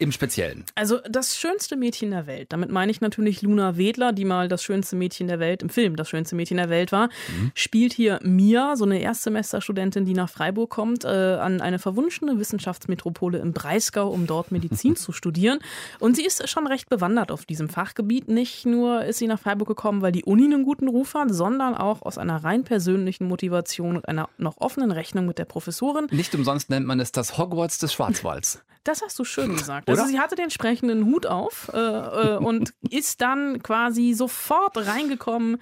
im 0.02 0.12
Speziellen. 0.12 0.64
Also 0.74 0.98
das 1.08 1.38
schönste 1.38 1.76
Mädchen 1.76 2.10
der 2.10 2.26
Welt. 2.26 2.52
Damit 2.52 2.70
meine 2.70 2.90
ich 2.90 3.00
natürlich 3.00 3.40
Luna 3.40 3.76
Wedler, 3.76 4.12
die 4.12 4.24
mal 4.24 4.48
das 4.48 4.64
schönste 4.64 4.96
Mädchen 4.96 5.28
der 5.28 5.38
Welt 5.38 5.62
im 5.62 5.68
Film, 5.68 5.94
das 5.94 6.08
schönste 6.08 6.34
Mädchen 6.34 6.56
der 6.56 6.68
Welt 6.68 6.90
war. 6.90 7.06
Mhm. 7.06 7.52
Spielt 7.54 7.92
hier 7.92 8.18
Mia, 8.22 8.76
so 8.76 8.84
eine 8.84 9.00
Erstsemesterstudentin, 9.00 10.04
die 10.04 10.14
nach 10.14 10.28
Freiburg 10.28 10.70
kommt, 10.70 11.04
äh, 11.04 11.08
an 11.08 11.60
eine 11.60 11.78
verwunschene 11.78 12.38
Wissenschaftsmetropole 12.38 13.38
im 13.38 13.52
Breisgau, 13.52 14.08
um 14.08 14.26
dort 14.26 14.50
Medizin 14.50 14.96
zu 14.96 15.12
studieren. 15.12 15.60
Und 16.00 16.16
sie 16.16 16.26
ist 16.26 16.48
schon 16.48 16.66
recht 16.66 16.88
bewandert 16.88 17.30
auf 17.30 17.44
diesem 17.44 17.68
Fachgebiet. 17.68 18.28
Nicht 18.28 18.66
nur 18.66 19.04
ist 19.04 19.18
sie 19.18 19.28
nach 19.28 19.38
Freiburg 19.38 19.68
gekommen, 19.68 20.02
weil 20.02 20.12
die 20.12 20.24
Uni 20.24 20.44
einen 20.44 20.64
guten 20.64 20.88
Ruf 20.88 21.14
hat, 21.14 21.32
sondern 21.32 21.76
auch 21.76 22.02
aus 22.02 22.18
einer 22.18 22.42
rein 22.42 22.64
persönlichen 22.64 23.28
Motivation 23.28 23.96
und 23.96 24.08
einer 24.08 24.28
noch 24.36 24.56
offenen 24.58 24.90
Rechnung 24.90 25.26
mit 25.26 25.38
der 25.38 25.44
Professorin. 25.44 26.08
Nicht 26.10 26.34
umsonst 26.34 26.70
nennt 26.70 26.86
man 26.86 26.98
es 26.98 27.12
das 27.12 27.38
Hogwarts 27.38 27.78
des 27.78 27.92
Schwarzwalds. 27.92 28.62
Das 28.84 29.00
hast 29.00 29.16
du 29.18 29.24
schön 29.24 29.56
gesagt. 29.56 29.88
Also 29.98 30.10
sie 30.10 30.20
hatte 30.20 30.34
den 30.34 30.44
entsprechenden 30.44 31.06
Hut 31.06 31.26
auf 31.26 31.70
äh, 31.72 31.78
äh, 31.78 32.36
und 32.36 32.74
ist 32.90 33.20
dann 33.20 33.62
quasi 33.62 34.12
sofort 34.12 34.76
reingekommen 34.76 35.58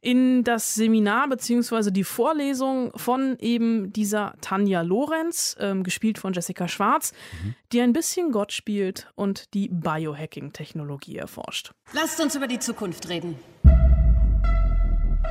in 0.00 0.44
das 0.44 0.74
Seminar 0.74 1.28
bzw. 1.28 1.90
die 1.90 2.04
Vorlesung 2.04 2.92
von 2.96 3.36
eben 3.38 3.92
dieser 3.92 4.34
Tanja 4.40 4.80
Lorenz, 4.80 5.56
ähm, 5.60 5.82
gespielt 5.82 6.18
von 6.18 6.32
Jessica 6.32 6.68
Schwarz, 6.68 7.12
mhm. 7.42 7.54
die 7.72 7.80
ein 7.82 7.92
bisschen 7.92 8.32
Gott 8.32 8.52
spielt 8.52 9.08
und 9.14 9.52
die 9.52 9.68
Biohacking-Technologie 9.68 11.16
erforscht. 11.16 11.72
Lasst 11.92 12.20
uns 12.20 12.34
über 12.34 12.46
die 12.46 12.58
Zukunft 12.58 13.08
reden. 13.08 13.38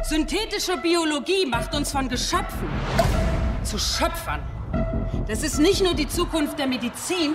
Synthetische 0.04 0.78
Biologie 0.78 1.46
macht 1.46 1.76
uns 1.76 1.92
von 1.92 2.08
Geschöpfen 2.08 2.70
zu 3.64 3.78
Schöpfern. 3.78 4.42
Das 5.28 5.44
ist 5.44 5.60
nicht 5.60 5.84
nur 5.84 5.94
die 5.94 6.08
Zukunft 6.08 6.58
der 6.58 6.68
Medizin, 6.68 7.34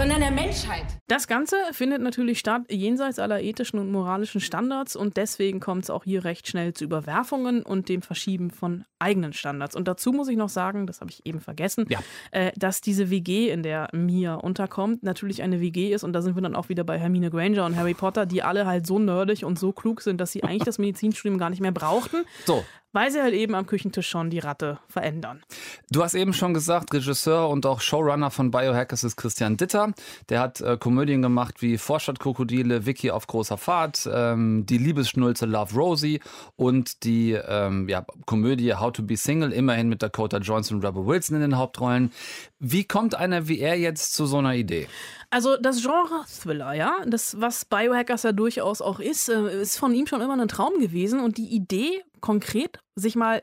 sondern 0.00 0.20
der 0.20 0.30
Menschheit. 0.30 0.86
Das 1.08 1.26
Ganze 1.26 1.56
findet 1.72 2.00
natürlich 2.00 2.38
statt 2.38 2.62
jenseits 2.70 3.18
aller 3.18 3.42
ethischen 3.42 3.78
und 3.78 3.92
moralischen 3.92 4.40
Standards 4.40 4.96
und 4.96 5.18
deswegen 5.18 5.60
kommt 5.60 5.84
es 5.84 5.90
auch 5.90 6.04
hier 6.04 6.24
recht 6.24 6.48
schnell 6.48 6.72
zu 6.72 6.84
Überwerfungen 6.84 7.62
und 7.62 7.90
dem 7.90 8.00
Verschieben 8.00 8.50
von 8.50 8.86
eigenen 8.98 9.34
Standards. 9.34 9.76
Und 9.76 9.88
dazu 9.88 10.12
muss 10.12 10.28
ich 10.28 10.38
noch 10.38 10.48
sagen, 10.48 10.86
das 10.86 11.02
habe 11.02 11.10
ich 11.10 11.26
eben 11.26 11.40
vergessen, 11.40 11.84
ja. 11.90 11.98
äh, 12.30 12.50
dass 12.56 12.80
diese 12.80 13.10
WG, 13.10 13.50
in 13.50 13.62
der 13.62 13.88
Mia 13.92 14.36
unterkommt, 14.36 15.02
natürlich 15.02 15.42
eine 15.42 15.60
WG 15.60 15.92
ist 15.92 16.02
und 16.02 16.14
da 16.14 16.22
sind 16.22 16.34
wir 16.34 16.40
dann 16.40 16.56
auch 16.56 16.70
wieder 16.70 16.82
bei 16.84 16.98
Hermine 16.98 17.28
Granger 17.28 17.66
und 17.66 17.76
Harry 17.76 17.92
Potter, 17.92 18.24
die 18.24 18.42
alle 18.42 18.64
halt 18.64 18.86
so 18.86 18.98
nerdig 18.98 19.44
und 19.44 19.58
so 19.58 19.72
klug 19.72 20.00
sind, 20.00 20.18
dass 20.18 20.32
sie 20.32 20.44
eigentlich 20.44 20.64
das 20.64 20.78
Medizinstudium 20.78 21.38
gar 21.38 21.50
nicht 21.50 21.60
mehr 21.60 21.72
brauchten. 21.72 22.24
So 22.46 22.64
weil 22.92 23.10
sie 23.10 23.22
halt 23.22 23.34
eben 23.34 23.54
am 23.54 23.66
Küchentisch 23.66 24.08
schon 24.08 24.30
die 24.30 24.38
Ratte 24.38 24.78
verändern. 24.88 25.42
Du 25.90 26.02
hast 26.02 26.14
eben 26.14 26.32
schon 26.32 26.54
gesagt, 26.54 26.92
Regisseur 26.92 27.48
und 27.48 27.66
auch 27.66 27.80
Showrunner 27.80 28.30
von 28.30 28.50
Biohackers 28.50 29.04
ist 29.04 29.16
Christian 29.16 29.56
Ditter. 29.56 29.92
Der 30.28 30.40
hat 30.40 30.60
äh, 30.60 30.76
Komödien 30.76 31.22
gemacht 31.22 31.62
wie 31.62 31.78
Vorstadtkrokodile, 31.78 32.86
Vicky 32.86 33.10
auf 33.10 33.26
großer 33.26 33.56
Fahrt, 33.56 34.08
ähm, 34.12 34.66
die 34.66 34.78
Liebesschnulze 34.78 35.46
Love 35.46 35.74
Rosie 35.74 36.20
und 36.56 37.04
die 37.04 37.32
ähm, 37.32 37.88
ja, 37.88 38.04
Komödie 38.26 38.74
How 38.74 38.92
to 38.92 39.02
be 39.02 39.16
Single, 39.16 39.52
immerhin 39.52 39.88
mit 39.88 40.02
Dakota 40.02 40.38
Johnson 40.38 40.78
und 40.78 40.84
Rebel 40.84 41.06
Wilson 41.06 41.36
in 41.36 41.42
den 41.42 41.58
Hauptrollen. 41.58 42.12
Wie 42.58 42.84
kommt 42.84 43.14
einer 43.14 43.48
wie 43.48 43.60
er 43.60 43.78
jetzt 43.78 44.14
zu 44.14 44.26
so 44.26 44.38
einer 44.38 44.54
Idee? 44.54 44.88
Also 45.30 45.56
das 45.56 45.80
Genre 45.80 46.24
Thriller, 46.42 46.72
ja, 46.72 46.96
das 47.06 47.40
was 47.40 47.64
Biohackers 47.64 48.24
ja 48.24 48.32
durchaus 48.32 48.82
auch 48.82 48.98
ist, 48.98 49.28
äh, 49.28 49.62
ist 49.62 49.78
von 49.78 49.94
ihm 49.94 50.08
schon 50.08 50.20
immer 50.20 50.36
ein 50.36 50.48
Traum 50.48 50.80
gewesen 50.80 51.20
und 51.20 51.38
die 51.38 51.46
Idee 51.46 52.02
konkret 52.20 52.78
sich 52.94 53.16
mal 53.16 53.42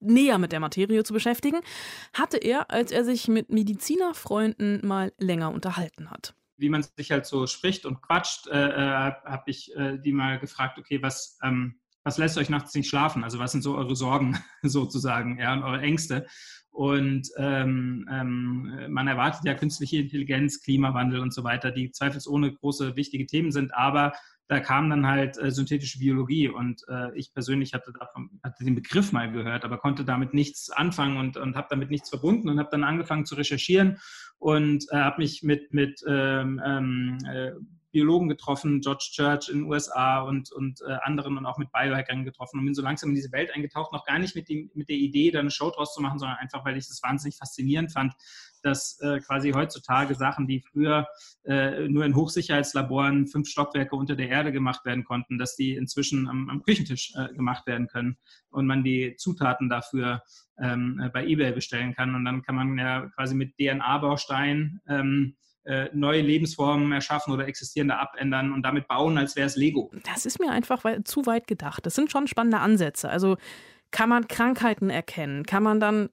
näher 0.00 0.38
mit 0.38 0.52
der 0.52 0.60
Materie 0.60 1.02
zu 1.04 1.12
beschäftigen, 1.12 1.60
hatte 2.12 2.38
er, 2.38 2.70
als 2.70 2.92
er 2.92 3.04
sich 3.04 3.28
mit 3.28 3.50
Medizinerfreunden 3.50 4.86
mal 4.86 5.12
länger 5.18 5.52
unterhalten 5.52 6.10
hat. 6.10 6.34
Wie 6.56 6.68
man 6.68 6.82
sich 6.82 7.10
halt 7.10 7.26
so 7.26 7.46
spricht 7.46 7.86
und 7.86 8.02
quatscht, 8.02 8.48
äh, 8.48 8.68
äh 8.68 9.12
habe 9.24 9.44
ich 9.46 9.74
äh, 9.76 9.98
die 9.98 10.12
mal 10.12 10.38
gefragt, 10.38 10.78
okay, 10.78 11.02
was, 11.02 11.38
ähm, 11.42 11.80
was 12.02 12.18
lässt 12.18 12.38
euch 12.38 12.48
nachts 12.48 12.74
nicht 12.74 12.88
schlafen? 12.88 13.22
Also 13.22 13.38
was 13.38 13.52
sind 13.52 13.62
so 13.62 13.76
eure 13.76 13.94
Sorgen 13.94 14.38
sozusagen, 14.62 15.38
ja, 15.38 15.52
und 15.52 15.62
eure 15.62 15.80
Ängste? 15.80 16.26
Und 16.70 17.28
ähm, 17.38 18.08
ähm, 18.10 18.86
man 18.88 19.08
erwartet 19.08 19.44
ja 19.44 19.54
künstliche 19.54 19.96
Intelligenz, 19.96 20.62
Klimawandel 20.62 21.20
und 21.20 21.34
so 21.34 21.42
weiter, 21.42 21.72
die 21.72 21.90
zweifelsohne 21.90 22.52
große, 22.52 22.94
wichtige 22.94 23.26
Themen 23.26 23.50
sind. 23.50 23.74
Aber 23.74 24.12
da 24.48 24.60
kam 24.60 24.88
dann 24.88 25.06
halt 25.06 25.38
äh, 25.38 25.50
synthetische 25.50 25.98
Biologie 25.98 26.48
und 26.48 26.82
äh, 26.88 27.14
ich 27.16 27.32
persönlich 27.34 27.74
hatte, 27.74 27.92
davon, 27.92 28.40
hatte 28.42 28.64
den 28.64 28.74
Begriff 28.74 29.12
mal 29.12 29.30
gehört, 29.30 29.64
aber 29.64 29.76
konnte 29.76 30.04
damit 30.04 30.32
nichts 30.32 30.70
anfangen 30.70 31.18
und, 31.18 31.36
und 31.36 31.54
habe 31.54 31.68
damit 31.70 31.90
nichts 31.90 32.08
verbunden 32.08 32.48
und 32.48 32.58
habe 32.58 32.70
dann 32.70 32.82
angefangen 32.82 33.26
zu 33.26 33.34
recherchieren 33.34 33.98
und 34.38 34.86
äh, 34.90 34.96
habe 34.96 35.22
mich 35.22 35.42
mit, 35.42 35.74
mit 35.74 36.02
ähm, 36.08 36.60
ähm 36.64 37.18
äh, 37.30 37.52
Biologen 37.90 38.28
getroffen, 38.28 38.80
George 38.80 39.08
Church 39.12 39.48
in 39.48 39.60
den 39.60 39.66
USA 39.66 40.20
und, 40.20 40.52
und 40.52 40.80
äh, 40.82 40.98
anderen 41.02 41.38
und 41.38 41.46
auch 41.46 41.56
mit 41.56 41.72
Biohackern 41.72 42.24
getroffen 42.24 42.60
und 42.60 42.66
bin 42.66 42.74
so 42.74 42.82
langsam 42.82 43.10
in 43.10 43.14
diese 43.14 43.32
Welt 43.32 43.50
eingetaucht, 43.54 43.92
noch 43.92 44.04
gar 44.04 44.18
nicht 44.18 44.36
mit, 44.36 44.48
dem, 44.48 44.70
mit 44.74 44.88
der 44.88 44.96
Idee, 44.96 45.30
da 45.30 45.40
eine 45.40 45.50
Show 45.50 45.70
draus 45.70 45.94
zu 45.94 46.02
machen, 46.02 46.18
sondern 46.18 46.36
einfach, 46.36 46.64
weil 46.64 46.76
ich 46.76 46.84
es 46.84 47.02
wahnsinnig 47.02 47.36
faszinierend 47.36 47.92
fand, 47.92 48.12
dass 48.68 49.00
äh, 49.00 49.20
quasi 49.20 49.52
heutzutage 49.52 50.14
Sachen, 50.14 50.46
die 50.46 50.60
früher 50.60 51.06
äh, 51.44 51.88
nur 51.88 52.04
in 52.04 52.14
Hochsicherheitslaboren 52.14 53.26
fünf 53.26 53.48
Stockwerke 53.48 53.96
unter 53.96 54.14
der 54.14 54.28
Erde 54.28 54.52
gemacht 54.52 54.84
werden 54.84 55.04
konnten, 55.04 55.38
dass 55.38 55.56
die 55.56 55.74
inzwischen 55.74 56.28
am, 56.28 56.50
am 56.50 56.62
Küchentisch 56.62 57.12
äh, 57.16 57.32
gemacht 57.34 57.66
werden 57.66 57.88
können 57.88 58.16
und 58.50 58.66
man 58.66 58.84
die 58.84 59.16
Zutaten 59.16 59.68
dafür 59.68 60.22
ähm, 60.60 61.00
äh, 61.02 61.08
bei 61.08 61.26
eBay 61.26 61.52
bestellen 61.52 61.94
kann. 61.94 62.14
Und 62.14 62.24
dann 62.24 62.42
kann 62.42 62.54
man 62.54 62.78
ja 62.78 63.08
quasi 63.14 63.34
mit 63.34 63.56
DNA-Bausteinen 63.58 64.80
ähm, 64.88 65.36
äh, 65.64 65.88
neue 65.92 66.22
Lebensformen 66.22 66.92
erschaffen 66.92 67.32
oder 67.32 67.46
existierende 67.46 67.98
abändern 67.98 68.52
und 68.52 68.62
damit 68.62 68.88
bauen, 68.88 69.18
als 69.18 69.36
wäre 69.36 69.46
es 69.46 69.56
Lego. 69.56 69.90
Das 70.04 70.26
ist 70.26 70.40
mir 70.40 70.50
einfach 70.50 70.82
zu 71.04 71.26
weit 71.26 71.46
gedacht. 71.46 71.84
Das 71.84 71.94
sind 71.94 72.10
schon 72.10 72.26
spannende 72.26 72.60
Ansätze. 72.60 73.08
Also 73.08 73.36
kann 73.90 74.08
man 74.08 74.28
Krankheiten 74.28 74.90
erkennen? 74.90 75.44
Kann 75.44 75.62
man 75.62 75.80
dann 75.80 76.10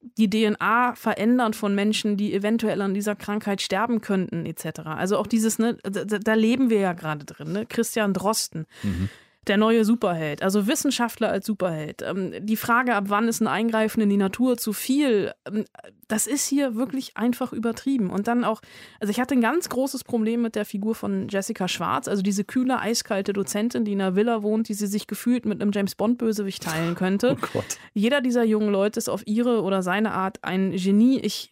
die 0.00 0.30
DNA 0.30 0.94
verändern 0.94 1.52
von 1.54 1.74
Menschen, 1.74 2.16
die 2.16 2.32
eventuell 2.32 2.80
an 2.80 2.94
dieser 2.94 3.16
Krankheit 3.16 3.60
sterben 3.60 4.00
könnten, 4.00 4.46
etc. 4.46 4.80
Also 4.84 5.18
auch 5.18 5.26
dieses, 5.26 5.58
ne, 5.58 5.76
da, 5.82 6.04
da 6.04 6.34
leben 6.34 6.70
wir 6.70 6.80
ja 6.80 6.92
gerade 6.92 7.24
drin, 7.24 7.52
ne? 7.52 7.66
Christian 7.66 8.14
Drosten. 8.14 8.66
Mhm 8.82 9.08
der 9.46 9.56
neue 9.56 9.84
Superheld, 9.84 10.42
also 10.42 10.66
Wissenschaftler 10.66 11.30
als 11.30 11.46
Superheld. 11.46 12.02
Ähm, 12.02 12.34
die 12.40 12.56
Frage, 12.56 12.94
ab 12.94 13.04
wann 13.08 13.26
ist 13.26 13.40
ein 13.40 13.46
Eingreifen 13.46 14.02
in 14.02 14.10
die 14.10 14.18
Natur 14.18 14.58
zu 14.58 14.72
viel, 14.72 15.32
ähm, 15.46 15.64
das 16.08 16.26
ist 16.26 16.46
hier 16.46 16.74
wirklich 16.74 17.16
einfach 17.16 17.52
übertrieben. 17.52 18.10
Und 18.10 18.28
dann 18.28 18.44
auch, 18.44 18.60
also 19.00 19.10
ich 19.10 19.18
hatte 19.18 19.34
ein 19.34 19.40
ganz 19.40 19.68
großes 19.70 20.04
Problem 20.04 20.42
mit 20.42 20.56
der 20.56 20.66
Figur 20.66 20.94
von 20.94 21.28
Jessica 21.28 21.68
Schwarz, 21.68 22.06
also 22.06 22.22
diese 22.22 22.44
kühle, 22.44 22.80
eiskalte 22.80 23.32
Dozentin, 23.32 23.84
die 23.84 23.92
in 23.92 24.00
einer 24.02 24.14
Villa 24.14 24.42
wohnt, 24.42 24.68
die 24.68 24.74
sie 24.74 24.86
sich 24.86 25.06
gefühlt 25.06 25.46
mit 25.46 25.62
einem 25.62 25.72
James 25.72 25.94
Bond-Bösewicht 25.94 26.62
teilen 26.62 26.94
könnte. 26.94 27.36
Oh 27.42 27.46
Gott. 27.52 27.78
Jeder 27.94 28.20
dieser 28.20 28.44
jungen 28.44 28.70
Leute 28.70 28.98
ist 28.98 29.08
auf 29.08 29.26
ihre 29.26 29.62
oder 29.62 29.82
seine 29.82 30.12
Art 30.12 30.38
ein 30.42 30.72
Genie. 30.72 31.20
Ich 31.20 31.48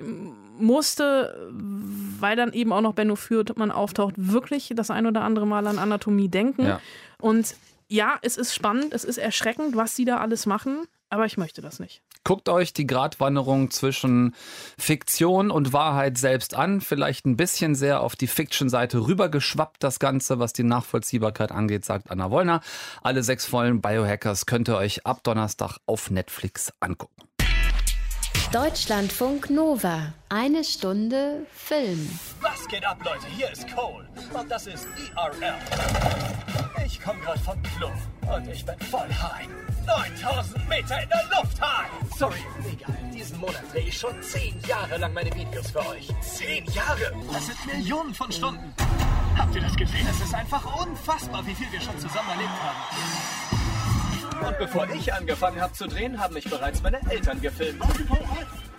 musste, 0.59 1.51
weil 2.21 2.37
dann 2.37 2.53
eben 2.53 2.73
auch 2.73 2.81
noch 2.81 2.95
Benno 2.95 3.17
man 3.57 3.71
auftaucht, 3.71 4.15
wirklich 4.17 4.73
das 4.75 4.91
ein 4.91 5.07
oder 5.07 5.23
andere 5.23 5.47
Mal 5.47 5.67
an 5.67 5.79
Anatomie 5.79 6.29
denken. 6.29 6.67
Ja. 6.67 6.81
Und 7.21 7.55
ja, 7.89 8.19
es 8.23 8.37
ist 8.37 8.55
spannend, 8.55 8.93
es 8.93 9.05
ist 9.05 9.19
erschreckend, 9.19 9.77
was 9.77 9.97
sie 9.97 10.05
da 10.05 10.19
alles 10.19 10.47
machen, 10.47 10.87
aber 11.11 11.25
ich 11.25 11.39
möchte 11.39 11.63
das 11.63 11.81
nicht. 11.81 12.03
Guckt 12.25 12.51
euch 12.51 12.75
die 12.75 12.87
Gratwanderung 12.87 13.71
zwischen 13.71 14.35
Fiktion 14.77 15.51
und 15.51 15.73
Wahrheit 15.73 16.19
selbst 16.19 16.55
an. 16.55 16.83
Vielleicht 16.83 17.25
ein 17.25 17.39
bisschen 17.39 17.75
sehr 17.75 18.03
auf 18.03 18.17
die 18.17 18.27
Fiction-Seite 18.27 19.07
rübergeschwappt, 19.07 19.83
das 19.83 19.99
Ganze, 19.99 20.39
was 20.39 20.53
die 20.53 20.65
Nachvollziehbarkeit 20.65 21.51
angeht, 21.53 21.87
sagt 21.87 22.11
Anna 22.11 22.31
Wollner. 22.31 22.61
Alle 23.03 23.23
sechs 23.23 23.47
vollen 23.47 23.81
Biohackers 23.81 24.45
könnt 24.45 24.69
ihr 24.69 24.77
euch 24.77 25.07
ab 25.07 25.23
Donnerstag 25.23 25.79
auf 25.87 26.11
Netflix 26.11 26.73
angucken. 26.81 27.28
Deutschlandfunk 28.53 29.51
Nova. 29.51 30.15
Eine 30.31 30.65
Stunde 30.65 31.47
Film. 31.53 32.19
Was 32.41 32.67
geht 32.67 32.83
ab, 32.83 32.97
Leute? 33.05 33.27
Hier 33.37 33.53
ist 33.53 33.67
Cole. 33.75 34.09
Und 34.33 34.51
das 34.51 34.67
ist 34.67 34.89
IRL. 34.97 35.53
Ich 36.87 36.99
komme 37.03 37.21
gerade 37.21 37.39
vom 37.41 37.63
Klo. 37.63 37.91
Und 38.35 38.49
ich 38.49 38.65
bin 38.65 38.79
voll 38.91 39.09
high. 39.09 39.47
9000 39.87 40.67
Meter 40.67 41.03
in 41.03 41.09
der 41.11 41.25
Luft 41.25 41.61
high. 41.61 41.91
Sorry, 42.17 42.39
egal. 42.73 42.97
Diesen 43.13 43.39
Monat 43.39 43.63
drehe 43.71 43.89
ich 43.89 43.99
schon 43.99 44.23
10 44.23 44.63
Jahre 44.67 44.97
lang 44.97 45.13
meine 45.13 45.35
Videos 45.35 45.71
für 45.71 45.87
euch. 45.87 46.09
10 46.23 46.65
Jahre? 46.73 47.13
Das 47.31 47.47
sind 47.49 47.67
Millionen 47.67 48.15
von 48.15 48.33
Stunden. 48.33 48.73
Habt 49.37 49.55
ihr 49.55 49.61
das 49.61 49.77
gesehen? 49.77 50.07
Es 50.11 50.25
ist 50.25 50.35
einfach 50.35 50.65
unfassbar, 50.87 51.47
wie 51.47 51.55
viel 51.55 51.71
wir 51.71 51.83
schon 51.83 51.99
zusammen 51.99 52.31
erlebt 52.31 52.49
haben. 52.63 53.48
Und 54.47 54.59
bevor 54.59 54.89
ich 54.91 55.13
angefangen 55.13 55.61
habe 55.61 55.73
zu 55.73 55.87
drehen, 55.87 56.19
haben 56.19 56.35
mich 56.35 56.49
bereits 56.49 56.83
meine 56.83 57.01
Eltern 57.11 57.41
gefilmt. 57.41 57.83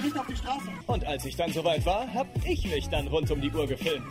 Nicht 0.01 0.17
auf 0.17 0.27
die 0.27 0.35
Straße. 0.35 0.69
Und 0.87 1.05
als 1.05 1.25
ich 1.25 1.35
dann 1.35 1.51
soweit 1.51 1.85
war, 1.85 2.11
habe 2.13 2.29
ich 2.45 2.65
mich 2.71 2.87
dann 2.89 3.07
rund 3.07 3.29
um 3.31 3.41
die 3.41 3.51
Uhr 3.51 3.67
gefilmt. 3.67 4.05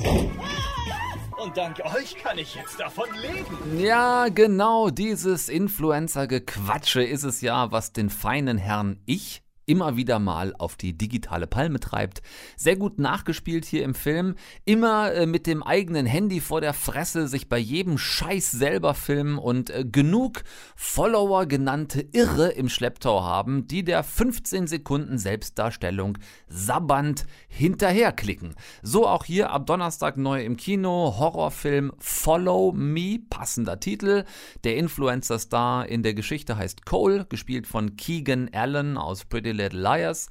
Und 1.42 1.56
dank 1.56 1.80
euch 1.80 2.16
kann 2.16 2.36
ich 2.36 2.54
jetzt 2.54 2.78
davon 2.80 3.06
leben. 3.22 3.80
Ja, 3.80 4.28
genau 4.28 4.90
dieses 4.90 5.48
Influencer-Gequatsche 5.48 7.02
ist 7.02 7.22
es 7.22 7.40
ja, 7.40 7.70
was 7.70 7.92
den 7.92 8.10
feinen 8.10 8.58
Herrn 8.58 9.00
Ich 9.06 9.42
immer 9.68 9.96
wieder 9.96 10.18
mal 10.18 10.54
auf 10.58 10.76
die 10.76 10.96
digitale 10.96 11.46
Palme 11.46 11.78
treibt. 11.78 12.22
Sehr 12.56 12.76
gut 12.76 12.98
nachgespielt 12.98 13.66
hier 13.66 13.84
im 13.84 13.94
Film. 13.94 14.34
Immer 14.64 15.12
äh, 15.12 15.26
mit 15.26 15.46
dem 15.46 15.62
eigenen 15.62 16.06
Handy 16.06 16.40
vor 16.40 16.60
der 16.60 16.72
Fresse, 16.72 17.28
sich 17.28 17.48
bei 17.48 17.58
jedem 17.58 17.98
Scheiß 17.98 18.50
selber 18.50 18.94
filmen 18.94 19.38
und 19.38 19.70
äh, 19.70 19.84
genug 19.84 20.42
Follower 20.74 21.46
genannte 21.46 22.00
Irre 22.12 22.48
im 22.48 22.68
Schlepptau 22.68 23.22
haben, 23.22 23.68
die 23.68 23.84
der 23.84 24.02
15 24.02 24.66
Sekunden 24.66 25.18
Selbstdarstellung 25.18 26.16
sabbernd 26.48 27.26
hinterherklicken. 27.48 28.54
So 28.82 29.06
auch 29.06 29.24
hier 29.24 29.50
ab 29.50 29.66
Donnerstag 29.66 30.16
neu 30.16 30.42
im 30.42 30.56
Kino. 30.56 31.16
Horrorfilm 31.18 31.92
Follow 31.98 32.72
Me, 32.72 33.18
passender 33.28 33.80
Titel. 33.80 34.24
Der 34.64 34.76
Influencer-Star 34.76 35.86
in 35.86 36.02
der 36.02 36.14
Geschichte 36.14 36.56
heißt 36.56 36.86
Cole, 36.86 37.26
gespielt 37.28 37.66
von 37.66 37.96
Keegan 37.96 38.48
Allen 38.54 38.96
aus 38.96 39.26
Pretty 39.26 39.57
Little 39.58 39.80
Liars. 39.80 40.28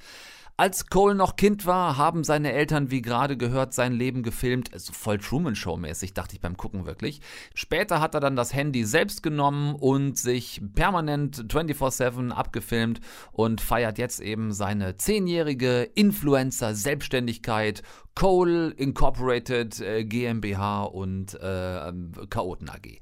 Als 0.60 0.88
Cole 0.88 1.14
noch 1.14 1.36
Kind 1.36 1.68
war, 1.68 1.98
haben 1.98 2.24
seine 2.24 2.52
Eltern, 2.52 2.90
wie 2.90 3.04
gerade 3.04 3.38
gehört, 3.38 3.76
sein 3.76 3.94
Leben 3.94 4.24
gefilmt. 4.24 4.74
Also 4.74 4.92
voll 4.92 5.20
Truman 5.20 5.56
Show-mäßig, 5.56 6.16
dachte 6.16 6.34
ich 6.34 6.42
beim 6.42 6.58
Gucken 6.58 6.88
wirklich. 6.88 7.22
Später 7.54 8.02
hat 8.02 8.16
er 8.16 8.22
dann 8.22 8.36
das 8.36 8.56
Handy 8.56 8.84
selbst 8.84 9.22
genommen 9.22 9.76
und 9.76 10.18
sich 10.18 10.60
permanent 10.74 11.46
24-7 11.54 12.32
abgefilmt 12.32 13.02
und 13.32 13.62
feiert 13.62 14.00
jetzt 14.00 14.20
eben 14.20 14.52
seine 14.52 14.98
zehnjährige 14.98 15.84
Influencer-Selbstständigkeit. 15.94 17.84
Cole 18.16 18.72
Incorporated 18.72 19.80
äh, 19.80 20.06
GmbH 20.06 20.86
und 20.86 21.36
äh, 21.36 21.94
Chaoten 22.32 22.70
AG. 22.70 23.00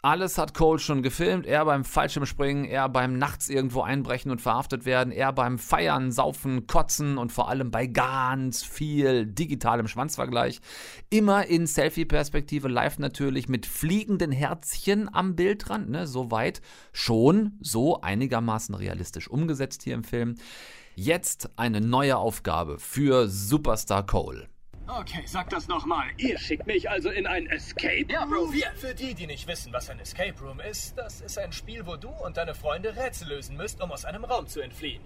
Alles 0.00 0.38
hat 0.38 0.54
Cole 0.54 0.78
schon 0.78 1.02
gefilmt. 1.02 1.44
Er 1.44 1.64
beim 1.64 1.84
Fallschirmspringen, 1.84 2.64
er 2.64 2.88
beim 2.88 3.18
nachts 3.18 3.48
irgendwo 3.48 3.82
einbrechen 3.82 4.30
und 4.30 4.40
verhaftet 4.40 4.84
werden, 4.84 5.12
er 5.12 5.32
beim 5.32 5.58
Feiern, 5.58 6.12
Saufen, 6.12 6.68
Kotzen 6.68 7.18
und 7.18 7.32
vor 7.32 7.48
allem 7.48 7.72
bei 7.72 7.88
ganz 7.88 8.62
viel 8.62 9.26
digitalem 9.26 9.88
Schwanzvergleich. 9.88 10.60
Immer 11.10 11.46
in 11.46 11.66
Selfie-Perspektive, 11.66 12.68
live 12.68 13.00
natürlich, 13.00 13.48
mit 13.48 13.66
fliegenden 13.66 14.30
Herzchen 14.30 15.12
am 15.12 15.34
Bildrand. 15.34 15.90
Ne? 15.90 16.06
Soweit 16.06 16.60
schon 16.92 17.58
so 17.60 18.00
einigermaßen 18.00 18.76
realistisch 18.76 19.28
umgesetzt 19.28 19.82
hier 19.82 19.94
im 19.94 20.04
Film. 20.04 20.36
Jetzt 20.94 21.50
eine 21.56 21.80
neue 21.80 22.18
Aufgabe 22.18 22.78
für 22.78 23.26
Superstar 23.26 24.06
Cole. 24.06 24.48
Okay, 24.88 25.22
sag 25.26 25.50
das 25.50 25.68
nochmal. 25.68 26.06
Ihr 26.16 26.38
schickt 26.38 26.66
mich 26.66 26.88
also 26.88 27.10
in 27.10 27.26
ein 27.26 27.46
Escape 27.48 28.00
Room? 28.00 28.08
Ja, 28.08 28.24
Bro, 28.24 28.52
wir. 28.52 28.72
Für 28.74 28.94
die, 28.94 29.12
die 29.14 29.26
nicht 29.26 29.46
wissen, 29.46 29.70
was 29.70 29.90
ein 29.90 30.00
Escape 30.00 30.34
Room 30.40 30.60
ist, 30.60 30.96
das 30.96 31.20
ist 31.20 31.38
ein 31.38 31.52
Spiel, 31.52 31.86
wo 31.86 31.96
du 31.96 32.08
und 32.08 32.38
deine 32.38 32.54
Freunde 32.54 32.96
Rätsel 32.96 33.28
lösen 33.28 33.56
müsst, 33.56 33.82
um 33.82 33.92
aus 33.92 34.06
einem 34.06 34.24
Raum 34.24 34.46
zu 34.46 34.60
entfliehen. 34.62 35.02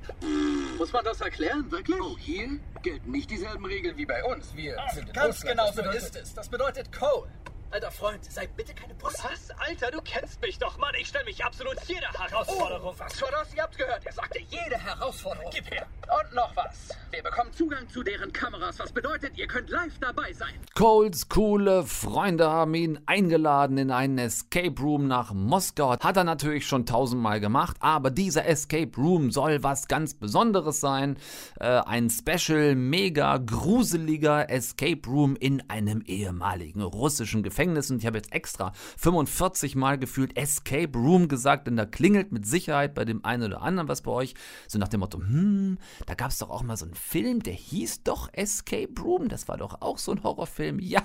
Muss 0.79 0.93
man 0.93 1.05
das 1.05 1.21
erklären, 1.21 1.69
wirklich? 1.73 2.01
Oh, 2.01 2.17
hier 2.17 2.61
gelten 2.83 3.11
nicht 3.11 3.29
dieselben 3.29 3.65
Regeln 3.65 3.97
wie 3.97 4.07
bei 4.07 4.23
uns. 4.25 4.55
Wir 4.55 4.77
Ach, 4.79 4.89
sind 4.93 5.09
in 5.09 5.13
ganz 5.15 5.37
Russland. 5.45 5.59
genau 5.59 5.73
so 5.73 5.97
ist 5.97 6.17
es. 6.17 6.33
Das 6.33 6.49
bedeutet 6.49 6.93
Cole. 6.93 7.29
Alter 7.73 7.91
Freund, 7.91 8.23
sei 8.23 8.47
bitte 8.49 8.75
keine 8.75 8.95
Pussy. 8.95 9.23
Was? 9.23 9.49
Alter, 9.67 9.91
du 9.91 10.03
kennst 10.03 10.43
mich 10.43 10.59
doch, 10.59 10.77
Mann. 10.77 10.93
Ich 11.01 11.09
stelle 11.09 11.25
mich 11.25 11.43
absolut 11.43 11.77
jeder 11.87 12.13
Herausforderung. 12.13 12.93
Oh, 12.95 12.99
was 12.99 13.23
war 13.23 13.31
das? 13.31 13.55
Ihr 13.55 13.63
habt 13.63 13.79
gehört. 13.79 14.05
Er 14.05 14.13
sagte 14.13 14.41
jede 14.41 14.77
Herausforderung. 14.77 15.51
Gib 15.55 15.71
her. 15.71 15.87
Und 16.03 16.35
noch 16.35 16.55
was. 16.55 16.91
Wir 17.11 17.23
bekommen 17.23 17.51
Zugang 17.55 17.89
zu 17.89 18.03
deren 18.03 18.31
Kameras, 18.31 18.79
was 18.79 18.93
bedeutet, 18.93 19.39
ihr 19.39 19.47
könnt 19.47 19.71
live 19.71 19.99
dabei 20.01 20.35
sein. 20.35 20.53
Coles 20.75 21.31
coole 21.31 21.85
Freunde 21.85 22.51
haben 22.51 22.75
ihn 22.75 23.01
eingeladen 23.07 23.79
in 23.79 23.91
einen 23.91 24.19
Escape 24.19 24.79
Room 24.79 25.09
nach 25.09 25.33
Moskau. 25.33 25.99
Hat 25.99 26.17
er 26.17 26.25
natürlich 26.25 26.67
schon 26.67 26.85
tausendmal 26.85 27.41
gemacht, 27.41 27.79
aber 27.81 28.11
dieser 28.11 28.45
Escape 28.47 28.93
Room 28.99 29.31
soll 29.31 29.63
was 29.63 29.89
ganz 29.89 30.13
Besonderes 30.13 30.81
sein. 30.81 31.17
Äh, 31.59 31.67
ein 31.67 32.11
special, 32.11 32.75
mega 32.75 33.39
gruseliger 33.39 34.51
Escape 34.51 35.07
Room 35.07 35.37
in 35.37 35.69
einem 35.71 36.03
ehemaligen 36.03 36.83
russischen 36.83 37.43
Gefängnis. 37.43 37.62
Und 37.71 37.99
ich 37.99 38.07
habe 38.07 38.19
jetzt 38.19 38.33
extra 38.33 38.73
45 38.99 39.77
Mal 39.77 39.99
gefühlt 39.99 40.37
Escape 40.37 40.97
Room 40.99 41.29
gesagt, 41.29 41.67
denn 41.67 41.77
da 41.77 41.87
klingelt 41.87 42.33
mit 42.33 42.47
Sicherheit 42.47 42.95
bei 42.95 43.05
dem 43.05 43.25
einen 43.25 43.45
oder 43.45 43.63
anderen 43.63 43.89
was 43.89 44.03
bei 44.03 44.11
euch. 44.11 44.35
So 44.69 44.79
nach 44.79 44.89
dem 44.89 45.01
Motto, 45.01 45.19
hm, 45.19 45.79
da 46.07 46.15
gab 46.15 46.31
es 46.31 46.39
doch 46.39 46.51
auch 46.51 46.63
mal 46.63 46.77
so 46.77 46.85
einen 46.85 46.95
Film, 46.95 47.43
der 47.43 47.55
hieß 47.55 48.03
doch 48.03 48.29
Escape 48.33 49.01
Room. 49.01 49.29
Das 49.29 49.49
war 49.49 49.57
doch 49.57 49.81
auch 49.81 49.99
so 49.99 50.13
ein 50.13 50.23
Horrorfilm. 50.23 50.81
Ja, 50.93 51.05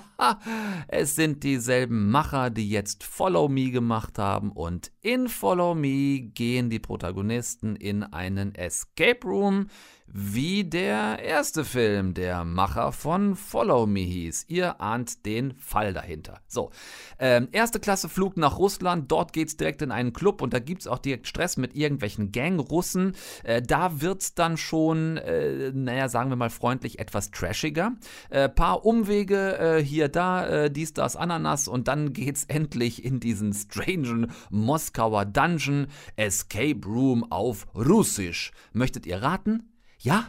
es 0.88 1.14
sind 1.14 1.44
dieselben 1.44 2.10
Macher, 2.10 2.50
die 2.50 2.68
jetzt 2.68 3.04
Follow 3.04 3.48
Me 3.48 3.70
gemacht 3.70 4.18
haben. 4.18 4.52
Und 4.52 4.92
in 5.00 5.28
Follow 5.28 5.74
Me 5.74 6.20
gehen 6.20 6.68
die 6.68 6.78
Protagonisten 6.78 7.76
in 7.76 8.02
einen 8.02 8.54
Escape 8.54 9.20
Room, 9.24 9.68
wie 10.12 10.64
der 10.64 11.18
erste 11.20 11.64
Film 11.64 12.14
der 12.14 12.44
Macher 12.44 12.92
von 12.92 13.36
Follow 13.36 13.86
Me 13.86 14.00
hieß. 14.00 14.46
Ihr 14.48 14.80
ahnt 14.80 15.26
den 15.26 15.54
Fall 15.58 15.92
dahinter. 15.92 16.40
So, 16.46 16.70
ähm, 17.18 17.48
erste 17.52 17.78
Klasse 17.78 18.08
Flug 18.08 18.36
nach 18.36 18.58
Russland. 18.58 19.10
Dort 19.10 19.32
geht's 19.32 19.56
direkt 19.56 19.82
in 19.82 19.90
einen 19.90 20.12
Club 20.12 20.40
und 20.42 20.52
da 20.54 20.58
gibt's 20.58 20.86
auch 20.86 20.98
direkt 20.98 21.26
Stress 21.26 21.56
mit 21.56 21.76
irgendwelchen 21.76 22.32
Gang-Russen. 22.32 23.14
Äh, 23.44 23.62
da 23.62 24.00
wird's 24.00 24.34
dann 24.34 24.56
schon, 24.56 25.18
äh, 25.18 25.72
naja, 25.72 26.08
sagen 26.08 26.30
wir 26.30 26.36
mal 26.36 26.50
freundlich, 26.50 26.98
etwas 26.98 27.30
trashiger. 27.30 27.92
Äh, 28.30 28.48
paar 28.48 28.84
Umwege 28.86 29.58
äh, 29.58 29.82
hier, 29.82 30.08
da, 30.08 30.46
äh, 30.46 30.70
dies, 30.70 30.94
das, 30.94 31.16
Ananas 31.16 31.68
und 31.68 31.88
dann 31.88 32.12
geht's 32.12 32.44
endlich 32.48 33.04
in 33.04 33.20
diesen 33.20 33.52
strangen 33.52 34.32
Moskauer 34.50 35.26
Dungeon 35.26 35.86
Escape 36.16 36.80
Room 36.86 37.30
auf 37.30 37.66
Russisch. 37.74 38.52
Möchtet 38.72 39.06
ihr 39.06 39.22
raten? 39.22 39.64
Ja? 40.00 40.26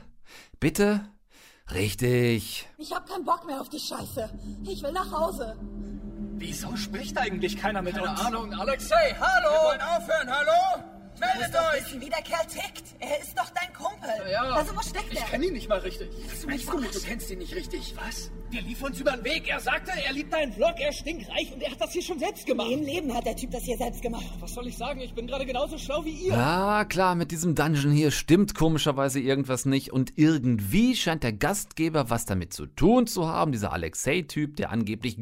Bitte? 0.60 1.02
Richtig. 1.74 2.68
Ich 2.78 2.94
hab 2.94 3.08
keinen 3.08 3.26
Bock 3.26 3.46
mehr 3.46 3.62
auf 3.62 3.70
die 3.70 3.80
Scheiße. 3.80 4.30
Ich 4.64 4.82
will 4.82 4.92
nach 4.92 5.12
Hause. 5.12 5.56
Wieso 6.38 6.76
spricht 6.76 7.18
eigentlich 7.18 7.58
keiner 7.58 7.82
mit 7.82 7.96
Keine 7.96 8.10
uns? 8.10 8.26
Ahnung, 8.26 8.54
Alexei, 8.54 9.16
hallo! 9.20 9.50
Wir 9.52 9.68
wollen 9.68 9.82
aufhören, 9.82 10.30
hallo? 10.32 10.99
Meldet 11.20 11.56
euch! 11.56 11.80
wissen, 11.90 12.02
wie 12.02 12.10
der 12.10 12.22
Kerl 12.22 12.46
tickt. 12.48 12.84
Er 13.00 13.20
ist 13.20 13.38
doch 13.38 13.50
dein 13.50 13.74
Kumpel. 13.74 14.32
Ja, 14.32 14.44
Also 14.44 14.76
wo 14.76 14.82
steckt 14.82 15.12
ich 15.12 15.20
er? 15.20 15.26
kenne 15.26 15.46
ihn 15.46 15.54
nicht 15.54 15.70
mal 15.70 15.80
richtig. 15.80 16.10
Du 16.42 16.48
mich 16.48 16.66
Gut, 16.66 16.94
du 16.94 17.00
kennst 17.02 17.32
ihn 17.32 17.40
nicht 17.40 17.56
richtig. 17.56 17.94
Was? 17.98 18.32
Wir 18.50 18.62
liefen 18.62 18.86
uns 18.88 19.00
über 19.00 19.12
den 19.12 19.24
Weg. 19.24 19.48
Er 19.48 19.60
sagte, 19.60 19.92
er 20.06 20.12
liebt 20.14 20.34
deinen 20.34 20.52
Vlog, 20.54 20.74
er 20.80 20.92
stinkt 20.92 21.30
reich 21.30 21.52
und 21.54 21.62
er 21.62 21.72
hat 21.72 21.82
das 21.82 21.92
hier 21.94 22.02
schon 22.02 22.20
selbst 22.20 22.46
gemacht. 22.46 22.72
Im 22.72 22.84
Leben 22.84 23.14
hat 23.14 23.26
der 23.26 23.36
Typ 23.36 23.52
das 23.52 23.64
hier 23.64 23.78
selbst 23.78 24.02
gemacht. 24.02 24.26
Was 24.40 24.54
soll 24.54 24.68
ich 24.68 24.78
sagen? 24.78 25.02
Ich 25.02 25.14
bin 25.14 25.28
gerade 25.28 25.46
genauso 25.46 25.78
schlau 25.78 26.04
wie 26.06 26.12
ihr. 26.12 26.34
Ja, 26.34 26.86
klar, 26.86 27.16
mit 27.16 27.32
diesem 27.32 27.54
Dungeon 27.56 27.92
hier 27.92 28.12
stimmt 28.12 28.56
komischerweise 28.56 29.20
irgendwas 29.20 29.66
nicht 29.66 29.92
und 29.94 30.14
irgendwie 30.16 30.96
scheint 30.96 31.24
der 31.24 31.34
Gastgeber 31.34 32.10
was 32.10 32.26
damit 32.26 32.54
zu 32.54 32.66
tun 32.66 33.08
zu 33.08 33.28
haben, 33.28 33.52
dieser 33.52 33.72
Alexei-Typ, 33.74 34.56
der 34.56 34.72
angeblich 34.72 35.22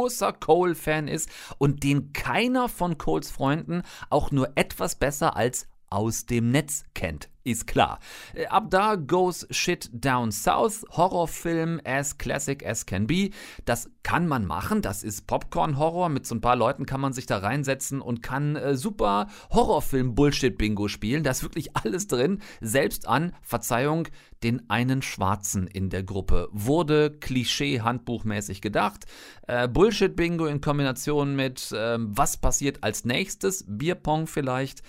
großer 0.00 0.32
Cole-Fan 0.32 1.08
ist 1.08 1.28
und 1.58 1.82
den 1.82 2.14
keiner 2.14 2.70
von 2.70 2.96
Coles 2.96 3.30
Freunden 3.30 3.82
auch 4.08 4.30
nur 4.30 4.52
etwas 4.54 4.94
besser 4.94 5.36
als 5.36 5.66
aus 5.90 6.24
dem 6.26 6.50
Netz 6.50 6.84
kennt. 6.94 7.28
Ist 7.42 7.66
klar. 7.66 8.00
Äh, 8.34 8.46
Ab 8.46 8.66
da 8.70 8.96
goes 8.96 9.46
shit 9.50 9.88
down 9.92 10.30
south. 10.30 10.84
Horrorfilm 10.90 11.80
as 11.84 12.18
classic 12.18 12.64
as 12.66 12.84
can 12.84 13.06
be. 13.06 13.30
Das 13.64 13.90
kann 14.02 14.28
man 14.28 14.46
machen. 14.46 14.82
Das 14.82 15.02
ist 15.02 15.26
Popcorn-Horror. 15.26 16.10
Mit 16.10 16.26
so 16.26 16.34
ein 16.34 16.42
paar 16.42 16.56
Leuten 16.56 16.84
kann 16.84 17.00
man 17.00 17.14
sich 17.14 17.24
da 17.24 17.38
reinsetzen 17.38 18.02
und 18.02 18.22
kann 18.22 18.56
äh, 18.56 18.76
super 18.76 19.28
Horrorfilm-Bullshit-Bingo 19.52 20.88
spielen. 20.88 21.24
Da 21.24 21.30
ist 21.30 21.42
wirklich 21.42 21.76
alles 21.76 22.06
drin. 22.06 22.40
Selbst 22.60 23.08
an, 23.08 23.34
Verzeihung, 23.42 24.08
den 24.42 24.68
einen 24.68 25.00
Schwarzen 25.00 25.66
in 25.66 25.88
der 25.88 26.02
Gruppe. 26.02 26.48
Wurde 26.52 27.10
Klischee-Handbuchmäßig 27.20 28.60
gedacht. 28.60 29.06
Äh, 29.48 29.66
Bullshit-Bingo 29.66 30.44
in 30.44 30.60
Kombination 30.60 31.36
mit 31.36 31.74
ähm, 31.74 32.10
was 32.10 32.36
passiert 32.36 32.84
als 32.84 33.06
nächstes. 33.06 33.64
Bierpong 33.66 34.26
vielleicht. 34.26 34.82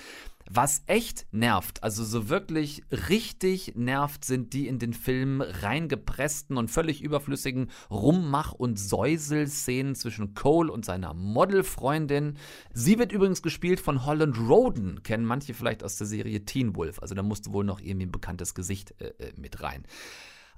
Was 0.53 0.83
echt 0.85 1.27
nervt, 1.31 1.81
also 1.81 2.03
so 2.03 2.27
wirklich 2.27 2.83
richtig 3.07 3.73
nervt, 3.77 4.25
sind 4.25 4.51
die 4.51 4.67
in 4.67 4.79
den 4.79 4.91
Film 4.91 5.39
reingepressten 5.39 6.57
und 6.57 6.69
völlig 6.69 7.01
überflüssigen 7.01 7.69
Rummach- 7.89 8.51
und 8.51 8.77
Säusel-Szenen 8.77 9.95
zwischen 9.95 10.33
Cole 10.33 10.69
und 10.69 10.83
seiner 10.83 11.13
Modelfreundin. 11.13 12.35
Sie 12.73 12.99
wird 12.99 13.13
übrigens 13.13 13.41
gespielt 13.41 13.79
von 13.79 14.05
Holland 14.05 14.37
Roden, 14.39 15.03
kennen 15.03 15.23
manche 15.23 15.53
vielleicht 15.53 15.85
aus 15.85 15.95
der 15.95 16.07
Serie 16.07 16.43
Teen 16.43 16.75
Wolf, 16.75 17.01
also 17.01 17.15
da 17.15 17.23
musste 17.23 17.53
wohl 17.53 17.63
noch 17.63 17.79
irgendwie 17.79 18.07
ein 18.07 18.11
bekanntes 18.11 18.53
Gesicht 18.53 18.93
äh, 18.99 19.13
äh, 19.19 19.31
mit 19.37 19.63
rein. 19.63 19.85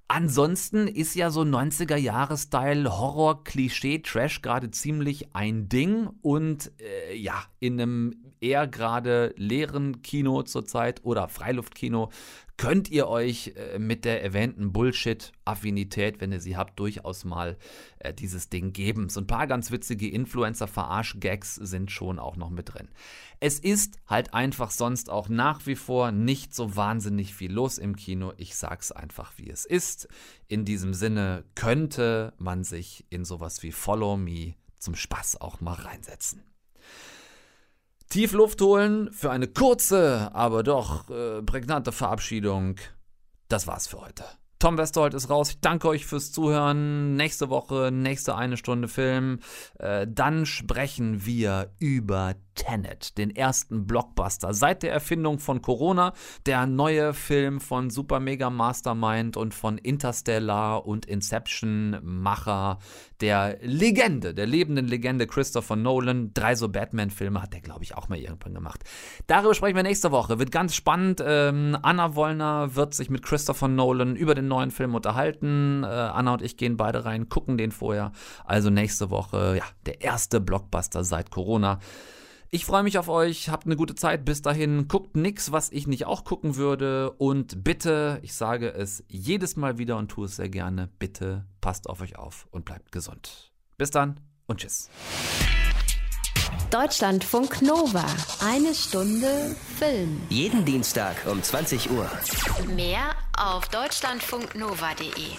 Ansonsten 0.07 0.87
ist 0.87 1.15
ja 1.15 1.29
so 1.29 1.41
90er-Jahre-Style 1.41 2.99
Horror, 2.99 3.43
Klischee, 3.43 3.99
Trash 3.99 4.41
gerade 4.41 4.69
ziemlich 4.69 5.35
ein 5.35 5.69
Ding 5.69 6.09
und 6.21 6.71
äh, 6.79 7.15
ja, 7.15 7.43
in 7.59 7.79
einem 7.79 8.32
eher 8.43 8.67
gerade 8.67 9.33
leeren 9.37 10.01
Kino 10.01 10.43
zurzeit 10.43 11.03
oder 11.03 11.29
Freiluftkino 11.29 12.11
könnt 12.57 12.89
ihr 12.89 13.07
euch 13.07 13.53
äh, 13.55 13.79
mit 13.79 14.05
der 14.05 14.23
erwähnten 14.23 14.71
Bullshit-Affinität, 14.71 16.21
wenn 16.21 16.31
ihr 16.31 16.39
sie 16.39 16.55
habt, 16.55 16.79
durchaus 16.79 17.25
mal 17.25 17.57
äh, 17.99 18.13
dieses 18.13 18.49
Ding 18.49 18.73
geben. 18.73 19.09
So 19.09 19.21
ein 19.21 19.27
paar 19.27 19.47
ganz 19.47 19.71
witzige 19.71 20.09
Influencer-Verarsch-Gags 20.09 21.55
sind 21.55 21.91
schon 21.91 22.19
auch 22.19 22.35
noch 22.35 22.49
mit 22.49 22.73
drin. 22.73 22.89
Es 23.39 23.59
ist 23.59 23.97
halt 24.07 24.33
einfach 24.33 24.71
sonst 24.71 25.09
auch 25.09 25.29
nach 25.29 25.65
wie 25.65 25.75
vor 25.75 26.11
nicht 26.11 26.53
so 26.53 26.75
wahnsinnig 26.75 27.33
viel 27.33 27.51
los 27.51 27.77
im 27.77 27.95
Kino. 27.95 28.33
Ich 28.37 28.55
sag's 28.55 28.91
einfach, 28.91 29.33
wie 29.37 29.49
es 29.49 29.65
ist. 29.65 30.07
In 30.47 30.63
diesem 30.63 30.93
Sinne 30.93 31.45
könnte 31.55 32.33
man 32.37 32.63
sich 32.63 33.05
in 33.09 33.25
sowas 33.25 33.63
wie 33.63 33.71
Follow 33.71 34.15
Me 34.15 34.53
zum 34.77 34.95
Spaß 34.95 35.41
auch 35.41 35.59
mal 35.59 35.73
reinsetzen. 35.73 36.43
Tief 38.09 38.33
Luft 38.33 38.61
holen 38.61 39.11
für 39.11 39.31
eine 39.31 39.47
kurze, 39.47 40.29
aber 40.33 40.63
doch 40.63 41.09
äh, 41.09 41.41
prägnante 41.41 41.91
Verabschiedung. 41.91 42.75
Das 43.47 43.67
war's 43.67 43.87
für 43.87 44.01
heute. 44.01 44.23
Tom 44.63 44.77
Westerholt 44.77 45.13
ist 45.13 45.29
raus. 45.29 45.49
Ich 45.49 45.59
danke 45.59 45.89
euch 45.89 46.05
fürs 46.05 46.31
Zuhören. 46.31 47.17
Nächste 47.17 47.49
Woche, 47.49 47.89
nächste 47.91 48.37
eine 48.37 48.55
Stunde 48.55 48.87
Film. 48.87 49.39
Äh, 49.77 50.07
dann 50.09 50.45
sprechen 50.45 51.25
wir 51.25 51.73
über 51.79 52.35
Tenet, 52.55 53.17
den 53.17 53.35
ersten 53.35 53.87
Blockbuster 53.87 54.53
seit 54.53 54.83
der 54.83 54.93
Erfindung 54.93 55.39
von 55.39 55.61
Corona, 55.61 56.13
der 56.45 56.65
neue 56.65 57.13
Film 57.13 57.59
von 57.59 57.89
Super 57.89 58.19
Mega 58.19 58.49
Mastermind 58.49 59.37
und 59.37 59.53
von 59.53 59.77
Interstellar 59.77 60.85
und 60.85 61.05
Inception 61.05 61.99
Macher 62.03 62.79
der 63.21 63.57
Legende, 63.61 64.33
der 64.33 64.45
lebenden 64.45 64.87
Legende 64.87 65.27
Christopher 65.27 65.75
Nolan. 65.75 66.31
Drei 66.33 66.55
so 66.55 66.69
Batman-Filme 66.69 67.41
hat 67.41 67.53
der, 67.53 67.61
glaube 67.61 67.83
ich, 67.83 67.95
auch 67.95 68.09
mal 68.09 68.17
irgendwann 68.17 68.53
gemacht. 68.53 68.83
Darüber 69.27 69.55
sprechen 69.55 69.75
wir 69.75 69.83
nächste 69.83 70.11
Woche. 70.11 70.39
Wird 70.39 70.51
ganz 70.51 70.75
spannend. 70.75 71.23
Ähm, 71.25 71.77
Anna 71.81 72.15
Wollner 72.15 72.75
wird 72.75 72.93
sich 72.93 73.09
mit 73.09 73.23
Christopher 73.23 73.67
Nolan 73.67 74.15
über 74.15 74.35
den 74.35 74.47
neuen 74.53 74.71
Film 74.71 74.95
unterhalten. 74.95 75.83
Äh, 75.83 75.87
Anna 75.87 76.33
und 76.33 76.41
ich 76.41 76.57
gehen 76.57 76.77
beide 76.77 77.05
rein, 77.05 77.29
gucken 77.29 77.57
den 77.57 77.71
vorher. 77.71 78.11
Also 78.45 78.69
nächste 78.69 79.09
Woche, 79.09 79.55
ja, 79.57 79.65
der 79.85 80.01
erste 80.01 80.39
Blockbuster 80.39 81.03
seit 81.03 81.31
Corona. 81.31 81.79
Ich 82.49 82.65
freue 82.65 82.83
mich 82.83 82.99
auf 82.99 83.09
euch, 83.09 83.49
habt 83.49 83.65
eine 83.65 83.75
gute 83.75 83.95
Zeit. 83.95 84.25
Bis 84.25 84.43
dahin, 84.43 84.87
guckt 84.87 85.15
nichts, 85.15 85.51
was 85.51 85.71
ich 85.71 85.87
nicht 85.87 86.05
auch 86.05 86.23
gucken 86.23 86.55
würde. 86.55 87.11
Und 87.13 87.63
bitte, 87.63 88.19
ich 88.21 88.35
sage 88.35 88.71
es 88.71 89.03
jedes 89.07 89.55
Mal 89.55 89.79
wieder 89.79 89.97
und 89.97 90.09
tue 90.09 90.25
es 90.25 90.35
sehr 90.35 90.49
gerne, 90.49 90.87
bitte 90.99 91.45
passt 91.61 91.89
auf 91.89 92.01
euch 92.01 92.15
auf 92.15 92.47
und 92.51 92.63
bleibt 92.63 92.91
gesund. 92.91 93.51
Bis 93.79 93.89
dann 93.89 94.19
und 94.45 94.59
tschüss. 94.59 94.91
Deutschlandfunk 96.69 97.61
Nova. 97.61 98.05
Eine 98.43 98.73
Stunde 98.73 99.55
Film. 99.77 100.21
Jeden 100.29 100.65
Dienstag 100.65 101.15
um 101.25 101.41
20 101.41 101.91
Uhr. 101.91 102.09
Mehr 102.75 103.11
auf 103.37 103.67
deutschlandfunknova.de. 103.69 105.37